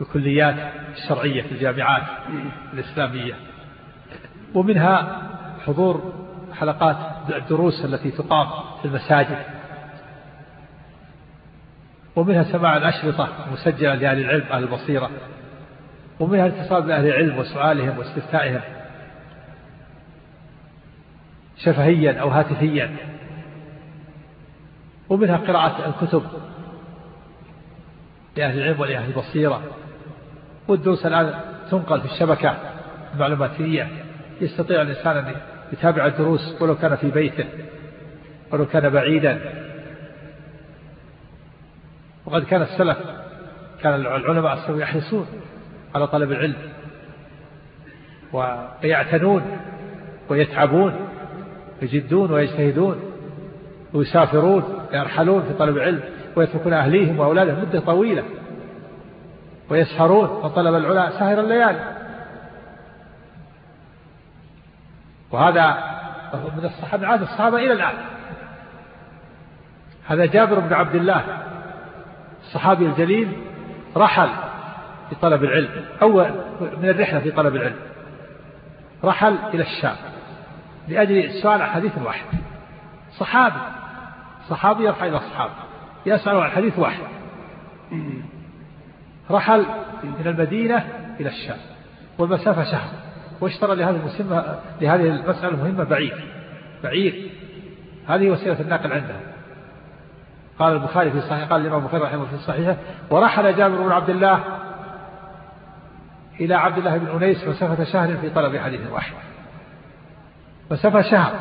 الكليات 0.00 0.72
الشرعية 0.96 1.42
في 1.42 1.52
الجامعات 1.52 2.02
الإسلامية 2.72 3.34
ومنها 4.54 5.22
حضور 5.66 6.12
حلقات 6.54 6.96
الدروس 7.34 7.84
التي 7.84 8.10
تقام 8.10 8.48
في 8.82 8.88
المساجد. 8.88 9.38
ومنها 12.16 12.42
سماع 12.42 12.76
الأشرطة 12.76 13.28
المسجلة 13.46 13.94
لأهل 13.94 14.20
العلم 14.20 14.44
أهل 14.52 14.62
البصيرة. 14.62 15.10
ومنها 16.20 16.46
الاتصال 16.46 16.82
بأهل 16.82 17.06
العلم 17.06 17.38
وسؤالهم 17.38 17.98
واستفتائهم. 17.98 18.60
شفهيا 21.56 22.20
أو 22.20 22.28
هاتفيا. 22.28 22.96
ومنها 25.08 25.36
قراءة 25.36 25.88
الكتب 25.88 26.22
لأهل 28.36 28.58
العلم 28.58 28.80
ولأهل 28.80 29.10
البصيرة. 29.10 29.62
والدروس 30.68 31.06
الآن 31.06 31.34
تنقل 31.70 32.00
في 32.00 32.06
الشبكة 32.06 32.56
المعلوماتية. 33.14 33.88
يستطيع 34.40 34.82
الإنسان 34.82 35.16
أن 35.16 35.34
يتابع 35.72 36.06
الدروس 36.06 36.62
ولو 36.62 36.76
كان 36.76 36.96
في 36.96 37.10
بيته 37.10 37.44
ولو 38.52 38.66
كان 38.66 38.88
بعيدا. 38.88 39.40
وقد 42.26 42.44
كان 42.44 42.62
السلف 42.62 42.98
كان 43.82 43.94
العلماء 43.94 44.54
السلف 44.54 44.78
يحرصون 44.78 45.26
على 45.94 46.06
طلب 46.06 46.32
العلم 46.32 46.56
ويعتنون 48.32 49.42
ويتعبون 50.28 51.08
يجدون 51.82 52.32
ويجتهدون 52.32 53.00
ويسافرون 53.92 54.86
يرحلون 54.92 55.42
في 55.42 55.54
طلب 55.54 55.76
العلم 55.76 56.00
ويتركون 56.36 56.72
أهليهم 56.72 57.18
وأولادهم 57.18 57.60
مدة 57.60 57.80
طويلة 57.80 58.24
ويسهرون 59.70 60.28
وطلب 60.28 60.74
العلا 60.74 61.10
سهر 61.10 61.40
الليالي. 61.40 61.96
وهذا 65.30 65.76
من 66.34 66.64
الصحابة 66.64 67.06
عاد 67.06 67.22
الصحابة 67.22 67.56
إلى 67.56 67.72
الآن. 67.72 67.94
هذا 70.06 70.26
جابر 70.26 70.58
بن 70.58 70.72
عبد 70.72 70.94
الله 70.94 71.24
الصحابي 72.42 72.86
الجليل 72.86 73.32
رحل 73.96 74.28
في 75.10 75.16
طلب 75.22 75.44
العلم 75.44 75.84
أول 76.02 76.30
من 76.60 76.88
الرحلة 76.88 77.20
في 77.20 77.30
طلب 77.30 77.56
العلم. 77.56 77.76
رحل 79.04 79.38
إلى 79.54 79.62
الشام 79.62 79.96
لأجل 80.88 81.24
السؤال 81.24 81.62
عن 81.62 81.70
حديث 81.70 81.98
واحد 81.98 82.24
صحابي 83.18 83.60
صحابي 84.48 84.84
يرحل 84.84 85.08
إلى 85.08 85.16
الصحابة 85.16 85.52
يسأل 86.06 86.36
عن 86.36 86.50
حديث 86.50 86.78
واحد. 86.78 87.02
رحل 89.30 89.66
من 90.02 90.26
المدينة 90.26 90.84
إلى 91.20 91.28
الشام 91.28 91.58
والمسافة 92.18 92.64
شهر 92.64 92.90
واشترى 93.40 93.74
لهذه 93.76 93.96
المسمة 93.96 94.58
لهذه 94.80 95.02
المسألة 95.02 95.48
المهمة 95.48 95.84
بعير 95.84 96.24
بعير 96.84 97.30
هذه 98.08 98.30
وسيلة 98.30 98.60
الناقل 98.60 98.92
عنده 98.92 99.14
قال 100.60 100.72
البخاري 100.72 101.10
في 101.10 101.20
صحيح 101.20 101.48
قال 101.48 101.60
الإمام 101.60 101.80
البخاري 101.80 102.02
رحمه 102.02 102.24
في 102.24 102.36
صحيحه 102.36 102.76
ورحل 103.10 103.56
جابر 103.56 103.82
بن 103.82 103.92
عبد 103.92 104.10
الله 104.10 104.40
إلى 106.40 106.54
عبد 106.54 106.78
الله 106.78 106.98
بن 106.98 107.06
أنيس 107.06 107.48
مسافة 107.48 107.84
شهر 107.84 108.16
في 108.16 108.30
طلب 108.30 108.56
حديث 108.56 108.80
واحد. 108.90 109.12
مسافة 110.70 111.02
شهر 111.02 111.32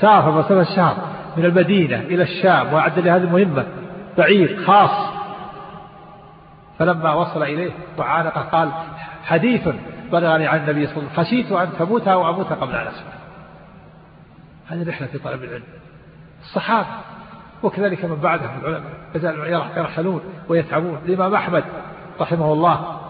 سافر 0.00 0.30
مسافة 0.30 0.76
شهر 0.76 0.96
من 1.36 1.44
المدينة 1.44 1.96
إلى 1.96 2.22
الشام 2.22 2.72
وأعد 2.72 2.98
لهذه 2.98 3.22
المهمة 3.22 3.66
بعير 4.18 4.64
خاص. 4.66 5.14
فلما 6.78 7.14
وصل 7.14 7.42
إليه 7.42 7.72
وعانق 7.98 8.38
قال 8.38 8.72
حديث 9.24 9.68
بلغني 10.12 10.46
عن 10.46 10.58
النبي 10.58 10.86
صلى 10.86 10.96
الله 10.96 11.10
عليه 11.10 11.20
وسلم 11.20 11.24
خشيت 11.24 11.52
أن 11.52 11.68
تموت 11.78 12.08
أو 12.08 12.30
أموت 12.30 12.52
قبل 12.52 12.74
أن 12.74 12.86
أسمع 12.86 13.12
هذه 14.66 14.88
رحلة 14.88 15.06
في 15.06 15.18
طلب 15.18 15.44
العلم. 15.44 15.62
الصحابة 16.42 16.86
وكذلك 17.62 18.04
من 18.04 18.16
بعدهم 18.16 18.60
العلماء. 18.60 18.92
يزال 19.14 19.52
يرحلون 19.76 20.20
ويتعبون. 20.48 20.98
الإمام 21.04 21.34
أحمد 21.34 21.64
رحمه 22.20 22.52
الله 22.52 23.00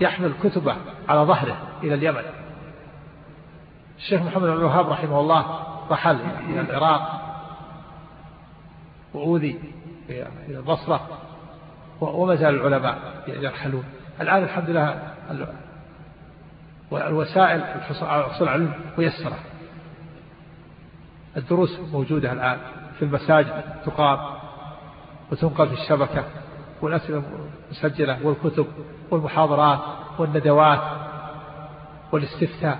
يحمل 0.00 0.32
كتبه 0.42 0.76
على 1.08 1.20
ظهره 1.20 1.56
إلى 1.82 1.94
اليمن. 1.94 2.22
الشيخ 3.98 4.22
محمد 4.22 4.42
بن 4.42 4.52
الوهاب 4.52 4.88
رحمه 4.90 5.20
الله 5.20 5.64
رحل 5.90 6.18
إلى 6.48 6.60
العراق 6.60 7.20
وأوذي 9.14 9.60
إلى 10.08 10.28
البصرة 10.48 11.08
وما 12.00 12.34
زال 12.34 12.54
العلماء 12.54 12.98
يرحلون. 13.26 13.84
الآن 14.20 14.42
الحمد 14.42 14.70
لله 14.70 15.14
والوسائل 16.90 17.60
الحصول 17.60 18.08
على 18.08 18.26
العلم 18.40 18.72
ميسرة. 18.98 19.38
الدروس 21.36 21.80
موجودة 21.92 22.32
الآن. 22.32 22.58
في 23.00 23.06
المساجد 23.06 23.64
تقام 23.86 24.18
وتنقل 25.32 25.68
في 25.68 25.82
الشبكة 25.82 26.24
والأسئلة 26.82 27.22
مسجلة 27.70 28.26
والكتب 28.26 28.66
والمحاضرات 29.10 29.80
والندوات 30.18 30.80
والاستفتاء. 32.12 32.78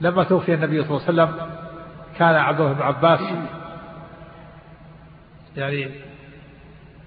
لما 0.00 0.24
توفي 0.24 0.54
النبي 0.54 0.84
صلى 0.84 0.96
الله 0.96 1.22
عليه 1.22 1.32
وسلم 1.32 1.50
كان 2.18 2.34
عبد 2.34 2.60
الله 2.60 2.72
بن 2.72 2.82
عباس 2.82 3.20
يعني 5.56 5.90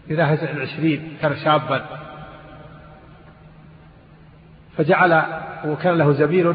يناهز 0.07 0.43
العشرين 0.43 1.17
كان 1.21 1.36
شابا. 1.36 1.86
فجعل 4.78 5.23
وكان 5.65 5.97
له 5.97 6.11
زميل 6.11 6.47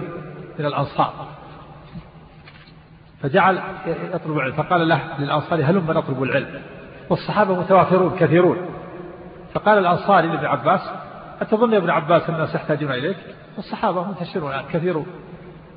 من 0.58 0.66
الأنصار. 0.66 1.31
فجعل 3.22 3.60
يطلب 3.86 4.36
العلم 4.36 4.52
فقال 4.52 4.88
له 4.88 5.00
للأنصار 5.18 5.64
هلم 5.64 5.90
نطلب 5.90 6.22
العلم؟ 6.22 6.60
والصحابة 7.10 7.60
متوافرون 7.60 8.16
كثيرون. 8.18 8.56
فقال 9.54 9.78
الأنصاري 9.78 10.28
لابن 10.28 10.46
عباس 10.46 10.80
أتظن 11.40 11.72
يا 11.72 11.78
ابن 11.78 11.90
عباس 11.90 12.28
أن 12.28 12.34
الناس 12.34 12.54
يحتاجون 12.54 12.90
إليك؟ 12.92 13.16
والصحابة 13.56 14.04
منتشرون 14.04 14.50
الآن 14.50 14.64
كثيرون. 14.72 15.06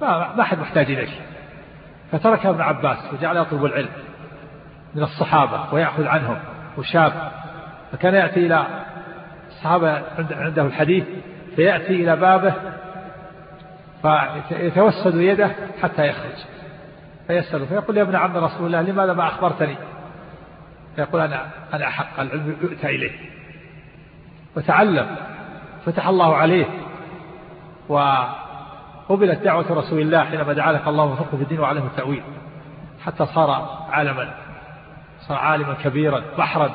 ما, 0.02 0.36
ما 0.36 0.41
أحد 0.41 0.60
محتاج 0.60 0.91
إليك. 0.91 1.10
فترك 2.12 2.46
ابن 2.46 2.62
عباس 2.62 2.98
وجعل 3.14 3.38
يطلب 3.38 3.66
العلم 3.66 3.89
من 4.96 5.04
الصحابة 5.04 5.74
ويأخذ 5.74 6.08
عنهم 6.08 6.38
وشاب. 6.78 7.32
فكان 7.91 8.14
يأتي 8.14 8.46
إلى 8.46 8.66
الصحابة 9.48 10.02
عنده 10.32 10.62
الحديث 10.62 11.04
فيأتي 11.56 11.93
إلى 11.93 12.16
بابه 12.16 12.54
فيتوسد 14.50 15.16
يده 15.16 15.52
حتى 15.82 16.08
يخرج. 16.08 16.55
فيسأله 17.28 17.65
فيقول 17.65 17.97
يا 17.97 18.01
ابن 18.01 18.15
عم 18.15 18.38
رسول 18.38 18.65
الله 18.65 18.82
لماذا 18.82 19.13
ما 19.13 19.28
أخبرتني؟ 19.28 19.76
فيقول 20.95 21.21
أنا 21.21 21.49
أنا 21.73 21.89
حق 21.89 22.19
العلم 22.19 22.57
يؤتى 22.61 22.88
إليه. 22.88 23.11
وتعلم 24.57 25.15
فتح 25.86 26.07
الله 26.07 26.36
عليه. 26.36 26.65
وقبلت 27.89 29.39
دعوة 29.39 29.71
رسول 29.71 30.01
الله 30.01 30.23
حينما 30.23 30.53
دعا 30.53 30.89
الله 30.89 31.03
وفقه 31.03 31.38
في 31.38 31.43
الدين 31.43 31.59
وعلمه 31.59 31.86
التأويل. 31.86 32.23
حتى 33.05 33.26
صار 33.26 33.49
عالما 33.89 34.34
صار 35.28 35.38
عالما 35.38 35.73
كبيرا 35.73 36.21
بحرا 36.38 36.71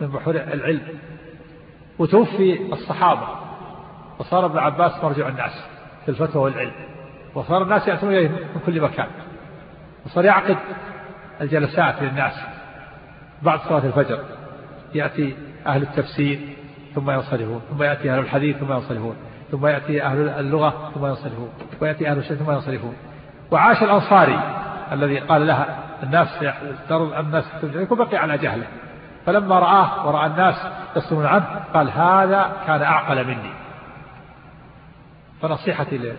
من 0.00 0.06
بحور 0.06 0.34
العلم. 0.34 0.98
وتوفي 1.98 2.72
الصحابة. 2.72 3.28
وصار 4.18 4.46
ابن 4.46 4.58
عباس 4.58 5.04
مرجع 5.04 5.28
الناس 5.28 5.64
في 6.04 6.10
الفتوى 6.10 6.42
والعلم. 6.42 6.72
وصار 7.34 7.62
الناس 7.62 7.88
يأتون 7.88 8.10
إليه 8.10 8.28
من 8.28 8.60
كل 8.66 8.80
مكان. 8.80 9.06
وصار 10.08 10.24
يعقد 10.24 10.56
الجلسات 11.40 12.02
للناس 12.02 12.32
بعد 13.42 13.60
صلاة 13.60 13.86
الفجر. 13.86 14.20
يأتي 14.94 15.36
أهل 15.66 15.82
التفسير 15.82 16.40
ثم 16.94 17.10
ينصرفون 17.10 17.60
ثم 17.70 17.82
يأتي 17.82 18.12
أهل 18.12 18.18
الحديث 18.18 18.56
ثم 18.56 18.72
ينصرفون 18.72 19.16
ثم 19.50 19.66
يأتي 19.66 20.02
أهل 20.02 20.28
اللغة 20.28 20.90
ثم 20.94 21.06
ينصرفون 21.06 21.50
ويأتي 21.80 22.10
أهل 22.10 22.18
الشيء 22.18 22.36
ثم 22.36 22.50
ينصرفون. 22.50 22.96
وعاش 23.50 23.82
الأنصاري 23.82 24.40
الذي 24.92 25.18
قال 25.18 25.46
لها 25.46 25.78
الناس 26.02 26.28
الناس 26.90 27.44
يكون 27.62 27.98
بقي 27.98 28.16
على 28.16 28.38
جهله. 28.38 28.66
فلما 29.26 29.58
رآه 29.58 30.06
ورأى 30.06 30.26
الناس 30.26 30.66
يصلون 30.96 31.26
عنه 31.26 31.44
قال 31.74 31.90
هذا 31.90 32.52
كان 32.66 32.82
أعقل 32.82 33.26
مني. 33.26 33.52
فنصيحتي 35.42 36.14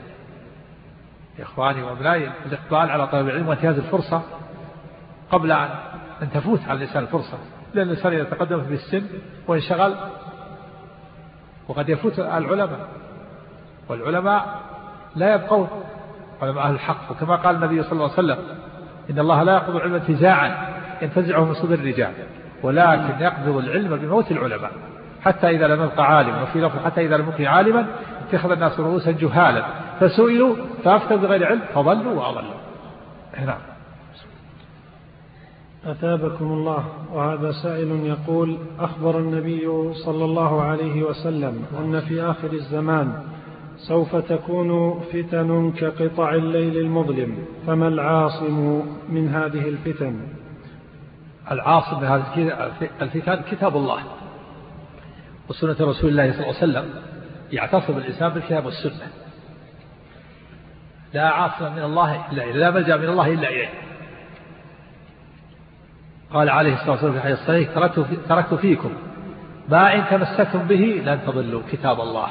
لإخواني 1.40 1.84
وأبنائي 1.84 2.30
الإقبال 2.46 2.90
على 2.92 3.08
طلب 3.08 3.28
العلم 3.28 3.48
وانتهاز 3.48 3.78
الفرصة 3.78 4.22
قبل 5.32 5.52
أن 6.22 6.32
تفوت 6.34 6.60
على 6.68 6.78
الإنسان 6.78 7.04
الفرصة. 7.04 7.38
لأن 7.74 7.88
الإنسان 7.88 8.14
إذا 8.14 8.24
تقدم 8.24 8.64
في 8.64 8.74
السن 8.74 9.04
وانشغل 9.48 9.96
وقد 11.68 11.90
يفوت 11.90 12.20
العلماء. 12.20 12.88
والعلماء 13.90 14.60
لا 15.16 15.34
يبقون 15.34 15.68
علماء 16.42 16.66
أهل 16.66 16.74
الحق. 16.74 17.12
وكما 17.12 17.36
قال 17.36 17.56
النبي 17.56 17.84
صلى 17.84 17.92
الله 17.92 18.04
عليه 18.04 18.14
وسلم 18.14 18.38
إن 19.10 19.20
الله 19.20 19.44
لا 19.44 19.54
يقبض 19.54 19.76
العلم 19.76 19.94
انتزاعا 19.94 20.68
ينتزعه 21.02 21.46
من 21.46 21.54
صدر 21.54 21.74
الرجال 21.74 22.14
ولكن 22.64 23.24
يقبض 23.24 23.58
العلم 23.58 23.96
بموت 23.98 24.32
العلماء. 24.32 24.72
حتى 25.22 25.50
إذا 25.50 25.68
لم 25.68 25.84
يبقى 25.84 26.16
عالما 26.16 26.42
وفي 26.42 26.62
لفظ 26.62 26.86
حتى 26.86 27.06
إذا 27.06 27.18
لم 27.18 27.30
يبقى 27.30 27.46
عالما 27.46 27.86
اتخذ 28.28 28.52
الناس 28.52 28.80
رؤوسا 28.80 29.12
جهالا. 29.12 29.66
فسئلوا 30.00 30.56
فأفتوا 30.84 31.18
بغير 31.18 31.46
علم؟ 31.46 31.62
فضلوا 31.74 32.14
وأضلوا. 32.14 32.60
نعم 33.46 33.60
أثابكم 35.86 36.46
الله 36.46 36.86
وهذا 37.14 37.52
سائل 37.52 37.92
يقول 38.06 38.58
أخبر 38.80 39.20
النبي 39.20 39.94
صلى 39.94 40.26
الله 40.26 40.62
عليه 40.62 41.04
وسلم 41.04 41.66
أن 41.80 42.00
في 42.00 42.22
آخر 42.22 42.54
الزمان 42.54 43.24
سوف 43.78 44.16
تكون 44.16 45.00
فتن 45.00 45.72
كقطع 45.72 46.34
الليل 46.34 46.78
المظلم 46.78 47.38
فما 47.68 47.88
العاصم 47.88 48.84
من 49.10 49.30
هذه 49.30 49.70
الفتن؟ 49.70 50.20
العاصم 51.52 52.02
من 52.02 52.08
هذه 52.08 52.52
الفتن 53.02 53.42
كتاب 53.52 53.76
الله 53.78 54.04
وسنة 55.50 55.76
رسول 55.80 56.10
الله 56.10 56.32
صلى 56.32 56.42
الله 56.42 56.56
عليه 56.62 56.72
وسلم 56.72 56.86
يعتصم 57.52 57.98
الإنسان 57.98 58.30
بالكتاب 58.30 58.66
والسنة. 58.66 59.08
لا 61.14 61.30
عاصم 61.30 61.76
من 61.76 61.84
الله 61.84 62.26
إلا 62.32 62.44
إليه 62.44 62.54
لا 62.54 62.72
ملجأ 62.72 62.98
من 62.98 63.10
الله 63.10 63.34
إلا 63.34 63.50
إليه. 63.50 63.70
قال 66.34 66.50
عليه 66.50 66.74
الصلاة 66.74 66.92
والسلام 66.92 67.12
في 67.12 67.18
الحديث 67.18 67.40
الصحيح 67.40 67.74
تركت, 67.76 68.06
تركت 68.30 68.54
فيكم. 68.54 68.94
ما 69.70 69.96
إن 69.96 70.04
تمسكتم 70.10 70.60
به 70.60 71.02
لن 71.06 71.20
تضلوا 71.28 71.62
كتاب 71.72 72.02
الله. 72.02 72.28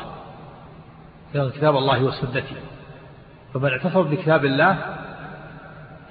كتاب 1.35 1.77
الله 1.77 2.05
وسنتي 2.05 2.55
فمن 3.55 3.71
اعتصم 3.71 4.03
بكتاب 4.03 4.45
الله 4.45 4.77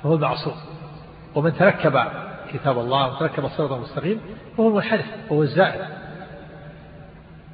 فهو 0.03 0.15
المعصوم. 0.15 0.55
ومن 1.35 1.53
تركب 1.53 2.03
كتاب 2.53 2.79
الله 2.79 3.07
وتركب 3.07 3.45
الصراط 3.45 3.71
المستقيم 3.71 4.21
فهو 4.57 4.67
المنحرف 4.67 5.05
وهو 5.29 5.43
الزائد 5.43 5.81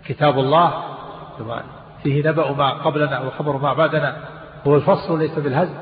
كتاب 0.06 0.40
الله 0.40 0.84
فيه 2.04 2.30
نبأ 2.30 2.52
ما 2.52 2.70
قبلنا 2.70 3.20
وخبر 3.20 3.58
ما 3.58 3.74
بعدنا. 3.74 4.33
هو 4.68 4.76
الفصل 4.76 5.20
ليس 5.20 5.40
بالهزل. 5.40 5.74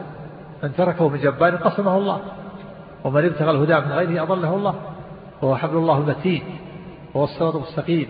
من 0.63 0.75
تركه 0.75 1.09
من 1.09 1.19
جبار 1.19 1.55
قسمه 1.55 1.97
الله. 1.97 2.21
ومن 3.03 3.25
ابتغى 3.25 3.51
الهدى 3.51 3.87
من 3.87 3.91
غيره 3.91 4.23
أضله 4.23 4.55
الله. 4.55 4.75
وهو 5.41 5.55
حبل 5.55 5.77
الله 5.77 5.97
المتين. 5.97 6.43
وهو 7.13 7.23
الصراط 7.23 7.55
المستقيم. 7.55 8.07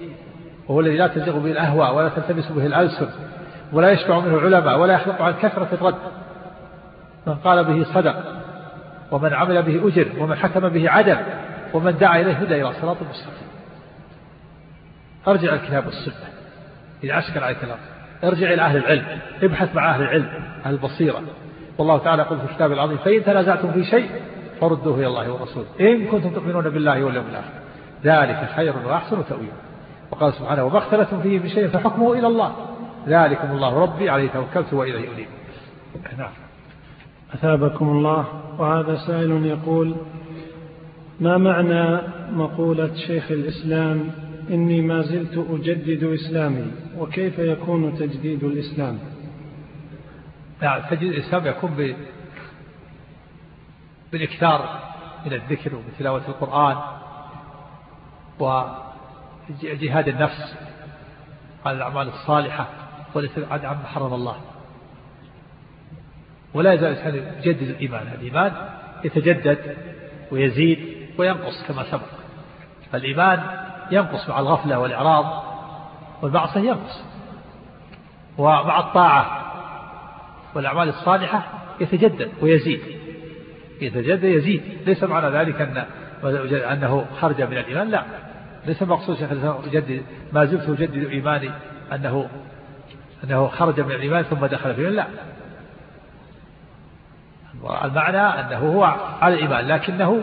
وهو 0.68 0.80
الذي 0.80 0.98
لا 0.98 1.08
تزغ 1.08 1.40
به 1.40 1.52
الأهواء 1.52 1.96
ولا 1.96 2.10
تلتبس 2.10 2.52
به 2.52 2.66
الألسن. 2.66 3.10
ولا 3.74 3.92
يشبع 3.92 4.20
منه 4.20 4.36
العلماء 4.36 4.80
ولا 4.80 4.94
يخلق 4.94 5.22
عن 5.22 5.34
كثرة 5.34 5.68
الرد. 5.72 5.96
من 7.28 7.36
قال 7.36 7.64
به 7.64 7.84
صدق. 7.94 8.16
ومن 9.12 9.34
عمل 9.34 9.64
به 9.64 9.88
أجر. 9.88 10.08
ومن 10.20 10.36
حكم 10.36 10.70
به 10.70 10.90
عدل. 10.90 11.18
ومن 11.74 11.98
دعا 11.98 12.22
إليه 12.22 12.34
هدى 12.34 12.62
إلى 12.62 12.74
صراط 12.82 12.98
المستقيم 13.02 13.48
أرجع 15.28 15.54
الكتاب 15.54 15.86
والسنة. 15.86 16.30
إذا 17.04 17.14
عشكر 17.14 17.44
عليك 17.44 17.64
الأرض 17.64 17.80
ارجع 18.24 18.54
إلى 18.54 18.62
أهل 18.62 18.78
العلم 18.78 19.06
ابحث 19.44 19.76
مع 19.76 19.96
أهل 19.96 20.02
العلم 20.02 20.30
أهل 20.66 20.74
البصيرة. 20.74 21.22
والله 21.78 21.98
تعالى 21.98 22.22
يقول 22.22 22.40
في 22.40 22.46
الكتاب 22.46 22.72
العظيم 22.72 22.98
فإن 22.98 23.24
تنازعتم 23.24 23.72
في 23.72 23.84
شيء 23.84 24.10
فردوه 24.62 24.96
إلى 24.96 25.08
الله 25.08 25.32
والرسول 25.32 25.66
إن 25.80 26.06
كنتم 26.08 26.30
تؤمنون 26.30 26.70
بالله 26.70 27.04
واليوم 27.04 27.26
الآخر. 27.30 27.52
ذلك 28.04 28.50
خير 28.56 28.74
وأحسن 28.86 29.26
تأويلا 29.30 29.52
وقال 30.12 30.34
سبحانه 30.34 30.64
وما 30.64 30.78
اختلفتم 30.78 31.22
فيه 31.22 31.40
بشيء 31.40 31.68
فحكمه 31.68 32.14
إلى 32.14 32.28
الله. 32.28 32.56
ذلكم 33.08 33.52
الله 33.52 33.80
ربي 33.84 34.10
عليه 34.10 34.30
توكلت 34.30 34.74
وإليه 34.74 35.10
أنيب. 35.16 35.28
نعم. 36.18 36.32
أثابكم 37.34 37.90
الله. 37.90 38.26
وهذا 38.60 38.96
سائل 38.96 39.46
يقول 39.46 39.96
ما 41.20 41.38
معنى 41.38 42.02
مقولة 42.32 42.96
شيخ 43.08 43.32
الإسلام 43.32 44.12
إني 44.52 44.82
ما 44.82 45.02
زلت 45.02 45.46
أجدد 45.50 46.04
إسلامي 46.04 46.72
وكيف 46.98 47.40
يكون 47.40 47.98
تجديد 47.98 48.44
الإسلام؟ 48.44 49.00
نعم 50.62 50.82
تجديد 50.90 51.14
الإسلام 51.14 51.48
يكون. 51.48 51.96
بالإكثار 54.12 54.80
من 55.26 55.34
الذكر 55.34 55.76
وبتلاوة 55.76 56.28
القرآن 56.28 56.78
وجهاد 58.40 60.08
النفس 60.08 60.56
على 61.66 61.78
الأعمال 61.78 62.08
الصالحة 62.08 62.68
والابتعاد 63.16 63.66
عما 63.66 63.88
حرم 63.88 64.14
الله. 64.14 64.36
ولا 66.54 66.74
يزال 66.74 66.92
الإنسان 66.92 67.16
يجدد 67.44 67.70
الإيمان. 67.70 68.08
الإيمان 68.08 68.70
يتجدد 69.04 69.78
ويزيد 70.32 70.80
وينقص 71.18 71.68
كما 71.68 71.92
سبق. 71.92 72.10
الإيمان 72.94 73.71
ينقص 73.92 74.30
مع 74.30 74.40
الغفلة 74.40 74.80
والإعراض 74.80 75.44
والمعصية 76.22 76.60
ينقص. 76.60 77.04
ومع 78.38 78.80
الطاعة 78.80 79.42
والأعمال 80.56 80.90
الصالحة 80.90 81.44
يتجدد 81.80 82.32
ويزيد. 82.42 82.82
يتجدد 83.82 84.24
يزيد 84.24 84.62
ليس 84.86 85.04
معنى 85.04 85.28
ذلك 85.28 85.62
أن 85.62 85.86
أنه 86.54 87.06
خرج 87.22 87.42
من 87.42 87.58
الإيمان 87.58 87.90
لا. 87.90 88.04
ليس 88.66 88.84
مقصود 88.84 89.18
شيخ 89.18 89.32
أجدد 89.32 90.04
ما 90.34 90.46
زلت 90.46 90.70
أجدد 90.70 91.10
إيماني 91.10 91.52
أنه 91.94 92.30
أنه 93.24 93.48
خرج 93.48 93.80
من 93.80 93.92
الإيمان 93.92 94.24
ثم 94.24 94.46
دخل 94.46 94.76
في 94.76 94.90
لا. 94.90 95.06
المعنى 97.84 98.18
أنه 98.18 98.58
هو 98.58 98.84
على 99.22 99.34
الإيمان 99.34 99.68
لكنه 99.68 100.22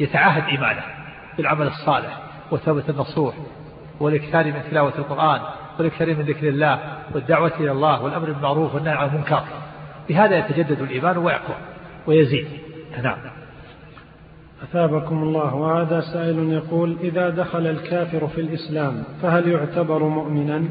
يتعاهد 0.00 0.44
إيمانه 0.44 0.82
بالعمل 1.36 1.66
الصالح. 1.66 2.25
وثبة 2.50 2.84
النصوح 2.88 3.34
والإكثار 4.00 4.44
من 4.44 4.60
تلاوة 4.70 4.92
القرآن 4.98 5.40
والإكثار 5.78 6.14
من 6.14 6.22
ذكر 6.22 6.48
الله 6.48 6.80
والدعوة 7.14 7.52
إلى 7.60 7.72
الله 7.72 8.02
والأمر 8.02 8.32
بالمعروف 8.32 8.74
والنهي 8.74 8.94
عن 8.94 9.08
المنكر. 9.08 9.42
بهذا 10.08 10.38
يتجدد 10.38 10.80
الإيمان 10.82 11.18
ويقوى 11.18 11.56
ويزيد. 12.06 12.48
نعم. 13.02 13.18
أثابكم 14.62 15.22
الله 15.22 15.54
وهذا 15.54 16.00
سائل 16.00 16.52
يقول 16.52 16.96
إذا 17.00 17.28
دخل 17.30 17.66
الكافر 17.66 18.26
في 18.26 18.40
الإسلام 18.40 19.04
فهل 19.22 19.48
يعتبر 19.48 20.02
مؤمنا؟ 20.02 20.64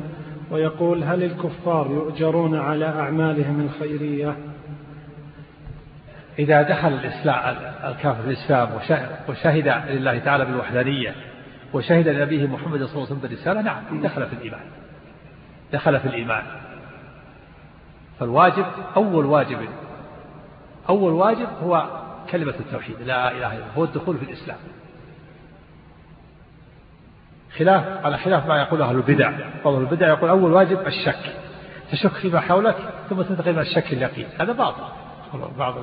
ويقول 0.52 1.04
هل 1.04 1.24
الكفار 1.24 1.88
يؤجرون 1.92 2.56
على 2.56 2.86
أعمالهم 2.86 3.62
الخيرية؟ 3.62 4.36
إذا 6.40 6.62
دخل 6.62 6.88
الإسلام 6.88 7.56
الكافر 7.84 8.22
في 8.22 8.28
الإسلام 8.28 8.70
وشهد 9.30 9.68
لله 9.90 10.20
تعالى 10.20 10.46
بالوحدانية 10.46 11.16
وشهد 11.76 12.08
لنبيه 12.08 12.48
محمد 12.48 12.84
صلى 12.84 12.84
الله 12.84 12.94
عليه 12.94 13.04
وسلم 13.04 13.18
بالرسالة 13.18 13.62
نعم 13.62 14.02
دخل 14.02 14.28
في 14.28 14.34
الإيمان. 14.34 14.66
دخل 15.74 16.00
في 16.00 16.08
الإيمان. 16.08 16.44
فالواجب 18.20 18.66
أول 18.96 19.26
واجب 19.26 19.60
أول 20.90 21.14
واجب 21.14 21.48
هو 21.64 21.86
كلمة 22.32 22.54
التوحيد 22.60 23.02
لا 23.02 23.32
إله 23.32 23.38
إلا 23.38 23.48
الله 23.48 23.74
هو 23.78 23.84
الدخول 23.84 24.18
في 24.18 24.26
الإسلام. 24.26 24.58
خلاف 27.58 28.06
على 28.06 28.18
خلاف 28.18 28.48
ما 28.48 28.58
يقول 28.58 28.82
أهل 28.82 28.96
البدع. 28.96 29.32
بعض 29.66 29.74
البدع 29.74 30.08
يقول 30.08 30.30
أول 30.30 30.52
واجب 30.52 30.88
الشك. 30.88 31.36
تشك 31.92 32.12
فيما 32.12 32.40
حولك 32.40 32.76
ثم 33.10 33.22
تنتقل 33.22 33.54
من 33.54 33.60
الشك 33.60 33.94
اليقين. 33.94 34.28
هذا 34.40 34.54
باطل. 34.54 34.84
بعض 35.58 35.76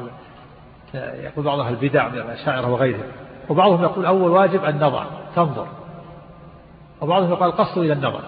يقول 0.94 1.44
بعض 1.44 1.60
أهل 1.60 1.74
البدع 1.74 2.08
من 2.08 2.18
الأشاعرة 2.18 2.70
وغيرهم. 2.70 3.12
وبعضهم 3.48 3.82
يقول 3.82 4.06
أول 4.06 4.30
واجب 4.30 4.64
النظر 4.64 5.06
تنظر. 5.36 5.81
وبعضهم 7.02 7.30
يقول 7.30 7.48
القصد 7.48 7.78
إلى 7.78 7.92
النظر. 7.92 8.20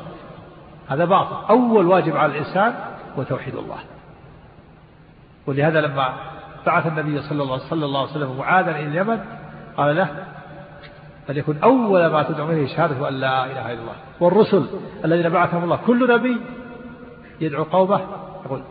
هذا 0.89 1.05
باطل. 1.05 1.37
أول 1.51 1.87
واجب 1.87 2.17
على 2.17 2.33
الإنسان 2.33 2.75
هو 3.19 3.23
توحيد 3.23 3.55
الله. 3.55 3.79
ولهذا 5.47 5.81
لما 5.81 6.15
بعث 6.67 6.87
النبي 6.87 7.23
صلى 7.23 7.43
الله, 7.43 7.59
صلى 7.59 7.85
الله 7.85 8.01
عليه 8.01 8.11
وسلم 8.11 8.39
معاذا 8.39 8.71
إلى 8.71 8.87
اليمن 8.87 9.21
قال 9.77 9.97
له 9.97 10.09
فليكن 11.27 11.59
أول 11.59 12.07
ما 12.07 12.23
تدعو 12.23 12.51
إليه 12.51 12.77
شهادة 12.77 13.09
أن 13.09 13.15
لا 13.15 13.45
إله 13.45 13.73
إلا 13.73 13.81
الله. 13.81 13.95
والرسل 14.21 14.67
الذين 15.05 15.29
بعثهم 15.29 15.65
الله 15.65 15.79
كل 15.87 16.15
نبي 16.15 16.41
يدعو 17.41 17.65
قومه 17.65 18.01
يقول 18.45 18.63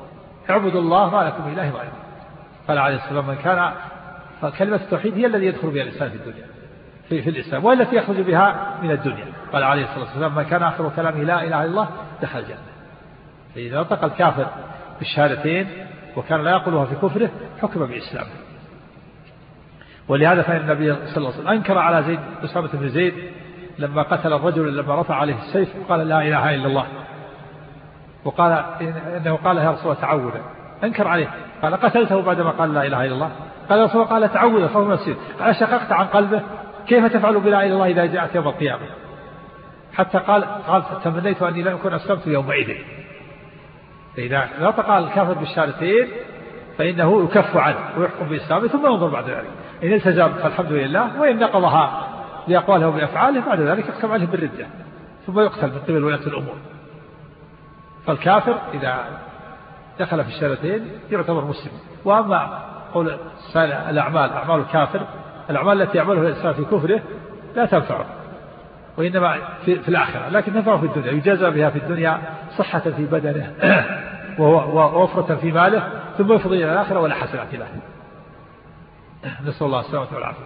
اعبدوا 0.49 0.81
الله 0.81 1.09
ما 1.09 1.23
لكم 1.23 1.47
إله 1.47 1.69
غيره. 1.69 1.97
قال 2.67 2.77
عليه 2.77 2.95
الصلاة 2.95 3.15
والسلام 3.15 3.27
من 3.27 3.43
كان 3.43 3.71
فكلمة 4.41 4.75
التوحيد 4.75 5.13
هي 5.13 5.25
الذي 5.25 5.45
يدخل 5.45 5.69
بها 5.69 5.83
الإنسان 5.83 6.09
في 6.09 6.15
الدنيا. 6.15 6.45
في, 7.09 7.21
في 7.21 7.29
الإسلام 7.29 7.65
والتي 7.65 7.95
يخرج 7.95 8.21
بها 8.21 8.75
من 8.83 8.91
الدنيا. 8.91 9.25
قال 9.53 9.63
عليه 9.63 9.83
الصلاة 9.83 9.99
والسلام 9.99 10.35
من 10.35 10.43
كان 10.43 10.63
آخر 10.63 10.91
كلامه 10.95 11.23
لا 11.23 11.43
إله 11.43 11.45
إلا 11.47 11.65
الله 11.65 11.89
دخل 12.21 12.39
الجنة. 12.39 12.57
فإذا 13.55 13.79
نطق 13.79 14.03
الكافر 14.03 14.47
بالشهادتين 14.99 15.67
وكان 16.17 16.43
لا 16.43 16.51
يقولها 16.51 16.85
في 16.85 16.95
كفره 16.95 17.29
حكم 17.61 17.85
بإسلامه 17.85 18.29
ولهذا 20.07 20.41
فإن 20.41 20.61
النبي 20.61 20.95
صلى 20.95 21.17
الله 21.17 21.29
عليه 21.29 21.39
وسلم 21.39 21.47
أنكر 21.47 21.77
على 21.77 22.03
زيد 22.03 22.19
أسامة 22.43 22.69
بن 22.73 22.89
زيد 22.89 23.13
لما 23.79 24.01
قتل 24.01 24.33
الرجل 24.33 24.77
لما 24.77 25.01
رفع 25.01 25.15
عليه 25.15 25.35
السيف 25.35 25.69
وقال 25.75 26.07
لا 26.07 26.21
إله 26.21 26.55
إلا 26.55 26.67
الله. 26.67 26.85
وقال 28.25 28.65
إنه 29.17 29.35
قال 29.35 29.57
يا 29.57 29.71
رسول 29.71 29.95
الله 30.03 30.41
أنكر 30.83 31.07
عليه. 31.07 31.27
قال 31.61 31.75
قتلته 31.75 32.21
بعدما 32.21 32.49
قال 32.49 32.73
لا 32.73 32.85
إله 32.85 33.05
إلا 33.05 33.13
الله. 33.13 33.31
قال 33.69 33.79
يا 33.79 33.85
رسول 33.85 34.01
الله 34.01 34.13
قال 34.13 34.33
تعوذا 34.33 34.67
فهو 34.67 34.91
نفسي. 34.91 35.15
قال 35.39 35.55
شققت 35.55 35.91
عن 35.91 36.05
قلبه. 36.05 36.41
كيف 36.87 37.05
تفعل 37.05 37.39
بلا 37.39 37.65
إله 37.65 37.73
الله 37.73 37.87
إذا 37.87 38.05
جاءت 38.05 38.35
يوم 38.35 38.47
القيامة؟ 38.47 38.85
حتى 39.93 40.17
قال 40.17 40.43
قال 40.43 40.83
تمنيت 41.03 41.41
أني 41.41 41.61
لم 41.61 41.75
أكن 41.75 41.93
أسلمت 41.93 42.27
يومئذ. 42.27 42.75
فإذا 44.15 44.49
نطق 44.61 44.89
الكافر 44.89 45.33
بالشهادتين 45.33 46.07
فإنه 46.77 47.23
يكف 47.23 47.57
عنه 47.57 47.79
ويحكم 47.97 48.25
بإسلامه 48.25 48.67
ثم 48.67 48.85
ينظر 48.85 49.07
بعد 49.07 49.29
ذلك. 49.29 49.49
إن 49.83 49.93
التزم 49.93 50.33
فالحمد 50.33 50.71
لله 50.71 51.21
وإن 51.21 51.39
نقضها 51.39 52.07
بأقواله 52.47 52.87
وبأفعاله 52.87 53.45
بعد 53.45 53.59
ذلك 53.59 53.89
يحكم 53.89 54.11
عليه 54.11 54.25
بالردة 54.25 54.67
ثم 55.27 55.39
يقتل 55.39 55.67
من 55.67 55.79
قبل 55.79 56.03
ولاة 56.03 56.27
الأمور. 56.27 56.55
فالكافر 58.07 58.57
إذا 58.73 59.05
دخل 59.99 60.23
في 60.23 60.29
الشهادتين 60.29 60.87
يعتبر 61.11 61.45
مسلم. 61.45 61.71
وأما 62.05 62.59
قول 62.93 63.17
الأعمال 63.55 64.31
أعمال 64.31 64.59
الكافر 64.59 65.07
الأعمال 65.49 65.81
التي 65.81 65.97
يعملها 65.97 66.21
الإنسان 66.21 66.53
في 66.53 66.65
كفره 66.65 67.01
لا 67.55 67.65
تنفعه 67.65 68.05
وإنما 68.97 69.37
في, 69.65 69.79
في 69.79 69.89
الآخرة 69.89 70.29
لكن 70.29 70.53
نفعه 70.53 70.77
في 70.77 70.85
الدنيا 70.85 71.11
يجازى 71.11 71.49
بها 71.49 71.69
في 71.69 71.79
الدنيا 71.79 72.21
صحة 72.57 72.79
في 72.79 73.05
بدنه 73.05 73.53
ووفرة 74.39 75.35
في 75.35 75.51
ماله 75.51 75.89
ثم 76.17 76.33
يفضي 76.33 76.55
إلى 76.55 76.73
الآخرة 76.73 76.99
ولا 76.99 77.15
حسنات 77.15 77.53
له. 77.53 77.67
نسأل 79.47 79.65
الله 79.65 79.79
السلامة 79.79 80.07
والعافية. 80.13 80.45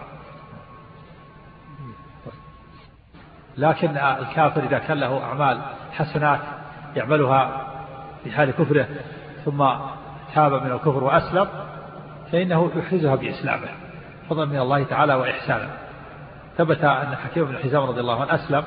لكن 3.56 3.88
الكافر 3.96 4.62
إذا 4.62 4.78
كان 4.78 5.00
له 5.00 5.22
أعمال 5.24 5.60
حسنات 5.92 6.40
يعملها 6.96 7.66
في 8.24 8.30
حال 8.30 8.50
كفره 8.50 8.86
ثم 9.44 9.66
تاب 10.34 10.52
من 10.52 10.72
الكفر 10.72 11.04
وأسلم 11.04 11.48
فإنه 12.32 12.70
يحرزها 12.76 13.14
بإسلامه. 13.14 13.68
فضلا 14.30 14.44
من 14.44 14.58
الله 14.58 14.84
تعالى 14.84 15.14
وإحسانا. 15.14 15.70
ثبت 16.56 16.84
أن 16.84 17.16
حكيم 17.16 17.44
بن 17.44 17.58
حزام 17.58 17.82
رضي 17.82 18.00
الله 18.00 18.20
عنه 18.20 18.34
أسلم 18.34 18.64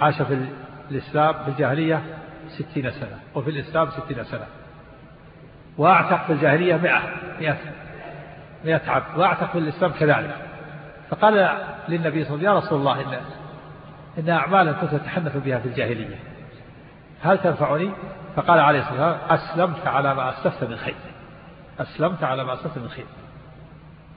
عاش 0.00 0.22
في 0.22 0.46
الإسلام 0.90 1.32
في 1.32 1.48
الجاهلية 1.48 2.02
ستين 2.48 2.90
سنة 2.90 3.18
وفي 3.34 3.50
الإسلام 3.50 3.90
ستين 3.90 4.24
سنة. 4.24 4.46
وأعتق 5.78 6.26
في 6.26 6.32
الجاهلية 6.32 6.76
مئة 6.76 7.02
مئة 7.40 7.56
مئة 8.64 8.90
عبد 8.90 9.18
وأعتق 9.18 9.52
في 9.52 9.58
الإسلام 9.58 9.92
كذلك. 9.92 10.36
فقال 11.10 11.58
للنبي 11.88 12.24
صلى 12.24 12.34
الله 12.34 12.50
عليه 12.50 12.58
وسلم 12.58 12.58
يا 12.58 12.58
رسول 12.58 12.78
الله 12.78 13.00
إن 13.00 13.20
إن 14.18 14.28
أعمالا 14.28 14.72
كنت 14.72 14.94
أتحنث 14.94 15.36
بها 15.36 15.58
في 15.58 15.68
الجاهلية 15.68 16.18
هل 17.22 17.38
تنفعني؟ 17.38 17.90
فقال 18.36 18.60
عليه 18.60 18.80
الصلاة 18.80 19.18
والسلام 19.30 19.70
أسلمت 19.70 19.86
على 19.86 20.14
ما 20.14 20.30
أسلفت 20.30 20.64
من 20.64 20.76
خير 20.76 20.94
أسلمت 21.80 22.24
على 22.24 22.44
ما 22.44 22.54
أسلفت 22.54 22.78
من 22.78 22.88
خير. 22.88 23.06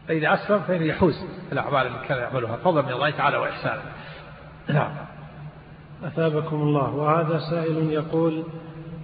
فإذا 0.10 0.34
أسلم 0.34 0.60
فإنه 0.60 0.86
يحوز 0.86 1.26
الأعمال 1.52 1.88
التي 1.88 2.08
كان 2.08 2.18
يعملها. 2.18 2.56
فضلا 2.56 2.82
من 2.82 2.92
الله 2.92 3.10
تعالى 3.10 3.38
وإحسانا. 3.38 3.82
نعم. 4.70 4.92
أثابكم 6.04 6.56
الله. 6.56 6.96
وهذا 6.96 7.40
سائل 7.40 7.92
يقول 7.92 8.44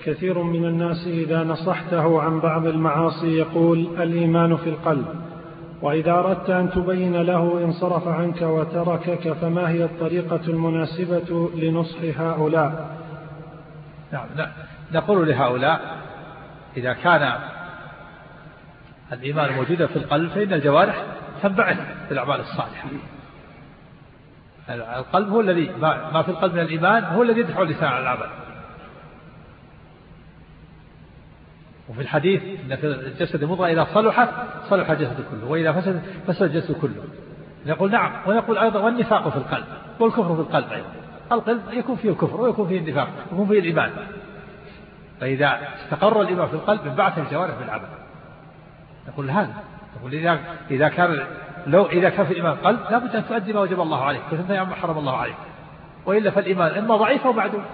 كثير 0.05 0.43
من 0.43 0.65
الناس 0.65 1.07
إذا 1.07 1.43
نصحته 1.43 2.21
عن 2.21 2.39
بعض 2.39 2.65
المعاصي 2.65 3.37
يقول 3.37 3.79
الإيمان 4.01 4.57
في 4.57 4.69
القلب. 4.69 5.05
وإذا 5.81 6.11
أردت 6.11 6.49
أن 6.49 6.69
تبين 6.69 7.21
له 7.21 7.63
انصرف 7.65 8.07
عنك 8.07 8.41
وتركك 8.41 9.33
فما 9.33 9.69
هي 9.69 9.83
الطريقة 9.83 10.41
المناسبة 10.47 11.49
لنصح 11.55 11.97
هؤلاء؟ 12.17 12.97
نعم. 14.11 14.27
نقول 14.93 15.27
لهؤلاء 15.27 15.81
إذا 16.77 16.93
كان 16.93 17.33
الإيمان 19.13 19.53
موجودا 19.53 19.87
في 19.87 19.95
القلب 19.95 20.29
فإن 20.29 20.53
الجوارح 20.53 21.05
تنبعث 21.43 21.77
بالأعمال 22.09 22.39
الصالحة. 22.39 22.89
القلب 24.69 25.29
هو 25.29 25.41
الذي 25.41 25.71
ما 26.13 26.21
في 26.21 26.29
القلب 26.29 26.53
من 26.53 26.59
الإيمان 26.59 27.03
هو 27.03 27.23
الذي 27.23 27.39
يدفع 27.39 27.61
اللسان 27.61 27.87
على 27.87 28.03
العمل. 28.03 28.29
وفي 31.89 32.01
الحديث 32.01 32.43
أن 32.43 32.75
في 32.75 32.87
الجسد 32.87 33.43
المضغة 33.43 33.67
إذا 33.67 33.87
صلحت 33.93 34.29
صلح 34.69 34.89
الجسد 34.89 35.25
كله 35.31 35.45
وإذا 35.47 35.71
فسد 35.71 36.01
فسد 36.27 36.43
الجسد 36.43 36.75
كله. 36.81 37.03
نقول 37.65 37.91
نعم 37.91 38.11
ونقول 38.27 38.57
أيضا 38.57 38.79
والنفاق 38.79 39.29
في 39.29 39.37
القلب 39.37 39.65
والكفر 39.99 40.35
في 40.35 40.41
القلب 40.41 40.71
أيضا. 40.71 40.89
القلب 41.31 41.61
يكون 41.71 41.95
فيه 41.95 42.09
الكفر 42.09 42.41
ويكون 42.41 42.67
فيه 42.67 42.79
النفاق 42.79 43.09
ويكون 43.31 43.47
فيه 43.47 43.59
الإيمان. 43.59 43.91
فإذا 45.21 45.59
استقر 45.75 46.21
الإيمان 46.21 46.47
في 46.47 46.53
القلب 46.53 46.87
انبعث 46.87 47.17
الجوارح 47.19 47.55
بالعمل 47.59 47.87
نقول 49.07 49.29
هذا. 49.29 49.53
نقول 49.97 50.13
إذا 50.13 50.39
إذا 50.71 50.89
كان 50.89 51.27
لو 51.67 51.85
إذا 51.85 52.09
كان 52.09 52.25
في 52.25 52.31
الإيمان 52.31 52.55
قلب 52.55 52.79
لابد 52.91 53.15
أن 53.15 53.27
تؤدي 53.27 53.53
ما 53.53 53.59
وجب 53.59 53.81
الله 53.81 54.03
عليك 54.03 54.21
وتنتهي 54.31 54.57
عما 54.57 54.75
حرم 54.75 54.97
الله 54.97 55.17
عليك. 55.17 55.35
وإلا 56.05 56.31
فالإيمان 56.31 56.71
إما 56.71 56.95
ضعيف 56.95 57.25
أو 57.25 57.33
معدوم. 57.33 57.65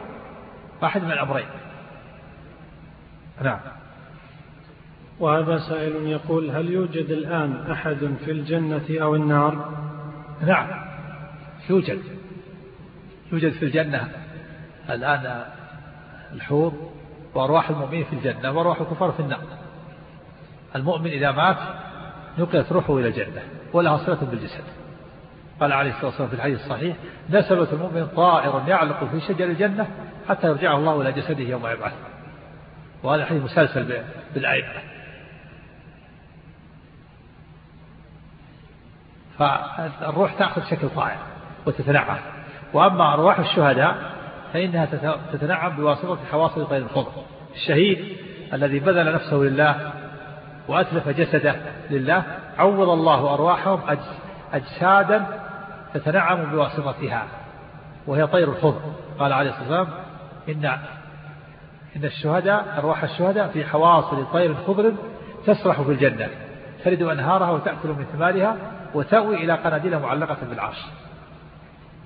واحد 0.82 1.04
من 1.04 1.12
الأمرين. 1.12 1.46
نعم. 3.42 3.60
وهذا 5.20 5.58
سائل 5.58 6.08
يقول 6.08 6.50
هل 6.50 6.70
يوجد 6.70 7.10
الآن 7.10 7.72
أحد 7.72 8.16
في 8.26 8.32
الجنة 8.32 8.86
أو 9.02 9.16
النار؟ 9.16 9.74
نعم. 10.42 10.68
يوجد. 11.70 12.02
يوجد 13.32 13.52
في 13.52 13.66
الجنة. 13.66 14.08
الآن 14.90 15.44
الحور 16.34 16.92
وأرواح 17.34 17.70
المؤمنين 17.70 18.04
في 18.04 18.14
الجنة 18.14 18.52
وأرواح 18.52 18.82
الكفار 18.82 19.12
في 19.12 19.20
النار. 19.20 19.42
المؤمن 20.76 21.08
إذا 21.08 21.32
مات 21.32 21.58
نقلت 22.38 22.72
روحه 22.72 22.98
إلى 22.98 23.08
الجنة 23.08 23.42
ولها 23.74 23.98
صلة 23.98 24.28
بالجسد. 24.32 24.64
قال 25.60 25.74
عليه 25.74 25.90
الصلاة 25.90 26.06
والسلام 26.06 26.30
في 26.30 26.36
الحديث 26.36 26.60
الصحيح 26.60 26.96
نسبة 27.30 27.68
المؤمن 27.74 28.08
طائر 28.08 28.64
يعلق 28.68 29.04
في 29.04 29.20
شجر 29.20 29.46
الجنة 29.46 29.88
حتى 30.30 30.48
يرجعه 30.48 30.78
الله 30.78 31.02
إلى 31.02 31.12
جسده 31.12 31.44
يوم 31.44 31.68
يبعث. 31.68 31.94
وهذا 33.04 33.24
الحديث 33.24 33.44
مسلسل 33.44 34.04
بالأئمة. 34.34 34.82
فالروح 39.40 40.34
تأخذ 40.34 40.64
شكل 40.70 40.90
طائر 40.90 41.18
وتتنعم. 41.66 42.18
وأما 42.74 43.14
أرواح 43.14 43.40
الشهداء 43.40 44.12
فإنها 44.54 44.86
تتنعم 45.34 45.76
بواسطة 45.78 46.20
حواصل 46.32 46.68
طير 46.68 46.82
الخضر. 46.82 47.24
الشهيد 47.56 48.18
الذي 48.54 48.80
بذل 48.80 49.14
نفسه 49.14 49.38
لله 49.38 49.92
وأتلف 50.72 51.10
جسده 51.10 51.56
لله 51.90 52.24
عوض 52.58 52.90
الله 52.90 53.34
أرواحهم 53.34 53.80
أجسادا 54.54 55.26
تتنعم 55.94 56.52
بواسطتها 56.52 57.24
وهي 58.08 58.28
طير 58.28 58.50
الخضر 58.50 58.82
قال 59.20 59.34
عليه 59.34 59.50
الصلاة 59.50 59.80
والسلام 59.80 59.88
إن 60.50 60.66
إن 61.96 62.06
الشهداء 62.06 62.76
أرواح 62.78 63.04
الشهداء 63.04 63.48
في 63.48 63.66
حواصل 63.66 64.32
طير 64.34 64.56
خضر 64.68 64.94
تسرح 65.46 65.82
في 65.82 65.92
الجنة 65.92 66.30
تلد 66.84 67.02
أنهارها 67.02 67.52
وتأكل 67.52 67.90
من 67.90 68.06
ثمارها 68.14 68.56
وتأوي 68.94 69.36
إلى 69.36 69.54
قناديل 69.54 70.00
معلقة 70.00 70.38
بالعرش. 70.50 70.86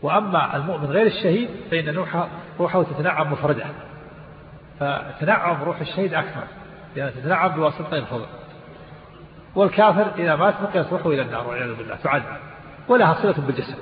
وأما 0.01 0.55
المؤمن 0.55 0.85
غير 0.85 1.07
الشهيد 1.07 1.49
فإن 1.71 1.89
روحه, 1.89 2.27
روحه 2.59 2.83
تتنعم 2.83 3.31
مفردة. 3.31 3.65
فتنعم 4.79 5.63
روح 5.63 5.79
الشهيد 5.79 6.13
أكثر 6.13 6.43
لأنها 6.95 7.11
تتنعم 7.11 7.49
بواسطة 7.49 7.97
الفضل 7.97 8.25
والكافر 9.55 10.11
إذا 10.17 10.35
مات 10.35 10.61
بقيت 10.61 10.93
روحه 10.93 11.09
إلى 11.09 11.21
النار 11.21 11.47
والعياذ 11.47 11.75
بالله 11.75 11.95
تعذب. 11.95 12.37
ولها 12.87 13.13
صلة 13.13 13.45
بالجسد. 13.47 13.77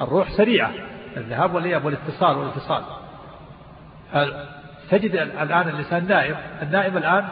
الروح 0.00 0.30
سريعة 0.30 0.70
الذهاب 1.16 1.54
والإياب 1.54 1.84
والاتصال 1.84 2.36
والانفصال. 2.36 2.82
تجد 4.90 5.14
الآن 5.14 5.68
الإنسان 5.68 6.06
نائم؟ 6.06 6.36
النائم 6.62 6.96
الآن 6.96 7.28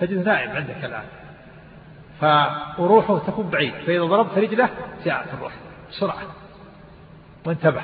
تجد 0.00 0.26
نائم 0.26 0.50
عندك 0.50 0.84
الآن. 0.84 1.04
فروحه 2.20 3.18
تكون 3.18 3.50
بعيد 3.50 3.74
فإذا 3.74 4.04
ضربت 4.04 4.38
رجله 4.38 4.68
جاءت 5.04 5.34
الروح 5.34 5.52
بسرعة. 5.90 6.22
وانتبه. 7.46 7.82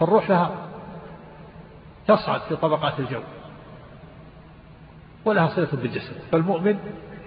فالروح 0.00 0.30
لها 0.30 0.50
تصعد 2.06 2.40
في 2.40 2.56
طبقات 2.56 3.00
الجو. 3.00 3.20
ولها 5.24 5.48
صلة 5.48 5.68
بالجسد. 5.72 6.16
فالمؤمن 6.32 6.78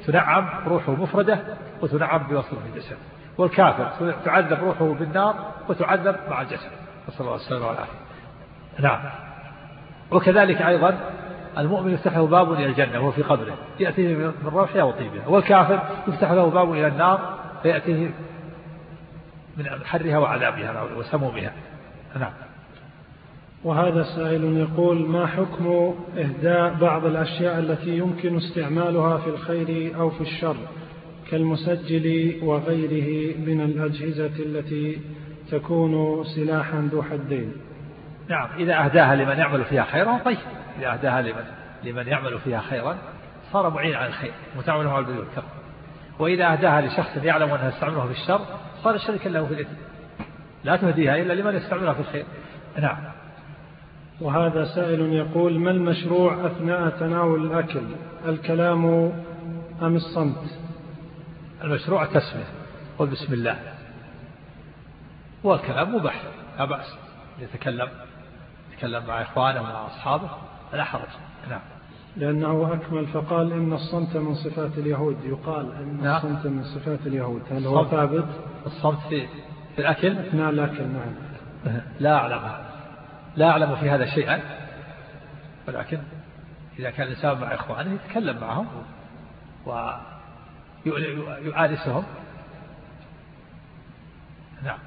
تنعم 0.06 0.50
روحه 0.68 0.92
مفردة 0.92 1.40
وتنعم 1.82 2.24
بوصله 2.24 2.60
الجسد. 2.74 2.98
والكافر 3.38 4.14
تعذب 4.26 4.64
روحه 4.64 4.94
بالنار 4.94 5.36
وتعذب 5.70 6.16
مع 6.30 6.42
الجسد. 6.42 6.72
نسأل 7.10 7.26
الله 7.26 7.36
السلامة 7.36 7.68
والعافية. 7.68 8.00
نعم. 8.80 9.00
وكذلك 10.12 10.62
أيضا 10.62 10.98
المؤمن 11.58 11.94
يفتح 11.94 12.18
له 12.18 12.28
باب 12.28 12.54
إلى 12.54 12.66
الجنة 12.66 13.00
وهو 13.00 13.12
في 13.12 13.24
قبره. 13.24 13.58
يأتيه 13.80 14.16
من 14.16 14.34
روحها 14.46 14.84
وطيبها 14.84 15.28
والكافر 15.28 15.80
يفتح 16.08 16.32
له 16.32 16.50
باب 16.50 16.72
إلى 16.72 16.88
النار 16.88 17.38
فيأتيه 17.64 18.12
من 19.58 19.86
حرها 19.86 20.18
وعذابها 20.18 20.84
وسمومها. 20.98 21.52
نعم. 22.20 22.32
وهذا 23.64 24.04
سائل 24.04 24.58
يقول 24.58 25.10
ما 25.10 25.28
حكم 25.28 25.96
إهداء 26.18 26.74
بعض 26.74 27.06
الأشياء 27.06 27.60
التي 27.60 27.98
يمكن 27.98 28.38
استعمالها 28.38 29.18
في 29.18 29.30
الخير 29.30 29.96
أو 30.00 30.10
في 30.10 30.22
الشر 30.22 30.58
كالمسجل 31.32 32.36
وغيره 32.44 33.38
من 33.38 33.62
الأجهزة 33.62 34.46
التي 34.46 35.02
تكون 35.52 36.24
سلاحا 36.24 36.90
ذو 36.92 37.04
حدين؟ 37.04 37.54
نعم 38.30 38.50
إذا 38.58 38.86
أهداها 38.86 39.16
لمن 39.16 39.38
يعمل 39.38 39.66
فيها 39.66 39.84
خيرا 39.84 40.18
طيب. 40.18 40.38
إذا 40.80 40.94
أهداها 40.94 41.22
لمن, 41.22 41.44
لمن 41.84 42.08
يعمل 42.08 42.40
فيها 42.40 42.60
خيرا 42.60 42.98
صار 43.52 43.70
معين 43.70 43.96
على 43.96 44.08
الخير 44.08 44.32
متعاون 44.58 44.88
على 44.88 45.06
والتقوى 45.08 45.50
وإذا 46.20 46.54
أهداها 46.54 46.82
لشخص 46.82 47.18
يعلم 47.24 47.50
أنها 47.50 47.70
يستعملها 47.70 48.06
في 48.06 48.12
الشر 48.12 48.42
صار 48.84 48.98
شريكا 48.98 49.30
له 49.30 49.46
في 49.46 49.54
الإثم. 49.54 49.74
لا 50.64 50.76
تهديها 50.76 51.16
إلا 51.16 51.34
لمن 51.34 51.56
يستعملها 51.56 51.94
في 51.94 52.00
الخير. 52.00 52.26
نعم. 52.80 53.17
وهذا 54.22 54.66
سائل 54.66 55.14
يقول 55.14 55.60
ما 55.60 55.72
المشروع 55.72 56.46
أثناء 56.48 56.90
تناول 56.90 57.46
الأكل؟ 57.46 57.84
الكلام 58.26 58.86
أم 59.82 59.96
الصمت؟ 59.96 60.58
المشروع 61.64 62.06
تسمية 62.06 62.46
قل 63.00 63.08
بسم 63.08 63.34
الله. 63.34 63.60
والكلام 65.44 65.96
مباح 65.96 66.24
لا 66.60 66.66
بأس. 66.66 66.96
يتكلم 67.40 67.90
يتكلم 68.74 69.06
مع 69.08 69.22
إخوانه 69.22 69.62
ومع 69.62 69.88
أصحابه 69.88 70.30
لا 70.74 70.84
حرج. 70.84 71.10
نعم. 71.50 71.62
لأنه 72.18 72.74
أكمل 72.74 73.08
فقال 73.08 73.52
إن 73.52 73.74
الصمت 73.74 74.18
من 74.18 74.36
صفات 74.36 74.78
اليهود. 74.78 75.18
يقال 75.24 75.72
إن 75.74 76.04
نعم. 76.04 76.16
الصمت 76.16 76.46
من 76.46 76.64
صفات 76.64 77.00
اليهود. 77.06 77.42
هل 77.52 77.68
هو 77.68 77.86
ثابت؟ 77.86 78.28
الصمت 78.66 79.00
في, 79.10 79.28
في 79.76 79.82
الأكل؟ 79.82 80.18
أثناء 80.18 80.50
الأكل 80.50 80.84
نعم. 80.84 81.82
لا 82.00 82.16
أعلم. 82.16 82.67
لا 83.38 83.50
أعلم 83.50 83.76
في 83.76 83.90
هذا 83.90 84.06
شيئا 84.06 84.42
ولكن 85.68 86.00
إذا 86.80 86.90
كان 86.90 87.08
الإنسان 87.08 87.42
مع 87.42 87.54
إخوانه 87.54 87.94
يتكلم 87.94 88.38
معهم 88.38 88.68
ويؤانسهم 90.86 92.04
نعم. 94.64 94.78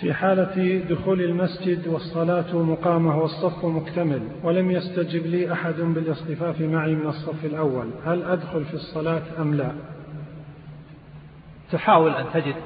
في 0.00 0.14
حالة 0.14 0.82
دخول 0.90 1.20
المسجد 1.20 1.86
والصلاة 1.86 2.56
مقامة 2.56 3.16
والصف 3.16 3.64
مكتمل 3.64 4.28
ولم 4.42 4.70
يستجب 4.70 5.26
لي 5.26 5.52
أحد 5.52 5.74
بالاصطفاف 5.74 6.60
معي 6.60 6.94
من 6.94 7.06
الصف 7.06 7.44
الأول 7.44 7.90
هل 8.06 8.22
أدخل 8.22 8.64
في 8.64 8.74
الصلاة 8.74 9.22
أم 9.38 9.54
لا؟ 9.54 9.72
تحاول 11.72 12.14
أن 12.14 12.26
تجد 12.32 12.56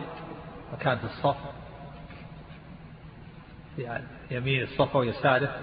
مكان 0.72 0.98
في 0.98 1.04
الصف. 1.04 1.51
يعني 3.78 4.04
يمين 4.30 4.62
الصف 4.62 4.96
ويساره 4.96 5.56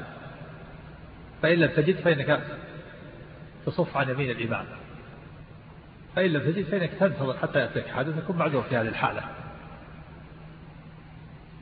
فإن 1.42 1.60
لم 1.60 1.72
تجد 1.76 1.96
فإنك 1.96 2.42
تصف 3.66 3.98
عن 3.98 4.10
يمين 4.10 4.30
الإمام. 4.30 4.66
فإن 6.16 6.34
لم 6.34 6.52
تجد 6.52 6.66
فإنك 6.66 6.90
تنتظر 6.90 7.38
حتى 7.38 7.60
يأتيك 7.60 7.88
حدث 7.88 8.18
تكون 8.18 8.36
معذور 8.36 8.62
في 8.62 8.78
هذه 8.78 8.88
الحالة. 8.88 9.22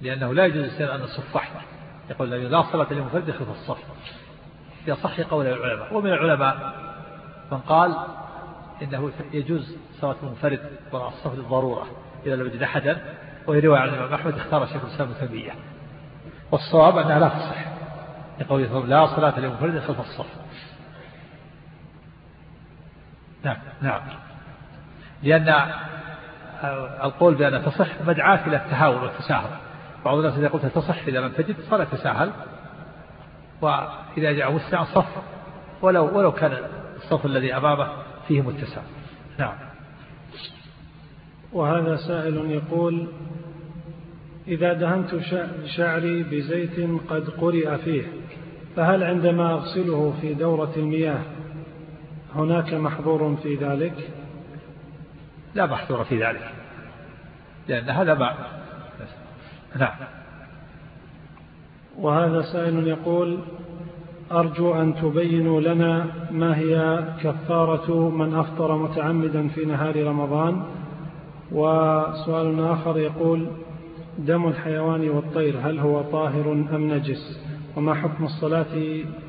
لأنه 0.01 0.33
لا 0.33 0.45
يجوز 0.45 0.81
أن 0.81 1.03
يصف 1.03 1.35
وحده 1.35 1.61
يقول 2.09 2.29
لا 2.29 2.61
صلاة 2.61 2.93
لمفرد 2.93 3.31
خلف 3.31 3.49
الصف. 3.49 3.83
في 4.85 4.95
صح 4.95 5.21
قول 5.21 5.47
العلماء. 5.47 5.93
ومن 5.93 6.09
العلماء 6.09 6.73
من 7.51 7.57
قال 7.57 7.97
إنه 8.81 9.11
يجوز 9.33 9.77
صلاة 10.01 10.15
المنفرد 10.23 10.59
وراء 10.91 11.07
الصف 11.07 11.35
للضرورة 11.35 11.87
إذا 12.25 12.35
لم 12.35 12.47
يجد 12.47 12.61
أحدا. 12.61 13.15
وهي 13.47 13.59
رواية 13.59 13.81
عن 13.81 13.89
الإمام 13.89 14.13
أحمد 14.13 14.33
اختار 14.33 14.63
الشيخ 14.63 14.85
الإسلام 14.85 15.11
ابن 15.21 15.51
والصواب 16.51 16.97
أنها 16.97 17.19
لا 17.19 17.29
تصح. 17.29 17.65
يقول 18.39 18.89
لا 18.89 19.15
صلاة 19.15 19.39
لمنفرد 19.39 19.79
خلف 19.79 19.99
الصف. 19.99 20.25
نعم 23.43 23.57
نعم. 23.81 24.01
لأن 25.23 25.71
القول 27.03 27.35
بأن 27.35 27.65
تصح 27.65 28.01
مدعاة 28.07 28.47
إلى 28.47 28.55
التهاون 28.55 29.03
والتساهل. 29.03 29.49
بعض 30.05 30.17
الناس 30.17 30.37
إذا 30.37 30.47
قلت 30.47 30.65
تصح 30.65 30.97
إذا 31.07 31.19
لم 31.19 31.31
تجد 31.31 31.55
صار 31.69 31.83
تساهل. 31.83 32.31
وإذا 33.61 34.31
جاء 34.31 34.53
وسع 34.53 34.83
صف 34.83 35.05
ولو 35.81 36.17
ولو 36.17 36.31
كان 36.31 36.57
الصف 36.95 37.25
الذي 37.25 37.57
أمامه 37.57 37.87
فيه 38.27 38.41
متسع 38.41 38.81
نعم. 39.39 39.53
وهذا 41.53 41.95
سائل 41.95 42.51
يقول 42.51 43.07
إذا 44.47 44.73
دهنت 44.73 45.15
شعري 45.65 46.23
بزيت 46.23 46.89
قد 47.09 47.29
قرئ 47.29 47.77
فيه 47.77 48.03
فهل 48.75 49.03
عندما 49.03 49.53
أغسله 49.53 50.13
في 50.21 50.33
دورة 50.33 50.71
المياه 50.77 51.19
هناك 52.35 52.73
محظور 52.73 53.35
في 53.43 53.55
ذلك؟ 53.55 54.09
لا 55.55 55.65
محظور 55.65 56.03
في 56.03 56.23
ذلك 56.25 56.51
لأن 57.67 57.89
هذا 57.89 58.13
ما 58.13 58.33
نعم. 59.75 59.93
وهذا 61.97 62.41
سائل 62.41 62.87
يقول 62.87 63.39
أرجو 64.31 64.81
أن 64.81 64.95
تبينوا 64.95 65.61
لنا 65.61 66.05
ما 66.31 66.57
هي 66.57 67.03
كفارة 67.23 68.09
من 68.09 68.33
أفطر 68.35 68.77
متعمدا 68.77 69.47
في 69.47 69.65
نهار 69.65 70.03
رمضان؟ 70.03 70.63
وسؤال 71.51 72.63
آخر 72.67 72.97
يقول 72.97 73.47
دم 74.17 74.47
الحيوان 74.47 75.09
والطير 75.09 75.59
هل 75.59 75.79
هو 75.79 76.01
طاهر 76.01 76.51
أم 76.51 76.93
نجس؟ 76.93 77.39
وما 77.75 77.93
حكم 77.93 78.25
الصلاة 78.25 78.65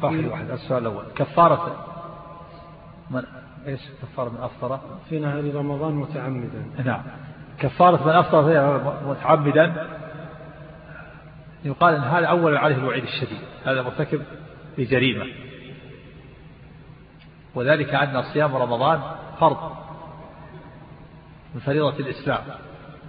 واحد 0.03 0.25
واحد. 0.25 0.51
السؤال 0.51 0.83
الأول 0.83 1.05
كفارة 1.17 1.85
من 3.11 3.23
إيش 3.67 3.81
كفارة 4.03 4.29
من 4.29 4.41
أفطر؟ 4.41 4.81
في 5.09 5.19
نهار 5.19 5.55
رمضان 5.55 5.95
متعمدا. 5.95 6.65
نعم. 6.85 7.03
كفارة 7.59 8.07
من 8.07 8.13
أفطر 8.13 8.81
متعمدا؟ 9.09 9.87
يقال 11.65 11.95
أن 11.95 12.01
هذا 12.01 12.27
أول 12.27 12.57
عليه 12.57 12.77
الوعيد 12.77 13.03
الشديد. 13.03 13.41
هذا 13.65 13.83
مرتكب 13.83 14.23
لجريمة 14.79 15.27
وذلك 17.55 17.95
أن 17.95 18.23
صيام 18.23 18.57
رمضان 18.57 19.01
فرض 19.41 19.73
من 21.55 21.61
فريضة 21.61 21.99
الإسلام 21.99 22.41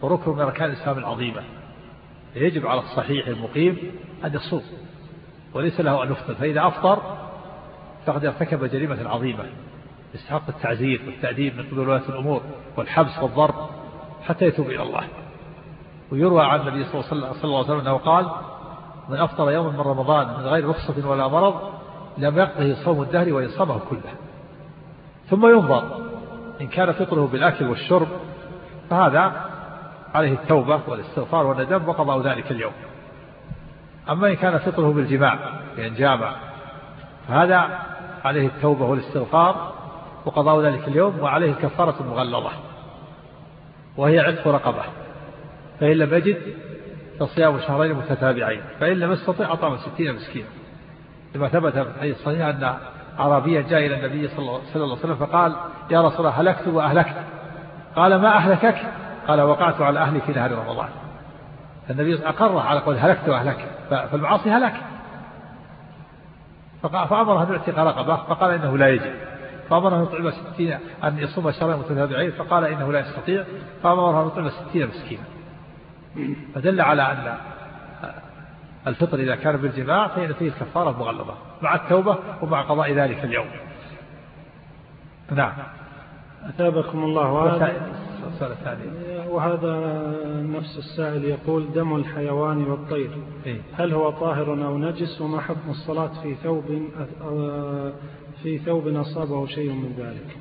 وركن 0.01 0.31
من 0.31 0.39
أركان 0.39 0.69
الإسلام 0.69 0.97
العظيمة. 0.97 1.41
يجب 2.35 2.67
على 2.67 2.79
الصحيح 2.79 3.27
المقيم 3.27 3.77
أن 4.25 4.33
يصوم 4.33 4.63
وليس 5.53 5.81
له 5.81 6.03
أن 6.03 6.11
يفطر 6.11 6.33
فإذا 6.33 6.67
أفطر 6.67 7.01
فقد 8.05 8.25
ارتكب 8.25 8.65
جريمة 8.65 9.09
عظيمة 9.09 9.45
يستحق 10.13 10.49
التعزير 10.49 11.01
والتأديب 11.05 11.57
من 11.57 11.63
قبل 11.63 11.79
ولاة 11.79 12.09
الأمور 12.09 12.41
والحبس 12.77 13.19
والضرب 13.21 13.55
حتى 14.27 14.45
يتوب 14.45 14.67
إلى 14.67 14.83
الله. 14.83 15.03
ويروى 16.11 16.43
عن 16.43 16.59
النبي 16.59 16.83
صلى 16.83 17.03
الله 17.43 17.57
عليه 17.57 17.59
وسلم 17.59 17.79
أنه 17.79 17.97
قال 17.97 18.31
من 19.09 19.17
أفطر 19.17 19.51
يوما 19.51 19.71
من 19.71 19.79
رمضان 19.79 20.27
من 20.27 20.45
غير 20.47 20.69
رخصة 20.69 21.09
ولا 21.09 21.27
مرض 21.27 21.55
لم 22.17 22.37
يقضه 22.37 22.73
صوم 22.73 23.01
الدهر 23.01 23.33
ويصامه 23.33 23.79
كله. 23.79 24.13
ثم 25.29 25.45
ينظر 25.47 26.09
إن 26.61 26.67
كان 26.67 26.91
فطره 26.91 27.27
بالأكل 27.27 27.67
والشرب 27.67 28.07
فهذا 28.89 29.48
عليه 30.15 30.33
التوبة 30.33 30.79
والاستغفار 30.87 31.45
والندم 31.45 31.89
وقضاء 31.89 32.21
ذلك 32.21 32.51
اليوم. 32.51 32.73
أما 34.09 34.27
إن 34.27 34.35
كان 34.35 34.57
فطره 34.57 34.93
بالجماع 34.93 35.39
بأن 35.77 35.93
جامع 35.93 36.35
فهذا 37.27 37.79
عليه 38.25 38.47
التوبة 38.47 38.85
والاستغفار 38.85 39.73
وقضاء 40.25 40.61
ذلك 40.61 40.87
اليوم 40.87 41.19
وعليه 41.19 41.51
الكفارة 41.51 41.95
المغلظة 42.01 42.51
وهي 43.97 44.19
عتق 44.19 44.47
رقبة. 44.47 44.83
فإن 45.79 45.91
لم 45.91 46.13
يجد 46.13 46.37
فصيام 47.19 47.59
شهرين 47.59 47.93
متتابعين. 47.93 48.61
فإن 48.79 48.99
لم 48.99 49.11
يستطع 49.11 49.53
أطعم 49.53 49.77
ستين 49.77 50.15
مسكينا. 50.15 50.47
لما 51.35 51.47
ثبت 51.47 51.73
في 51.73 51.81
الحديث 51.81 52.17
الصحيح 52.17 52.45
أن 52.45 52.73
عربيا 53.17 53.61
جاء 53.61 53.85
إلى 53.85 53.95
النبي 53.95 54.27
صلى 54.27 54.39
الله 54.39 54.61
عليه 54.75 54.93
وسلم 54.93 55.15
فقال 55.15 55.55
يا 55.91 56.01
رسول 56.01 56.19
الله 56.19 56.29
هلكت 56.29 56.67
وأهلكت. 56.67 57.15
قال 57.95 58.21
ما 58.21 58.37
أهلكك؟ 58.37 58.77
قال 59.29 59.41
وقعت 59.41 59.81
على 59.81 59.99
أهلي 59.99 60.21
في 60.21 60.31
نهار 60.31 60.51
رمضان. 60.51 60.89
النبي 61.89 62.27
أقره 62.27 62.61
على 62.61 62.79
قول 62.79 62.97
هلكت 62.97 63.29
وأهلكت. 63.29 63.69
فالمعاصي 63.89 64.51
هلك. 64.51 64.73
فأمره 66.81 67.43
أن 67.43 67.53
يعتق 67.53 67.79
رقبة 67.79 68.15
فقال 68.15 68.51
إنه 68.51 68.77
لا 68.77 68.87
يجب. 68.87 69.13
فأمره 69.69 69.95
أن 69.97 70.03
يطعم 70.03 70.31
ستين 70.31 70.77
أن 71.03 71.19
يصوم 71.19 71.51
شهرين 71.51 71.75
متتابعين 71.75 72.31
فقال 72.31 72.65
إنه 72.65 72.91
لا 72.91 72.99
يستطيع. 72.99 73.43
فأمره 73.83 74.21
أن 74.23 74.27
يطعم 74.27 74.49
ستين 74.49 74.87
مسكينا. 74.87 75.23
فدل 76.55 76.81
على 76.81 77.01
أن 77.03 77.37
الفطر 78.87 79.19
إذا 79.19 79.35
كان 79.35 79.57
بالجماع 79.57 80.07
فإن 80.07 80.33
فيه 80.33 80.47
الكفارة 80.47 80.99
مغلظة 80.99 81.33
مع 81.61 81.75
التوبة 81.75 82.17
ومع 82.41 82.61
قضاء 82.61 82.93
ذلك 82.93 83.23
اليوم. 83.23 83.47
نعم. 85.31 85.53
أثابكم 86.49 87.03
الله. 87.03 87.69
وهذا 88.23 89.27
وهذا 89.27 90.01
نفس 90.41 90.77
السائل 90.77 91.25
يقول 91.25 91.73
دم 91.73 91.95
الحيوان 91.95 92.63
والطير. 92.63 93.11
إيه؟ 93.45 93.61
هل 93.73 93.93
هو 93.93 94.09
طاهر 94.09 94.65
أو 94.65 94.77
نجس 94.77 95.21
وما 95.21 95.41
حكم 95.41 95.69
الصلاة 95.69 96.21
في 96.23 96.35
ثوب 96.35 96.65
في 98.43 98.59
ثوب 98.59 98.87
أصابه 98.87 99.45
شيء 99.45 99.71
من 99.71 99.93
ذلك؟ 99.97 100.37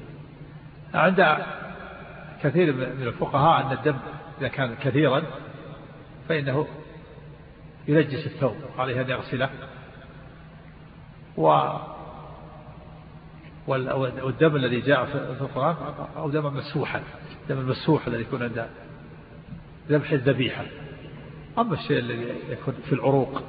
عند 0.95 1.37
كثير 2.43 2.73
من 2.73 3.07
الفقهاء 3.07 3.67
أن 3.67 3.73
الدم 3.73 3.97
إذا 4.41 4.49
كان 4.49 4.75
كثيرا 4.75 5.23
فإنه 6.29 6.67
ينجس 7.89 8.27
الثوب 8.27 8.57
عليه 8.79 9.01
أن 9.01 9.11
يغسله. 9.11 9.51
و 11.37 11.69
والدم 13.69 14.57
الذي 14.57 14.81
جاء 14.81 15.05
في 15.05 15.41
القرآن 15.41 15.77
أو 16.17 16.31
دم 16.31 16.57
مسوحا. 16.57 17.03
دم 17.49 17.59
المسوح 17.59 18.07
الذي 18.07 18.23
يكون 18.23 18.43
عند 18.43 18.67
ذبح 19.89 20.11
الذبيحة. 20.11 20.65
أما 21.59 21.75
الشيء 21.75 21.99
الذي 21.99 22.35
يكون 22.51 22.75
في 22.75 22.93
العروق 22.93 23.43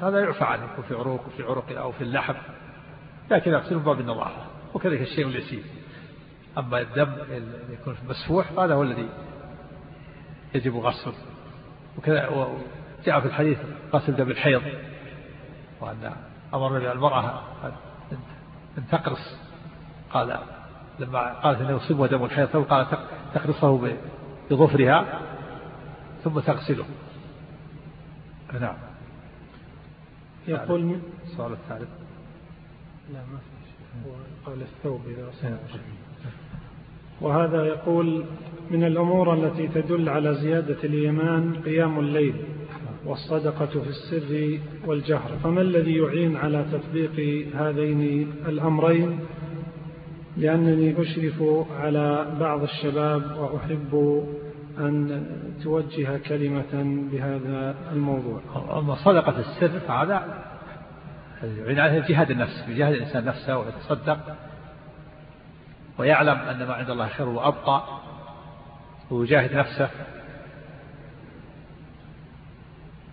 هذا 0.00 0.20
يعفى 0.20 0.44
عنه 0.44 0.64
يكون 0.72 0.84
في 0.88 0.94
عروق 0.94 1.26
وفي 1.26 1.42
عنق 1.42 1.80
أو 1.80 1.92
في 1.92 2.04
اللحم. 2.04 2.34
لكن 3.30 3.50
يغسل 3.50 3.78
باب 3.78 4.00
النظافة 4.00 4.42
وكذلك 4.74 5.00
الشيء 5.00 5.26
اليسير. 5.26 5.62
أما 6.58 6.80
الدم 6.80 7.12
اللي 7.30 7.74
يكون 7.80 7.96
مسفوح 8.08 8.52
هذا 8.52 8.74
هو 8.74 8.82
الذي 8.82 9.08
يجب 10.54 10.76
غسل 10.76 11.12
وكذا 11.98 12.28
وجاء 12.28 13.20
في 13.20 13.26
الحديث 13.26 13.58
غسل 13.94 14.16
دم 14.16 14.30
الحيض 14.30 14.62
وأن 15.80 16.12
أمر 16.54 16.92
المرأة 16.92 17.42
أن 18.78 18.84
تقرص. 18.90 19.36
قال 20.12 20.38
لما 20.98 21.32
قالت 21.32 21.60
أنه 21.60 21.76
يصيبها 21.76 22.06
دم 22.06 22.24
الحيض 22.24 22.56
قال 22.56 22.86
تقرصه 23.34 23.90
بظفرها 24.50 25.20
ثم 26.24 26.40
تغسله. 26.40 26.84
نعم. 28.60 28.74
يقول 30.48 31.00
السؤال 31.24 31.52
الثالث. 31.52 31.88
لا 33.12 33.20
ما 33.20 33.38
في 33.38 33.58
قال 34.46 34.62
الثوب 34.62 35.00
إذا 35.06 35.50
نعم. 35.50 35.58
وهذا 37.20 37.64
يقول 37.64 38.24
من 38.70 38.84
الأمور 38.84 39.34
التي 39.34 39.68
تدل 39.68 40.08
على 40.08 40.34
زيادة 40.34 40.84
الإيمان 40.84 41.62
قيام 41.64 41.98
الليل. 41.98 42.34
والصدقة 43.04 43.66
في 43.66 43.88
السر 43.88 44.58
والجهر. 44.86 45.30
فما 45.44 45.60
الذي 45.60 45.96
يعين 45.98 46.36
على 46.36 46.64
تطبيق 46.72 47.46
هذين 47.54 48.32
الأمرين؟ 48.48 49.20
لأنني 50.36 51.02
أشرف 51.02 51.42
على 51.80 52.26
بعض 52.40 52.62
الشباب 52.62 53.38
وأحب 53.38 54.24
أن 54.78 55.26
توجه 55.62 56.18
كلمة 56.18 56.72
بهذا 57.12 57.74
الموضوع. 57.92 58.40
أما 58.78 58.94
صدقة 58.94 59.38
السر 59.38 59.80
فهذا 59.80 60.44
يعين 61.42 61.78
عليها 61.78 62.08
جهاد 62.08 62.30
النفس 62.30 62.64
بجهاد 62.68 62.94
الإنسان 62.94 63.24
نفسه 63.24 63.58
ويتصدق 63.58 64.18
ويعلم 65.98 66.38
أن 66.38 66.66
ما 66.66 66.74
عند 66.74 66.90
الله 66.90 67.08
خير 67.08 67.28
وأبقى 67.28 67.82
ويجاهد 69.10 69.54
نفسه. 69.56 69.90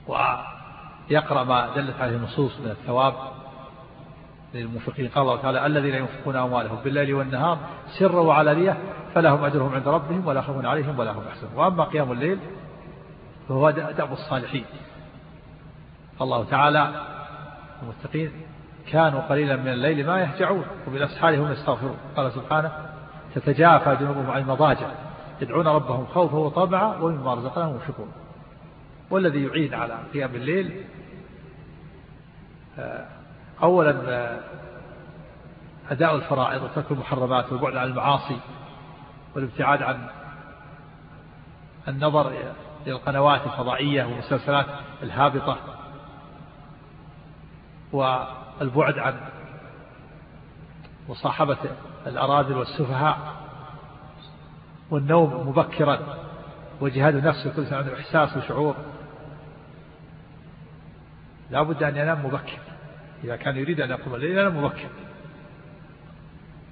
ويقرأ 0.07 1.43
ما 1.43 1.75
دلت 1.75 2.01
عليه 2.01 2.15
النصوص 2.15 2.59
من 2.59 2.71
الثواب 2.71 3.13
للمنفقين 4.53 5.07
قال 5.07 5.23
الله 5.23 5.41
تعالى 5.41 5.65
الذين 5.65 5.95
ينفقون 5.95 6.35
أموالهم 6.35 6.77
بالليل 6.83 7.13
والنهار 7.13 7.57
سرا 7.99 8.19
وعلانية 8.19 8.77
فلهم 9.15 9.43
أجرهم 9.43 9.73
عند 9.73 9.87
ربهم 9.87 10.27
ولا 10.27 10.41
خوف 10.41 10.65
عليهم 10.65 10.99
ولا 10.99 11.11
هم 11.11 11.23
يحزنون. 11.27 11.53
وأما 11.55 11.83
قيام 11.83 12.11
الليل 12.11 12.39
فهو 13.49 13.69
دأب 13.69 14.11
الصالحين. 14.11 14.65
الله 16.21 16.43
تعالى 16.43 16.91
المتقين 17.83 18.31
كانوا 18.91 19.21
قليلا 19.21 19.55
من 19.55 19.67
الليل 19.67 20.07
ما 20.07 20.21
يهجعون 20.21 20.65
وبالأسحار 20.87 21.39
هم 21.39 21.51
يستغفرون. 21.51 21.97
قال 22.17 22.31
سبحانه 22.31 22.71
تتجافى 23.35 23.95
جنوبهم 23.95 24.31
عن 24.31 24.41
المضاجع 24.41 24.87
يدعون 25.41 25.67
ربهم 25.67 26.05
خوفا 26.05 26.37
وطمعا 26.37 26.95
ومما 26.95 27.33
رزقناهم 27.33 27.73
ينفقون. 27.73 28.11
والذي 29.09 29.43
يعين 29.43 29.73
على 29.73 29.99
قيام 30.13 30.35
الليل. 30.35 30.85
أولا 33.63 34.39
أداء 35.89 36.15
الفرائض 36.15 36.63
وترك 36.63 36.91
المحرمات 36.91 37.51
والبعد 37.51 37.75
عن 37.75 37.87
المعاصي 37.87 38.39
والابتعاد 39.35 39.81
عن 39.81 40.07
النظر 41.87 42.27
إلى 42.29 42.53
القنوات 42.87 43.41
الفضائية 43.45 44.03
والمسلسلات 44.03 44.65
الهابطة 45.03 45.57
والبعد 47.93 48.99
عن 48.99 49.15
مصاحبة 51.09 51.57
الأراذل 52.07 52.57
والسفهاء 52.57 53.17
والنوم 54.91 55.49
مبكرا 55.49 55.99
وجهاد 56.81 57.15
النفس 57.15 57.47
كل 57.47 57.75
عنده 57.75 57.99
إحساس 57.99 58.37
وشعور. 58.37 58.75
لا 61.51 61.61
بد 61.61 61.83
أن 61.83 61.97
ينام 61.97 62.25
مبكر. 62.25 62.59
إذا 63.23 63.35
كان 63.35 63.57
يريد 63.57 63.81
أن 63.81 63.89
يقوم 63.89 64.15
الليل 64.15 64.37
ينام 64.37 64.57
مبكر. 64.57 64.87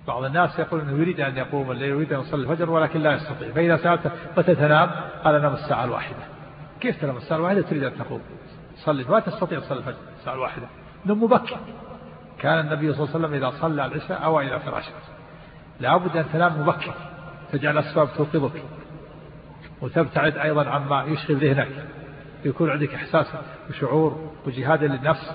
بعض 0.08 0.24
الناس 0.24 0.60
يقول 0.60 0.82
أنه 0.82 1.02
يريد 1.02 1.20
أن 1.20 1.38
يقوم 1.38 1.72
الليل 1.72 1.90
يريد 1.90 2.14
أن 2.14 2.20
يصلي 2.20 2.52
الفجر 2.52 2.70
ولكن 2.70 3.00
لا 3.00 3.14
يستطيع. 3.14 3.52
فإذا 3.52 3.78
سألت 3.78 4.12
متى 4.38 4.56
تنام؟ 4.56 4.90
قال 5.24 5.41
نام 5.41 5.54
الساعة 5.54 5.84
الواحدة. 5.84 6.24
كيف 6.82 7.02
تنام 7.02 7.18
الساعة 7.18 7.38
الواحدة؟ 7.38 7.62
تريد 7.62 7.84
أن 7.84 7.98
تقوم. 7.98 8.22
تصلي 8.78 9.04
ما 9.04 9.20
تستطيع 9.20 9.60
تصلي 9.60 9.78
الفجر 9.80 9.98
الساعة 10.20 10.34
الواحدة. 10.34 10.68
نم 11.06 11.24
مبكر. 11.24 11.58
كان 12.40 12.60
النبي 12.60 12.94
صلى 12.94 13.04
الله 13.04 13.16
عليه 13.16 13.26
وسلم 13.26 13.34
إذا 13.34 13.60
صلى 13.62 13.86
العشاء 13.86 14.24
أو 14.24 14.40
إلى 14.40 14.60
فراشه 14.60 14.91
لابد 15.80 16.18
أن 16.18 16.26
تنام 16.34 16.62
مبكر. 16.62 16.94
تجعل 17.52 17.78
أسباب 17.78 18.10
توقظك. 18.18 18.64
وتبتعد 19.82 20.38
أيضا 20.38 20.70
عما 20.70 21.04
يشغل 21.04 21.38
ذهنك. 21.38 21.68
يكون 22.45 22.70
عندك 22.70 22.94
إحساس 22.94 23.28
وشعور 23.70 24.32
وجهاد 24.45 24.84
للنفس 24.84 25.32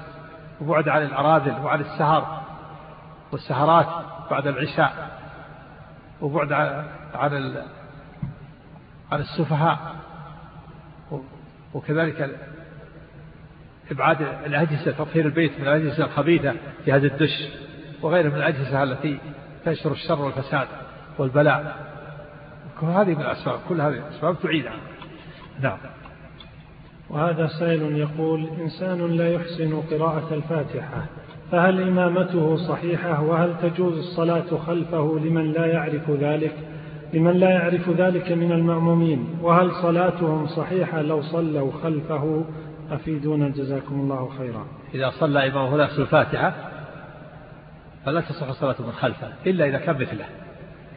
وبعد 0.61 0.89
عن 0.89 1.03
الأراذل 1.03 1.65
وعن 1.65 1.81
السهر 1.81 2.43
والسهرات 3.33 3.87
بعد 4.31 4.47
العشاء 4.47 5.19
وبعد 6.21 6.53
عن 7.15 7.65
عن 9.13 9.21
السفهاء 9.21 9.79
وكذلك 11.75 12.39
إبعاد 13.91 14.23
الأجهزة 14.47 14.93
تطهير 14.93 15.27
البيت 15.27 15.61
من 15.61 15.69
الأجهزة 15.69 16.05
الخبيثة 16.05 16.55
هذا 16.87 17.07
الدش 17.07 17.49
وغيرها 18.03 18.29
من 18.31 18.37
الأجهزة 18.37 18.83
التي 18.83 19.19
تنشر 19.65 19.93
الشر 19.93 20.21
والفساد 20.21 20.69
والبلاء. 21.19 21.89
كل 22.81 22.87
هذه 22.87 23.15
من 23.15 23.21
الأسباب 23.21 23.61
كل 23.69 23.81
هذه 23.81 23.95
الأسباب 23.95 24.37
تعيدها. 24.43 24.77
نعم. 25.61 25.79
وهذا 27.11 27.47
سائل 27.47 27.97
يقول 27.97 28.49
إنسان 28.61 29.17
لا 29.17 29.33
يحسن 29.33 29.81
قراءة 29.81 30.35
الفاتحة 30.35 31.07
فهل 31.53 31.89
إمامته 31.89 32.57
صحيحة؟ 32.57 33.23
وهل 33.23 33.55
تجوز 33.63 33.99
الصلاة 33.99 34.59
خلفه 34.67 35.19
لمن 35.25 35.53
لا 35.53 35.67
يعرف 35.67 36.11
ذلك؟ 36.11 36.55
لمن 37.15 37.33
لا 37.33 37.51
يعرف 37.51 37.91
ذلك 37.91 38.33
من 38.33 38.53
المأمومين. 38.53 39.39
وهل 39.43 39.73
صلاتهم 39.83 40.47
صحيحة 40.47 41.03
لو 41.03 41.23
صلوا 41.23 41.73
خلفه؟ 41.83 42.45
أفيدونا 42.91 43.49
جزاكم 43.49 44.01
الله 44.01 44.31
خيرا. 44.39 44.67
إذا 44.95 45.11
صلى 45.11 45.49
إمامه 45.49 45.83
يحسن 45.83 46.03
الفاتحة 46.03 46.55
فلا 48.05 48.21
تصح 48.21 48.49
الصلاة 48.49 48.77
من 48.79 48.93
خلفه 48.93 49.29
إلا 49.47 49.65
إذا 49.65 49.79
كان 49.79 50.01
مثله. 50.01 50.25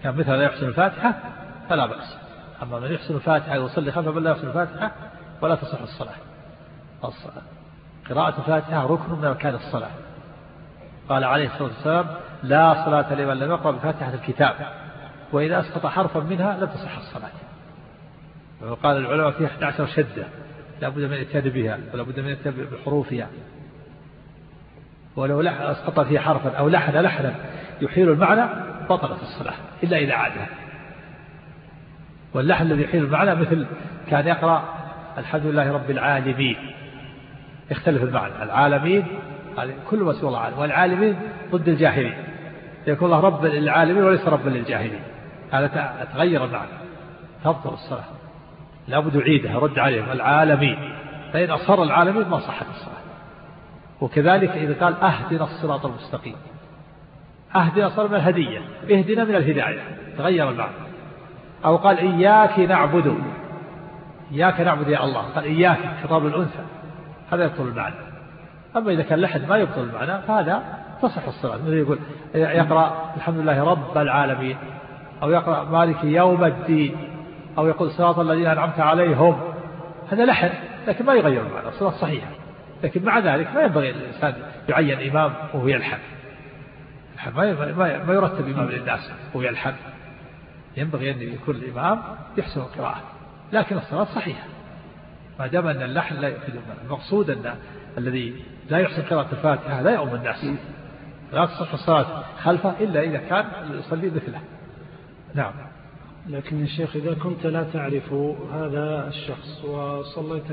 كان 0.04 0.16
مثله 0.16 0.36
لا 0.36 0.44
يحسن 0.44 0.68
الفاتحة 0.68 1.20
فلا 1.70 1.86
بأس. 1.86 2.18
أما 2.64 2.80
من 2.80 2.92
يحسن 2.92 3.16
الفاتحة 3.16 3.60
ويصلي 3.60 3.92
خلفه 3.92 4.12
بل 4.12 4.24
لا 4.24 4.32
يحسن 4.32 4.48
الفاتحة 4.48 4.92
ولا 5.42 5.56
تصح 5.56 5.82
الصلاة. 5.82 6.16
الصلاة 7.04 7.42
قراءة 8.10 8.40
الفاتحة 8.40 8.86
ركن 8.86 9.12
من 9.20 9.26
أركان 9.26 9.56
الصلاة. 9.56 9.92
قال 11.10 11.24
عليه 11.24 11.46
الصلاة 11.46 11.64
والسلام 11.64 12.06
لا 12.44 12.86
صلاة 12.86 13.14
لمن 13.14 13.34
لم 13.34 13.52
يقرأ 13.52 13.72
بفاتحة 13.72 14.14
الكتاب. 14.14 14.56
وإذا 15.32 15.60
أسقط 15.60 15.86
حرفا 15.86 16.20
منها 16.20 16.58
لم 16.58 16.66
تصح 16.66 16.98
الصلاة. 16.98 17.32
وقال 18.62 18.98
العلماء 18.98 19.32
في 19.32 19.46
11 19.46 19.86
شدة. 19.86 20.26
لا 20.82 20.90
بد 20.90 20.98
من 20.98 21.14
الاتيان 21.14 21.50
بها 21.50 21.80
ولا 21.94 22.04
بد 22.04 22.20
من 22.20 22.28
الاتيان 22.28 22.68
بحروفها. 22.72 23.28
ولو 25.16 25.42
أسقط 25.42 26.00
فيها 26.00 26.22
حرفا 26.22 26.58
أو 26.58 26.70
لحن 26.70 26.98
لحنا 26.98 27.36
يحيل 27.82 28.10
المعنى 28.10 28.50
بطلت 28.90 29.22
الصلاة 29.22 29.54
إلا 29.84 29.98
إذا 29.98 30.14
عادها. 30.14 30.48
واللحن 32.34 32.66
الذي 32.66 32.84
يحيل 32.84 33.04
المعنى 33.04 33.36
مثل 33.36 33.66
كان 34.10 34.28
يقرأ 34.28 34.81
الحمد 35.18 35.46
لله 35.46 35.72
رب 35.72 35.92
العالمين. 35.92 36.56
يختلف 37.72 38.04
المعنى. 38.04 38.44
العالمين 38.44 39.06
كل 39.90 40.00
ما 40.00 40.12
الله. 40.12 40.40
عالم 40.40 40.60
والعالمين 40.60 41.16
ضد 41.52 41.68
الجاهلين. 41.68 42.14
يكون 42.88 43.14
الله 43.14 43.20
رب 43.20 43.46
للعالمين 43.46 44.04
وليس 44.04 44.28
رب 44.28 44.48
للجاهلين. 44.48 45.02
هذا 45.52 46.08
تغير 46.14 46.46
المعنى. 46.46 46.72
تبطل 47.44 47.74
الصلاة. 47.74 48.04
لابد 48.88 49.16
يعيدها 49.16 49.60
رد 49.60 49.80
عليهم 49.80 50.12
العالمين 50.12 50.94
فإن 51.34 51.50
أصر 51.52 51.84
العالمين 51.84 52.30
ما 52.30 52.40
صحت 52.40 52.66
الصلاة. 52.70 53.02
وكذلك 54.02 54.50
إذا 54.50 54.86
قال 54.86 54.96
أهدنا 54.96 55.44
الصراط 55.44 55.86
المستقيم. 55.86 56.36
أهدنا 57.56 57.90
صار 57.90 58.08
من 58.08 58.16
الهدية. 58.16 58.60
اهدنا 58.92 59.24
من 59.24 59.36
الهداية. 59.36 59.82
تغير 60.18 60.50
المعنى. 60.50 60.72
أو 61.66 61.76
قال 61.78 61.98
إياك 61.98 62.60
نعبد. 62.60 63.18
إياك 64.32 64.62
نعبد 64.62 64.88
يا 64.88 65.04
الله 65.04 65.22
قال 65.22 65.44
إياك 65.44 65.80
خطاب 66.04 66.26
الأنثى 66.26 66.64
هذا 67.32 67.44
يبطل 67.44 67.68
المعنى. 67.68 67.96
أما 68.78 68.92
إذا 68.92 69.04
كان 69.04 69.20
لحد 69.20 69.50
ما 69.50 69.58
يبطل 69.58 69.82
المعنى 69.82 70.22
فهذا 70.22 70.64
تصح 71.02 71.28
الصلاة. 71.28 71.58
مثل 71.58 71.74
يقول 71.74 72.00
يقرأ 72.36 73.14
الحمد 73.18 73.38
لله 73.38 73.64
رب 73.64 73.98
العالمين 73.98 74.58
أو 75.24 75.32
يقرأ 75.32 75.64
مالك 75.64 76.04
يوم 76.04 76.44
الدين 76.44 76.96
أو 77.58 77.68
يقول 77.68 77.92
صراط 77.92 78.20
الذين 78.20 78.48
أنعمت 78.48 78.80
عليهم. 78.80 79.42
هذا 80.12 80.26
لحن 80.26 80.50
لكن 80.88 81.06
ما 81.06 81.14
يغير 81.14 81.42
المعنى 81.48 81.68
الصلاة 81.68 81.92
صحيحة. 81.92 82.28
لكن 82.84 83.06
مع 83.06 83.20
ذلك 83.20 83.56
ما 83.56 83.62
ينبغي 83.62 83.90
الإنسان 83.90 84.34
يعين 84.70 85.10
إمام 85.12 85.34
وهو 85.54 85.68
يلحن. 85.68 85.98
ما 87.38 88.14
يرتب 88.14 88.48
إمام 88.48 88.70
للناس 88.70 89.12
وهو 89.34 89.44
يلحن. 89.44 89.74
ينبغي 90.78 91.12
أن 91.12 91.22
يكون 91.22 91.56
الإمام 91.56 92.02
يحسن 92.38 92.62
القراءة. 92.62 93.02
لكن 93.54 93.78
الصلاة 93.78 94.04
صحيحة. 94.04 94.48
ما 95.40 95.48
دام 95.48 95.68
أن 95.68 95.82
اللحن 95.82 96.16
لا 96.16 96.28
يفيد 96.28 96.56
المقصود 96.86 97.30
أن 97.30 97.56
الذي 97.98 98.44
لا 98.70 98.78
يحسن 98.78 99.02
قراءة 99.02 99.32
الفاتحة 99.32 99.82
لا 99.82 99.92
يؤم 99.92 100.16
الناس. 100.16 100.46
لا 101.34 101.46
تصح 101.46 101.74
الصلاة 101.74 102.06
خلفه 102.44 102.74
إلا 102.80 103.02
إذا 103.02 103.18
كان 103.18 103.46
يصلي 103.80 104.10
مثله. 104.10 104.40
نعم. 105.36 105.54
لكن 106.30 106.64
الشيخ 106.64 106.96
إذا 106.96 107.14
كنت 107.14 107.46
لا 107.46 107.64
تعرف 107.74 108.14
هذا 108.54 109.08
الشخص 109.08 109.66
وصليت 109.66 110.44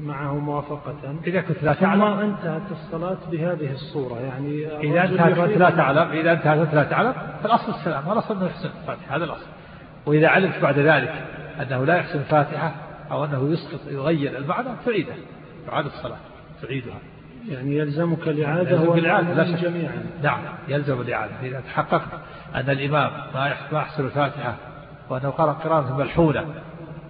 معه 0.00 0.38
موافقة 0.38 1.16
إذا 1.26 1.40
كنت 1.40 1.62
لا 1.62 1.72
تعلم. 1.72 2.02
انتهت 2.02 2.62
الصلاة 2.70 3.18
بهذه 3.32 3.72
الصورة 3.72 4.20
يعني 4.20 4.66
إذا 4.66 5.04
انتهت 5.04 5.58
لا 5.58 5.70
تعلم 5.70 6.10
إذا 6.10 6.32
انتهت 6.32 6.74
لا 6.74 6.84
تعلم 6.84 7.14
فالأصل 7.42 7.72
السلام 7.72 8.08
والأصل 8.08 8.36
أنه 8.36 8.46
يحسن 8.46 8.68
الفاتحة 8.82 9.16
هذا 9.16 9.24
الأصل. 9.24 9.46
وإذا 10.06 10.28
علمت 10.28 10.58
بعد 10.62 10.78
ذلك 10.78 11.37
أنه 11.60 11.84
لا 11.84 11.96
يحسن 11.96 12.18
الفاتحة 12.18 12.74
أو 13.10 13.24
أنه 13.24 13.52
يسقط 13.52 13.80
يغير 13.88 14.38
المعنى 14.38 14.68
تعيده 14.86 15.14
تعاد 15.66 15.86
الصلاة 15.86 16.18
تعيدها. 16.62 16.98
يعني 17.48 17.76
يلزمك 17.76 18.28
الإعادة 18.28 18.70
يلزم 18.70 18.92
الإعادة 18.92 19.34
لا 19.34 19.56
شك. 19.56 19.64
جميعا. 19.64 20.06
نعم 20.22 20.40
يلزم 20.68 21.00
الإعادة. 21.00 21.32
إذا 21.42 21.60
تحققت 21.60 22.20
أن 22.54 22.70
الإمام 22.70 23.10
ما 23.34 23.56
يحسن 23.72 24.04
الفاتحة 24.04 24.56
وأنه 25.08 25.30
قرأ 25.30 25.52
قراءة 25.52 25.96
ملحونة 25.96 26.46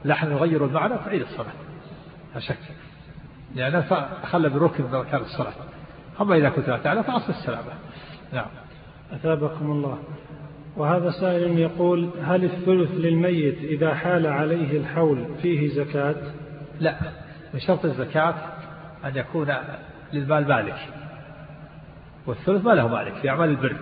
لحن 0.05 0.33
يغير 0.33 0.65
المعنى 0.65 0.95
تعيد 1.05 1.23
الصلاة. 1.23 1.53
لا 2.35 2.41
شك. 2.41 2.59
لأنه 3.55 4.09
خلى 4.25 4.49
بركن 4.49 4.85
من 4.85 4.95
أركان 4.95 5.21
الصلاة. 5.21 5.53
أما 6.21 6.37
إذا 6.37 6.49
كنت 6.49 6.69
لا 6.69 6.79
تعلم 6.79 7.03
فأصل 7.03 7.31
السلامة. 7.31 7.73
نعم. 8.33 8.47
أثابكم 9.13 9.71
الله. 9.71 9.99
وهذا 10.79 11.11
سائل 11.11 11.59
يقول 11.59 12.11
هل 12.23 12.45
الثلث 12.45 12.91
للميت 12.91 13.59
إذا 13.59 13.95
حال 13.95 14.27
عليه 14.27 14.79
الحول 14.79 15.25
فيه 15.43 15.69
زكاة؟ 15.69 16.17
لا 16.81 16.97
من 17.55 17.61
شرط 17.61 17.85
الزكاة 17.85 18.35
أن 19.05 19.17
يكون 19.17 19.55
للمال 20.13 20.49
مالك 20.49 20.79
والثلث 22.27 22.65
ما 22.65 22.73
له 22.73 22.89
مالك 22.89 23.15
في 23.15 23.29
أعمال 23.29 23.49
البر. 23.49 23.77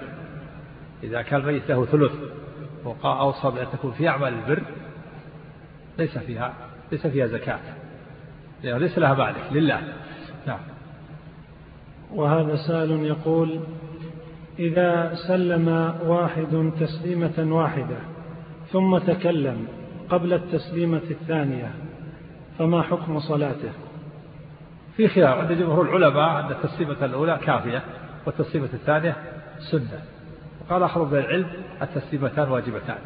إذا 1.03 1.23
كان 1.23 1.41
الميت 1.41 1.71
له 1.71 1.85
ثلث 1.85 2.13
وأوصى 2.85 3.51
بأن 3.51 3.67
تكون 3.73 3.93
في 3.93 4.09
أعمال 4.09 4.35
البر 4.35 4.63
ليس 5.99 6.19
فيها 6.19 6.55
ليس 6.93 7.07
فيها 7.07 7.27
زكاة 7.27 7.61
ليس 8.65 8.99
لها 8.99 9.15
مالك 9.15 9.53
لله. 9.53 9.83
نعم. 10.47 10.61
وهذا 12.15 12.57
سائل 12.57 13.07
يقول 13.07 13.61
إذا 14.59 15.15
سلم 15.29 15.69
واحد 16.07 16.73
تسليمة 16.81 17.55
واحدة 17.55 17.97
ثم 18.73 18.99
تكلم 18.99 19.67
قبل 20.09 20.33
التسليمة 20.33 21.03
الثانية 21.11 21.71
فما 22.59 22.83
حكم 22.83 23.21
صلاته؟ 23.21 23.71
في 24.97 25.09
خلاف 25.09 25.39
عند 25.39 25.53
جمهور 25.53 25.97
العلماء 25.97 26.41
أن 26.41 26.51
التسليمة 26.51 27.05
الأولى 27.05 27.39
كافية 27.47 27.83
والتسليمة 28.27 28.69
الثانية 28.75 29.17
سنة. 29.71 30.01
وقال 30.61 30.83
آخر 30.83 31.05
من 31.05 31.19
العلم 31.19 31.47
التسليمتان 31.83 32.49
واجبتان. 32.49 32.99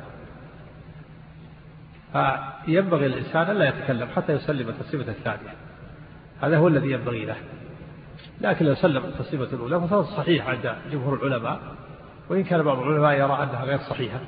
فينبغي 2.12 3.06
الإنسان 3.06 3.50
ألا 3.50 3.68
يتكلم 3.68 4.08
حتى 4.16 4.32
يسلم 4.32 4.68
التسليمة 4.68 5.08
الثانية. 5.08 5.54
هذا 6.42 6.56
هو 6.56 6.68
الذي 6.68 6.90
ينبغي 6.90 7.24
له. 7.24 7.36
لكن 8.40 8.66
لو 8.66 8.74
سلم 8.74 9.04
التسليمة 9.04 9.44
الأولى 9.44 9.80
فصارت 9.80 10.06
صحيحة 10.06 10.50
عند 10.50 10.74
جمهور 10.92 11.14
العلماء 11.14 11.60
وإن 12.28 12.44
كان 12.44 12.62
بعض 12.62 12.78
العلماء 12.78 13.12
يرى 13.12 13.42
أنها 13.42 13.64
غير 13.64 13.78
صحيحة. 13.78 14.20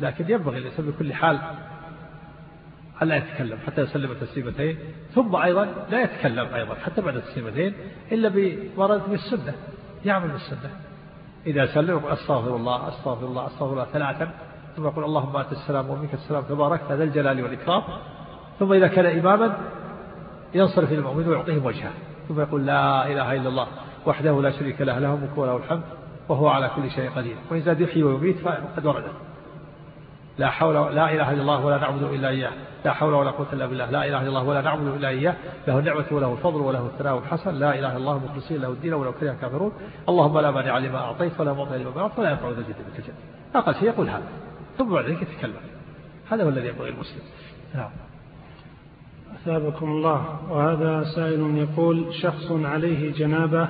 لكن 0.00 0.30
ينبغي 0.30 0.58
الإنسان 0.58 0.86
بكل 0.86 1.12
حال 1.12 1.38
ألا 3.02 3.16
يتكلم 3.16 3.58
حتى 3.66 3.80
يسلم 3.80 4.10
التسليمتين 4.10 4.78
ثم 5.14 5.36
أيضا 5.36 5.68
لا 5.90 6.02
يتكلم 6.02 6.54
أيضا 6.54 6.74
حتى 6.74 7.00
بعد 7.00 7.16
التسليمتين 7.16 7.74
إلا 8.12 8.28
بورد 8.76 9.10
بالسنة 9.10 9.54
يعمل 10.04 10.28
بالسنة 10.28 10.70
إذا 11.46 11.66
سلم 11.66 12.06
أستغفر 12.06 12.56
الله 12.56 12.88
أستغفر 12.88 13.26
الله 13.26 13.46
أستغفر 13.46 13.72
الله 13.72 13.84
ثلاثا 13.84 14.30
ثم 14.76 14.84
يقول 14.84 15.04
اللهم 15.04 15.36
أنت 15.36 15.52
السلام 15.52 15.90
ومنك 15.90 16.14
السلام 16.14 16.42
تبارك 16.42 16.80
هذا 16.88 17.04
الجلال 17.04 17.42
والإكرام. 17.42 17.82
ثم 18.58 18.72
إذا 18.72 18.86
كان 18.86 19.18
إماما 19.18 19.58
ينصرف 20.54 20.92
إلى 20.92 20.98
المؤمن 20.98 21.28
ويعطيهم 21.28 21.66
وجهه. 21.66 21.92
ثم 22.28 22.40
يقول 22.40 22.66
لا 22.66 23.06
إله 23.06 23.32
إلا 23.32 23.48
الله 23.48 23.66
وحده 24.06 24.42
لا 24.42 24.50
شريك 24.50 24.80
له 24.80 24.98
له 24.98 25.14
الملك 25.14 25.38
وله 25.38 25.56
الحمد 25.56 25.82
وهو 26.28 26.48
على 26.48 26.70
كل 26.76 26.90
شيء 26.90 27.10
قدير. 27.10 27.36
وإن 27.50 27.60
زاد 27.60 27.80
يحيي 27.80 28.02
ويميت 28.02 28.38
فقد 28.38 28.86
ورد. 28.86 29.04
لا 30.38 30.50
حول 30.50 30.74
لا 30.74 31.12
إله 31.12 31.32
إلا 31.32 31.42
الله 31.42 31.64
ولا 31.64 31.78
نعبد 31.78 32.02
إلا 32.02 32.28
إياه. 32.28 32.50
لا 32.84 32.92
حول 32.92 33.14
ولا 33.14 33.30
قوة 33.30 33.46
إلا 33.52 33.66
بالله. 33.66 33.90
لا 33.90 34.04
إله 34.04 34.20
إلا 34.20 34.28
الله 34.28 34.44
ولا 34.44 34.60
نعبد 34.60 34.86
إلا 34.86 35.08
إياه. 35.08 35.34
له 35.68 35.78
النعمة 35.78 36.04
وله 36.10 36.32
الفضل 36.32 36.60
وله 36.60 36.86
الثناء 36.86 37.18
الحسن. 37.18 37.54
لا 37.54 37.78
إله 37.78 37.88
إلا 37.88 37.96
الله 37.96 38.18
مخلصين 38.18 38.60
له 38.60 38.68
الدين 38.68 38.94
ولو 38.94 39.12
كره 39.12 39.30
الكافرون. 39.30 39.72
اللهم 40.08 40.38
لا 40.38 40.50
مانع 40.50 40.78
لما 40.78 40.98
أعطيت 40.98 41.40
ولا 41.40 41.52
معطي 41.52 41.78
لما 41.78 41.90
منعت 41.96 42.18
ولا 42.18 42.30
ينفع 42.30 42.48
ذا 42.48 42.58
الجد 42.58 42.76
منك 42.88 42.98
الجد. 42.98 43.14
أقل 43.54 43.74
شيء 43.74 43.84
يقول 43.84 44.08
هذا. 44.08 44.28
ثم 44.78 44.94
بعد 44.94 45.04
ذلك 45.04 45.22
يتكلم. 45.22 45.54
هذا 46.30 46.44
هو 46.44 46.48
الذي 46.48 46.68
ينبغي 46.68 46.88
المسلم. 46.88 47.22
نعم. 47.74 47.90
أثابكم 49.44 49.86
الله. 49.86 50.38
وهذا 50.50 51.04
سائل 51.14 51.56
يقول 51.56 52.14
شخص 52.14 52.50
عليه 52.50 53.12
جنابة 53.12 53.68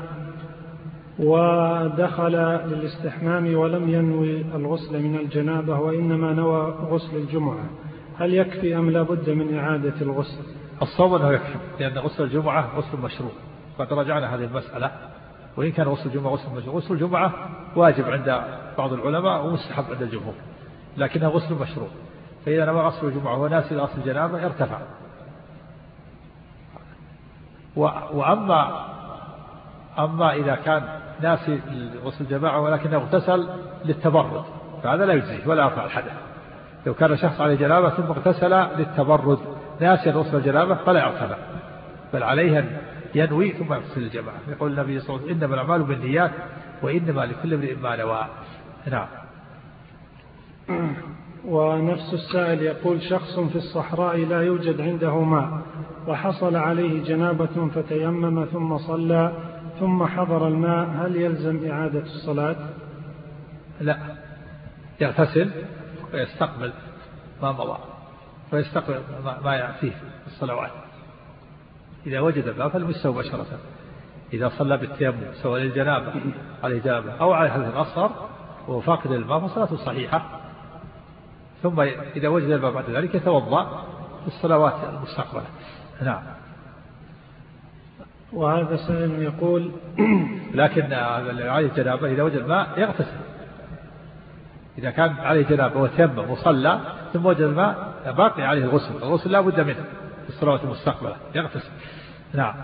ودخل 1.19 2.37
للاستحمام 2.67 3.55
ولم 3.55 3.89
ينوي 3.89 4.41
الغسل 4.41 5.03
من 5.03 5.17
الجنابة 5.17 5.79
وإنما 5.79 6.33
نوى 6.33 6.75
غسل 6.91 7.17
الجمعة. 7.17 7.65
هل 8.19 8.35
يكفي 8.35 8.77
أم 8.77 8.91
لا 8.91 9.03
بد 9.03 9.31
من 9.31 9.59
إعادة 9.59 9.95
الغسل؟ 10.01 10.43
الصواب 10.83 11.15
أنه 11.15 11.33
يكفي 11.33 11.59
لأن 11.81 11.99
غسل 11.99 12.25
الجمعة 12.25 12.77
غسل 12.77 12.99
مشروع. 13.03 13.33
قد 13.79 13.93
رجعنا 13.93 14.35
هذه 14.35 14.45
المسألة 14.45 14.91
وإن 15.57 15.73
كان 15.73 15.87
غسل 15.89 16.07
الجمعة 16.09 16.33
غسل 16.33 16.57
مشروع. 16.57 16.77
غسل 16.77 16.95
الجمعة 16.95 17.33
واجب 17.77 18.05
عند 18.05 18.43
بعض 18.79 18.93
العلماء 18.93 19.47
ومستحب 19.47 19.85
عند 19.91 20.03
الجمهور 20.03 20.35
لكنها 20.97 21.29
غسل 21.29 21.55
مشروع. 21.55 21.89
فإذا 22.47 22.65
نوى 22.65 22.81
غسل 22.81 23.07
الجمعة 23.07 23.41
وناسي 23.41 23.77
غسل 23.77 23.99
الجنابة 23.99 24.47
ارتفع. 24.47 24.79
وأما 27.77 28.85
أما 29.99 30.33
إذا 30.33 30.55
كان 30.55 30.83
ناسي 31.21 31.61
غسل 32.05 32.25
الجماعة 32.25 32.61
ولكنه 32.61 32.97
اغتسل 32.97 33.49
للتبرد 33.85 34.45
فهذا 34.83 35.07
لا 35.07 35.13
يجزيه 35.13 35.47
ولا 35.47 35.65
يرفع 35.65 35.85
الحدث. 35.85 36.13
لو 36.87 36.95
كان 36.95 37.17
شخص 37.17 37.41
عليه 37.41 37.55
جنابة 37.55 37.91
ثم 37.91 38.03
اغتسل 38.03 38.55
للتبرد 38.79 39.39
ناسيا 39.81 40.13
غسل 40.13 40.37
الجنابة 40.37 40.75
فلا 40.75 40.99
يعتبر 40.99 41.37
بل 42.13 42.23
عليه 42.23 42.59
أن 42.59 42.77
ينوي 43.15 43.53
ثم 43.53 43.75
يغسل 43.75 44.01
الجماعة. 44.01 44.39
يقول 44.49 44.71
النبي 44.71 45.01
صلى 45.01 45.09
الله 45.09 45.21
عليه 45.21 45.35
وسلم 45.35 45.43
إنما 45.43 45.55
الأعمال 45.55 45.83
بالنيات 45.83 46.31
وإنما 46.83 47.21
لكل 47.21 47.55
امرئ 47.55 47.75
ما 47.75 47.97
نوى. 47.97 48.27
نعم. 48.91 49.07
ونفس 51.47 52.15
السائل 52.15 52.63
يقول 52.63 53.03
شخص 53.03 53.39
في 53.39 53.57
الصحراء 53.57 54.17
لا 54.17 54.43
يوجد 54.43 54.81
عنده 54.81 55.21
ماء 55.21 55.63
وحصل 56.07 56.57
عليه 56.57 57.05
جنابة 57.05 57.69
فتيمم 57.75 58.45
ثم 58.45 58.79
صلى 58.79 59.33
ثم 59.81 60.07
حضر 60.07 60.49
الماء 60.49 60.89
هل 60.89 61.17
يلزم 61.17 61.71
إعادة 61.71 62.03
الصلاة؟ 62.03 62.57
لا. 63.81 63.99
يغتسل 65.01 65.51
ويستقبل 66.15 66.73
ما 67.43 67.53
مضى 67.53 67.79
ويستقبل 68.53 69.01
ما 69.25 69.73
في 69.73 69.93
الصلوات. 70.27 70.71
إذا 72.07 72.21
وجد 72.21 72.45
الماء 72.45 72.69
فلمسه 72.69 73.13
مباشرة. 73.13 73.47
إذا 74.33 74.49
صلى 74.49 74.77
بالتيمم 74.77 75.33
سواء 75.43 75.61
للجنابة 75.61 76.13
عليه 76.63 76.81
جنابة 76.81 77.13
أو 77.13 77.33
على 77.33 77.51
حدث 77.51 77.75
الأصغر 77.75 78.11
وهو 78.69 78.81
فاقد 78.81 79.11
الماء 79.11 79.47
فصلاته 79.47 79.77
صحيحة. 79.77 80.44
ثم 81.65 81.81
إذا 82.17 82.29
وجد 82.29 82.51
الماء 82.51 82.73
بعد 82.73 82.91
ذلك 82.91 83.15
يتوضأ 83.15 83.65
في 84.23 84.27
الصلوات 84.27 84.75
المستقبلة. 84.93 85.45
نعم. 86.03 86.23
وهذا 88.33 88.77
سائل 88.77 89.23
يقول 89.23 89.73
لكن 90.61 90.93
عليه 91.43 91.71
جنابة 91.77 92.13
إذا 92.13 92.23
وجد 92.23 92.37
الماء 92.37 92.79
يغتسل. 92.79 93.19
إذا 94.79 94.91
كان 94.91 95.11
عليه 95.11 95.47
جنابة 95.47 95.81
وتيمم 95.81 96.31
وصلى 96.31 96.81
ثم 97.13 97.27
وجد 97.27 97.41
الماء 97.41 97.95
باقي 98.17 98.43
عليه 98.43 98.65
الغسل 98.65 98.97
الغسل 99.03 99.33
لا 99.33 99.41
بد 99.41 99.61
منه 99.61 99.85
في 100.23 100.29
الصلوات 100.29 100.65
المستقبلة 100.65 101.17
يغتسل. 101.35 101.71
نعم. 102.35 102.55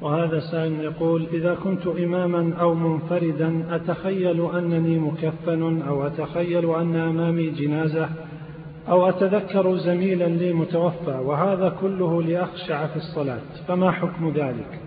وهذا 0.00 0.40
سائل 0.40 0.80
يقول 0.80 1.26
إذا 1.32 1.54
كنت 1.54 1.86
إماما 1.86 2.54
أو 2.60 2.74
منفردا 2.74 3.76
أتخيل 3.76 4.50
أنني 4.54 4.98
مكفن 4.98 5.82
أو 5.82 6.06
أتخيل 6.06 6.74
أن 6.74 6.96
أمامي 6.96 7.50
جنازة 7.50 8.08
أو 8.88 9.08
أتذكر 9.08 9.76
زميلا 9.76 10.24
لي 10.24 10.52
متوفى 10.52 11.10
وهذا 11.10 11.68
كله 11.80 12.22
لأخشع 12.22 12.86
في 12.86 12.96
الصلاة 12.96 13.40
فما 13.68 13.90
حكم 13.90 14.32
ذلك؟ 14.36 14.80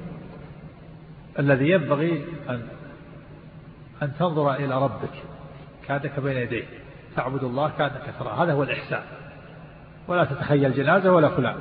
الذي 1.40 1.70
ينبغي 1.70 2.26
أن, 2.50 2.62
أن 4.04 4.12
تنظر 4.20 4.54
إلى 4.54 4.84
ربك 4.84 5.14
كأنك 5.88 6.20
بين 6.20 6.38
يديه 6.38 6.64
تعبد 7.16 7.44
الله 7.44 7.72
كأنك 7.78 8.14
ترى 8.20 8.30
هذا 8.38 8.54
هو 8.54 8.64
الإحسان. 8.64 9.02
ولا 10.08 10.24
تتخيل 10.24 10.74
جنازة 10.74 11.14
ولا 11.14 11.30
فلان. 11.30 11.56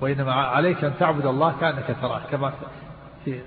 وإنما 0.00 0.32
عليك 0.32 0.84
أن 0.84 0.92
تعبد 0.98 1.26
الله 1.26 1.60
كأنك 1.60 1.96
تراه 2.02 2.20
كما 2.30 2.52
في 3.24 3.40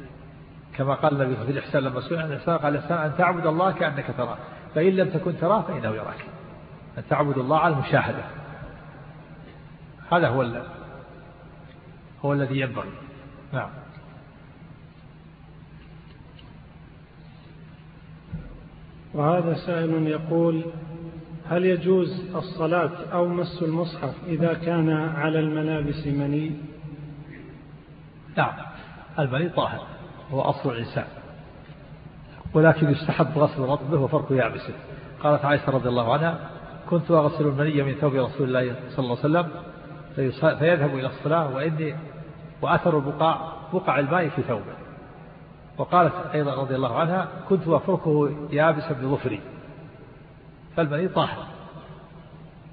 كما 0.77 0.93
قال 0.93 1.21
النبي 1.21 1.45
في 1.45 1.51
الإحسان 1.51 1.83
لما 1.83 2.01
سئل 2.01 2.19
عن 2.19 2.31
الإحسان 2.31 2.57
قال 2.57 2.75
الإحسان 2.75 2.97
أن 2.97 3.17
تعبد 3.17 3.45
الله 3.45 3.71
كأنك 3.71 4.05
تراه 4.17 4.37
فإن 4.75 4.89
لم 4.89 5.09
تكن 5.09 5.37
تراه 5.37 5.61
فإنه 5.61 5.89
يراك. 5.89 6.25
أن 6.97 7.03
تعبد 7.09 7.37
الله 7.37 7.59
على 7.59 7.73
المشاهدة. 7.73 8.23
هذا 10.11 10.27
هو 10.27 10.61
هو 12.25 12.33
الذي 12.33 12.59
ينبغي. 12.59 12.91
نعم. 13.53 13.69
وهذا 19.13 19.53
سائل 19.53 20.07
يقول 20.07 20.63
هل 21.51 21.65
يجوز 21.65 22.35
الصلاة 22.35 22.91
أو 23.13 23.27
مس 23.27 23.63
المصحف 23.63 24.13
إذا 24.27 24.53
كان 24.53 24.89
على 24.89 25.39
الملابس 25.39 26.07
مني؟ 26.07 26.51
نعم 28.37 28.53
المني 29.19 29.49
طاهر 29.49 29.81
هو 30.31 30.41
أصل 30.41 30.71
الإنسان 30.71 31.05
ولكن 32.53 32.89
يستحب 32.89 33.37
غسل 33.37 33.61
رطبه 33.61 33.99
وفرق 33.99 34.31
يابسه. 34.31 34.73
قالت 35.23 35.45
عائشة 35.45 35.71
رضي 35.71 35.89
الله 35.89 36.13
عنها 36.13 36.39
كنت 36.89 37.11
أغسل 37.11 37.47
المني 37.47 37.83
من 37.83 37.93
ثوب 37.93 38.15
رسول 38.15 38.47
الله 38.47 38.75
صلى 38.89 39.05
الله 39.05 39.17
عليه 39.23 39.29
وسلم 39.29 39.49
فيذهب 40.59 40.97
إلى 40.97 41.07
الصلاة 41.07 41.55
وإني 41.55 41.95
وأثر 42.61 42.97
البقاع 42.97 43.51
بقع 43.73 43.99
الماء 43.99 44.29
في 44.29 44.41
ثوبه. 44.41 44.75
وقالت 45.77 46.13
أيضا 46.33 46.55
رضي 46.55 46.75
الله 46.75 46.99
عنها 46.99 47.27
كنت 47.49 47.67
أفركه 47.67 48.31
يابسا 48.51 48.93
بظفري. 48.93 49.41
فالمني 50.77 51.07
طاهر. 51.07 51.47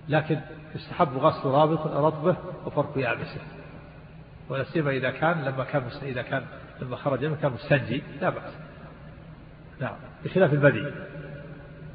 لكن 0.09 0.41
يستحب 0.75 1.17
غسل 1.17 1.49
رابط 1.49 1.87
رطبه 1.87 2.37
وفرك 2.67 2.97
يابسه. 2.97 3.41
ولا 4.49 4.65
سيما 4.65 4.91
إذا 4.91 5.11
كان 5.11 5.45
لما 5.45 5.65
كان 5.65 5.83
إذا 6.03 6.23
كان 6.23 6.45
لما 6.83 6.97
خرج 6.97 7.25
منه 7.25 7.37
كان 7.37 7.53
مستنجي 7.53 8.03
لا 8.21 8.31
بأس. 8.31 8.53
نعم. 9.81 9.97
بخلاف 10.25 10.53
البدي 10.53 10.93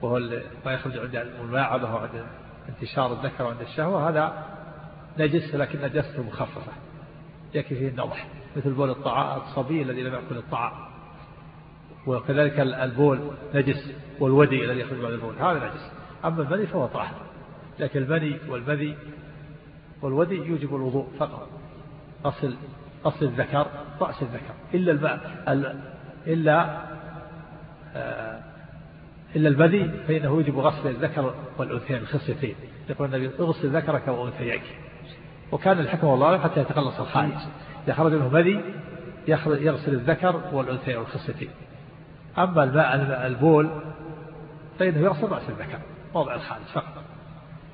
وهو 0.01 0.19
ما 0.65 0.71
يخرج 0.71 0.97
عند 0.97 1.15
الملاعبة 1.15 1.95
وعند 1.95 2.25
انتشار 2.69 3.13
الذكر 3.13 3.43
وعند 3.43 3.61
الشهوة 3.61 4.09
هذا 4.09 4.45
نجس 5.19 5.55
لكن 5.55 5.81
نجسته 5.81 6.23
مخففة. 6.23 6.71
يكفي 7.53 7.75
فيه 7.75 7.89
النضح 7.89 8.27
مثل 8.55 8.73
بول 8.73 8.89
الطعام 8.89 9.41
الصبي 9.41 9.81
الذي 9.81 10.03
لم 10.03 10.13
يأكل 10.13 10.37
الطعام. 10.37 10.92
وكذلك 12.07 12.59
البول 12.59 13.19
نجس 13.55 13.91
والودي 14.19 14.65
الذي 14.65 14.79
يخرج 14.79 14.99
بعد 14.99 15.13
البول 15.13 15.35
هذا 15.35 15.69
نجس. 15.69 15.91
أما 16.25 16.41
المني 16.41 16.67
فهو 16.67 16.87
طاهر. 16.87 17.15
لكن 17.79 18.03
المني 18.03 18.37
والمذي 18.49 18.97
والودي 20.01 20.35
يوجب 20.35 20.75
الوضوء 20.75 21.07
فقط. 21.19 21.49
أصل 22.25 22.55
أصل 23.05 23.25
الذكر 23.25 23.67
رأس 24.01 24.21
الذكر. 24.21 24.53
إلا 24.73 24.91
الماء 24.91 25.19
إلا 26.27 26.83
آه، 27.95 28.39
إلا 29.35 29.49
البذي 29.49 29.91
فإنه 30.07 30.25
يوجب 30.25 30.59
غسل 30.59 30.89
الذكر 30.89 31.33
والأنثيين 31.57 31.99
الخصيتين 31.99 32.55
يقول 32.89 33.15
النبي 33.15 33.31
اغسل 33.39 33.77
ذكرك 33.77 34.07
وأنثيك 34.07 34.61
وكان 35.51 35.79
الحكم 35.79 36.07
والله 36.07 36.37
حتى 36.37 36.59
يتقلص 36.59 36.99
الخارج 36.99 37.31
إذا 37.85 37.93
خرج 37.93 38.13
منه 38.13 38.27
بذي 38.27 38.61
يغسل 39.27 39.93
الذكر 39.93 40.41
والأنثيين 40.53 40.97
والخصيتين 40.97 41.49
أما 42.37 42.63
البول 43.27 43.69
فإنه 44.79 44.99
يغسل 44.99 45.29
رأس 45.29 45.49
الذكر 45.49 45.79
موضع 46.15 46.35
الخارج 46.35 46.63
فقط. 46.73 47.03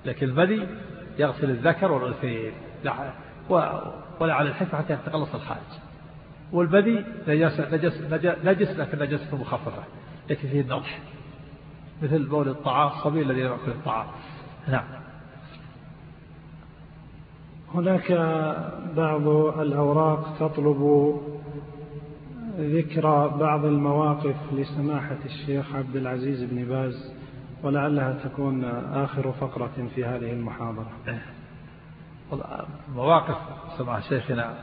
لكن 0.06 0.30
المذي 0.30 0.68
يغسل 1.19 1.49
الذكر 1.49 1.91
والأنثيين 1.91 2.53
ولا 4.19 4.34
على 4.34 4.49
الحكمة 4.49 4.80
حتى 4.80 4.94
يتقلص 4.94 5.36
الخارج. 5.36 5.60
والبذي 6.52 7.06
نجس, 7.27 7.60
نجس, 7.60 8.02
نجس 8.44 8.69
لكن 8.69 8.99
نجسته 8.99 9.38
مخففة 9.38 9.84
يكفي 10.30 10.48
فيه 10.48 10.61
النضح. 10.61 10.99
مثل 12.02 12.26
بول 12.26 12.49
الطعام 12.49 12.88
الصبي 12.88 13.22
الذي 13.22 13.40
يأكل 13.40 13.72
الطعام. 13.72 14.07
نعم. 14.68 14.86
هناك 17.76 18.11
بعض 18.95 19.27
الأوراق 19.60 20.38
تطلب 20.40 21.22
ذكر 22.60 23.27
بعض 23.27 23.65
المواقف 23.65 24.36
لسماحة 24.53 25.18
الشيخ 25.26 25.76
عبد 25.76 25.95
العزيز 25.95 26.44
بن 26.44 26.65
باز 26.65 27.14
ولعلها 27.64 28.14
تكون 28.23 28.65
آخر 28.94 29.31
فقرة 29.31 29.88
في 29.95 30.06
هذه 30.06 30.34
المحاضرة. 30.34 30.91
مواقف 32.95 33.38
سماحة 33.77 33.99
شيخنا 33.99 34.53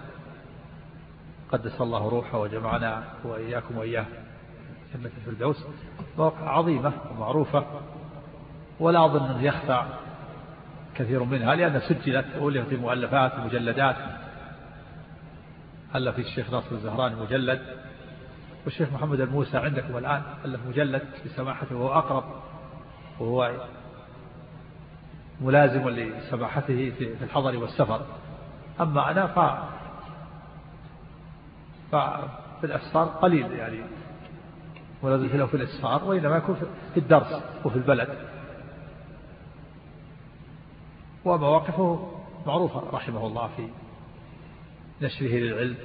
قدس 1.52 1.81
الله 1.81 2.09
روحه 2.09 2.39
وجمعنا 2.39 3.05
وإياكم 3.24 3.78
وإياه 3.78 4.06
جنة 4.94 5.10
الفردوس. 5.18 5.64
مواقف 6.18 6.43
عظيمة 6.43 6.93
ومعروفة 7.10 7.64
ولا 8.81 9.05
أظن 9.05 9.24
أن 9.24 9.44
يخفى 9.44 9.82
كثير 10.94 11.24
منها 11.24 11.55
لأنها 11.55 11.81
سجلت 11.81 12.27
وألفت 12.40 12.68
في 12.68 12.77
مؤلفات 12.77 13.39
مجلدات. 13.39 13.97
ألف 15.94 16.18
الشيخ 16.18 16.51
ناصر 16.51 16.73
الزهراني 16.73 17.14
مجلد 17.14 17.85
والشيخ 18.66 18.93
محمد 18.93 19.20
الموسى 19.20 19.59
عندكم 19.59 19.97
الآن 19.98 20.22
ألف 20.44 20.60
مجلد 20.66 21.02
بسماحته 21.24 21.76
وهو 21.76 21.98
أقرب 21.98 22.24
وهو 23.20 23.66
ملازم 25.40 25.88
لسماحته 25.88 26.93
في 26.98 27.24
الحضر 27.24 27.56
والسفر. 27.56 28.06
أما 28.80 29.10
أنا 29.10 29.26
ف 29.26 29.38
ففي 31.93 32.64
الأسفار 32.64 33.05
قليل 33.05 33.52
يعني. 33.52 33.80
ولازم 35.02 35.26
له 35.26 35.47
في 35.47 35.55
الأسفار 35.55 36.05
وإنما 36.05 36.36
يكون 36.36 36.56
في 36.94 37.01
الدرس 37.01 37.43
وفي 37.64 37.76
البلد. 37.76 38.09
ومواقفه 41.24 42.12
معروفة 42.47 42.82
رحمه 42.93 43.26
الله 43.26 43.51
في 43.56 43.68
نشره 45.02 45.26
للعلم 45.26 45.76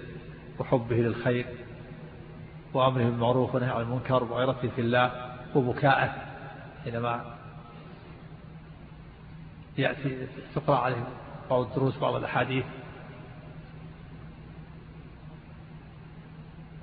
وحبه 0.59 0.95
للخير. 0.95 1.45
وأمره 2.73 3.03
بالمعروف 3.03 3.55
ونهي 3.55 3.69
عن 3.69 3.81
المنكر 3.81 4.23
وغيرته 4.23 4.69
في 4.69 4.81
الله 4.81 5.35
وبكاءه 5.55 6.15
حينما 6.83 7.35
يأتي 9.77 10.27
تقرأ 10.55 10.77
عليه 10.77 11.07
بعض 11.49 11.61
الدروس 11.61 11.97
بعض 11.97 12.15
الأحاديث. 12.15 12.65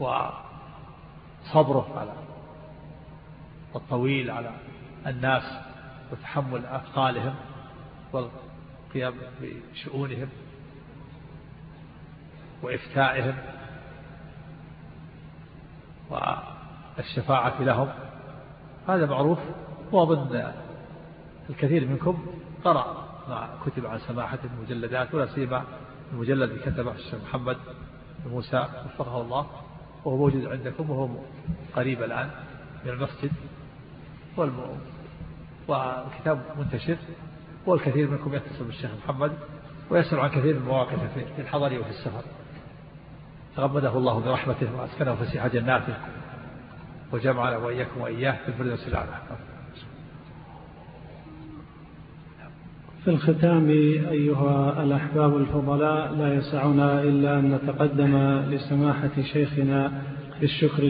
وصبره 0.01 1.98
على 1.98 2.12
الطويل 3.77 4.31
على 4.31 4.52
الناس 5.06 5.43
وتحمل 6.12 6.66
أثقالهم 6.66 7.35
والقيام 8.12 9.15
بشؤونهم 9.40 10.28
وإفتائهم. 12.62 13.35
والشفاعة 16.99 17.62
لهم. 17.62 17.89
هذا 18.89 19.07
معروف 19.07 19.39
وأظن 19.93 20.53
الكثير 21.51 21.89
منكم 21.89 22.27
قرأ 22.65 23.09
ما 23.29 23.49
كتب 23.66 23.87
عن 23.87 23.99
سماحة 23.99 24.39
المجلدات 24.45 25.15
ولا 25.15 25.27
سيما 25.27 25.65
المجلد 26.12 26.51
اللي 26.51 26.61
كتبه 26.61 26.93
الشيخ 26.93 27.15
محمد 27.29 27.57
موسى 28.27 28.66
وفقه 28.87 29.20
الله 29.20 29.47
وهو 30.05 30.16
موجود 30.16 30.47
عندكم 30.47 30.91
وهو 30.91 31.09
قريب 31.77 32.03
الآن 32.03 32.31
من 32.85 32.91
المسجد. 32.91 33.33
والكتاب 35.69 36.43
منتشر 36.59 36.97
والكثير 37.66 38.11
منكم 38.11 38.35
يتصل 38.35 38.65
بالشيخ 38.65 38.91
محمد 39.05 39.33
ويسأل 39.91 40.20
عن 40.20 40.29
كثير 40.29 40.59
من 40.59 40.66
مواقفه 40.66 41.09
في 41.37 41.43
الحضر 41.43 41.81
وفي 41.81 41.91
السفر. 41.91 42.23
تغمده 43.57 43.99
الله 43.99 44.20
برحمته 44.20 44.77
وأسكنه 44.77 45.15
فسيح 45.15 45.47
جناته. 45.47 45.95
وجمعنا 47.12 47.56
وإياكم 47.56 48.01
وإياه 48.01 48.32
في 48.32 48.48
الفردوس 48.48 48.89
الأعلى. 48.89 49.10
في 53.05 53.10
الختام 53.10 53.70
أيها 54.10 54.82
الأحباب 54.82 55.36
الفضلاء 55.36 56.14
لا 56.14 56.35
يسعنا 56.35 57.02
إلا 57.02 57.39
أن 57.39 57.52
نتقدم 57.55 58.43
لسماحة 58.51 59.22
شيخنا 59.32 59.93
بالشكر 60.40 60.82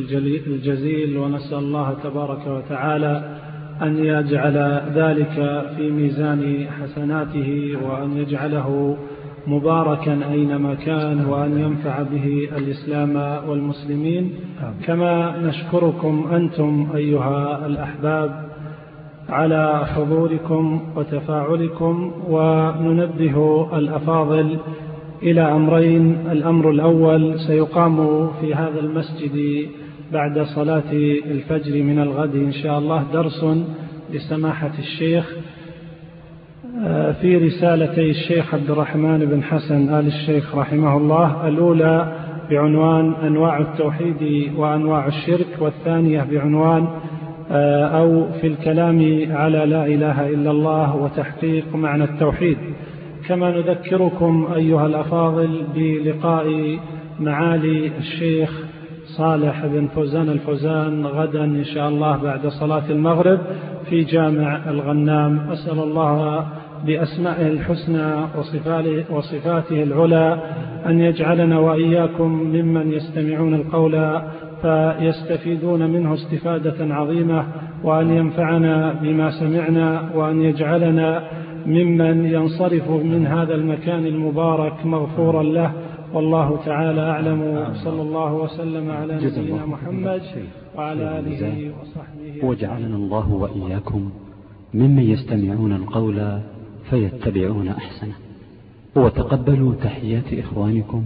الجزيل 0.47 1.17
ونسأل 1.17 1.59
الله 1.59 1.97
تبارك 2.05 2.47
وتعالى 2.47 3.39
أن 3.83 4.05
يجعل 4.05 4.83
ذلك 4.95 5.65
في 5.77 5.91
ميزان 5.91 6.67
حسناته 6.83 7.79
وأن 7.83 8.17
يجعله 8.17 8.99
مباركا 9.47 10.31
أينما 10.31 10.75
كان 10.75 11.25
وأن 11.27 11.59
ينفع 11.59 12.03
به 12.03 12.49
الإسلام 12.57 13.17
والمسلمين. 13.49 14.31
كما 14.87 15.39
نشكركم 15.43 16.27
أنتم 16.33 16.87
أيها 16.95 17.67
الأحباب 17.67 18.49
على 19.29 19.87
حضوركم 19.87 20.81
وتفاعلكم 20.97 22.13
وننبه 22.29 23.69
الأفاضل 23.79 24.59
إلى 25.23 25.41
أمرين. 25.41 26.17
الأمر 26.33 26.71
الأول 26.71 27.41
سيقام 27.41 28.29
في 28.41 28.55
هذا 28.55 28.81
المسجد 28.81 29.67
بعد 30.13 30.39
صلاة 30.57 30.93
الفجر 31.31 31.83
من 31.83 31.99
الغد 31.99 32.35
إن 32.35 32.53
شاء 32.53 32.79
الله 32.79 33.05
درس 33.13 33.45
لسماحة 34.13 34.73
الشيخ. 34.79 35.37
في 37.21 37.37
رسالتي 37.37 38.11
الشيخ 38.11 38.55
عبد 38.55 38.71
الرحمن 38.71 39.19
بن 39.19 39.43
حسن 39.43 39.95
آل 39.95 40.07
الشيخ 40.07 40.57
رحمه 40.57 40.97
الله 40.97 41.49
الأولى 41.49 42.13
بعنوان 42.51 43.13
أنواع 43.13 43.59
التوحيد 43.59 44.53
وأنواع 44.57 45.07
الشرك 45.07 45.47
والثانية 45.61 46.23
بعنوان 46.23 46.89
آه، 47.51 47.85
أو 47.85 48.27
في 48.41 48.47
الكلام 48.47 49.27
على 49.31 49.59
لا 49.59 49.87
إله 49.87 50.29
إلا 50.29 50.51
الله 50.51 50.97
وتحقيق 50.97 51.77
معنى 51.77 52.05
التوحيد. 52.05 52.59
كما 53.29 53.51
نذكركم 53.51 54.49
أيها 54.57 54.87
الأفاضل 54.87 55.65
بلقاء 55.75 56.79
معالي 57.21 57.91
الشيخ 57.99 58.63
صالح 59.05 59.67
بن 59.67 59.87
فوزان 59.87 60.29
الفوزان 60.29 61.07
غدا 61.07 61.45
إن 61.45 61.65
شاء 61.65 61.89
الله 61.89 62.17
بعد 62.17 62.47
صلاة 62.47 62.91
المغرب 62.91 63.39
في 63.91 64.05
جامع 64.05 64.71
الغنام. 64.71 65.51
أسأل 65.51 65.79
الله 65.79 66.47
بأسمائه 66.87 67.47
الحسنى 67.49 68.27
وصفاته 69.11 69.83
العلى 69.83 70.43
أن 70.87 71.01
يجعلنا 71.01 71.59
وإياكم 71.59 72.33
ممن 72.33 72.93
يستمعون 72.93 73.55
القول 73.55 74.21
فيستفيدون 74.63 75.91
منه 75.91 76.15
استفادة 76.15 76.95
عظيمة 76.95 77.45
وأن 77.85 78.11
ينفعنا 78.11 78.93
بما 79.03 79.31
سمعنا 79.31 80.11
وأن 80.15 80.43
يجعلنا 80.43 81.23
ممن 81.67 82.25
ينصرف 82.25 82.91
من 82.91 83.27
هذا 83.27 83.55
المكان 83.55 84.07
المبارك 84.07 84.87
مغفورا 84.87 85.43
له. 85.43 85.73
والله 86.15 86.59
تعالى 86.67 87.01
أعلم. 87.01 87.65
صلى 87.85 88.03
الله 88.03 88.35
وسلم 88.35 88.91
على 88.91 89.15
نبينا 89.15 89.67
محمد 89.67 90.23
وعلى 90.77 91.19
آله 91.19 91.73
وصحبه 91.81 92.47
وجعلنا 92.49 92.97
الله 92.97 93.33
وإياكم 93.33 94.11
ممن 94.75 95.03
يستمعون 95.03 95.73
القول 95.73 96.41
فيتبعون 96.91 97.69
أحسنه. 97.69 98.15
وتقبلوا 98.97 99.75
تحيات 99.75 100.33
إخوانكم 100.33 101.05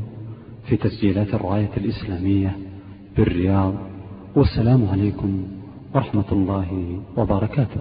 في 0.67 0.77
تسجيلات 0.77 1.35
الراية 1.35 1.71
الإسلامية 1.77 2.57
بالرياض. 3.17 3.75
والسلام 4.37 4.89
عليكم 4.93 5.43
ورحمة 5.95 6.33
الله 6.33 7.01
وبركاته. 7.17 7.81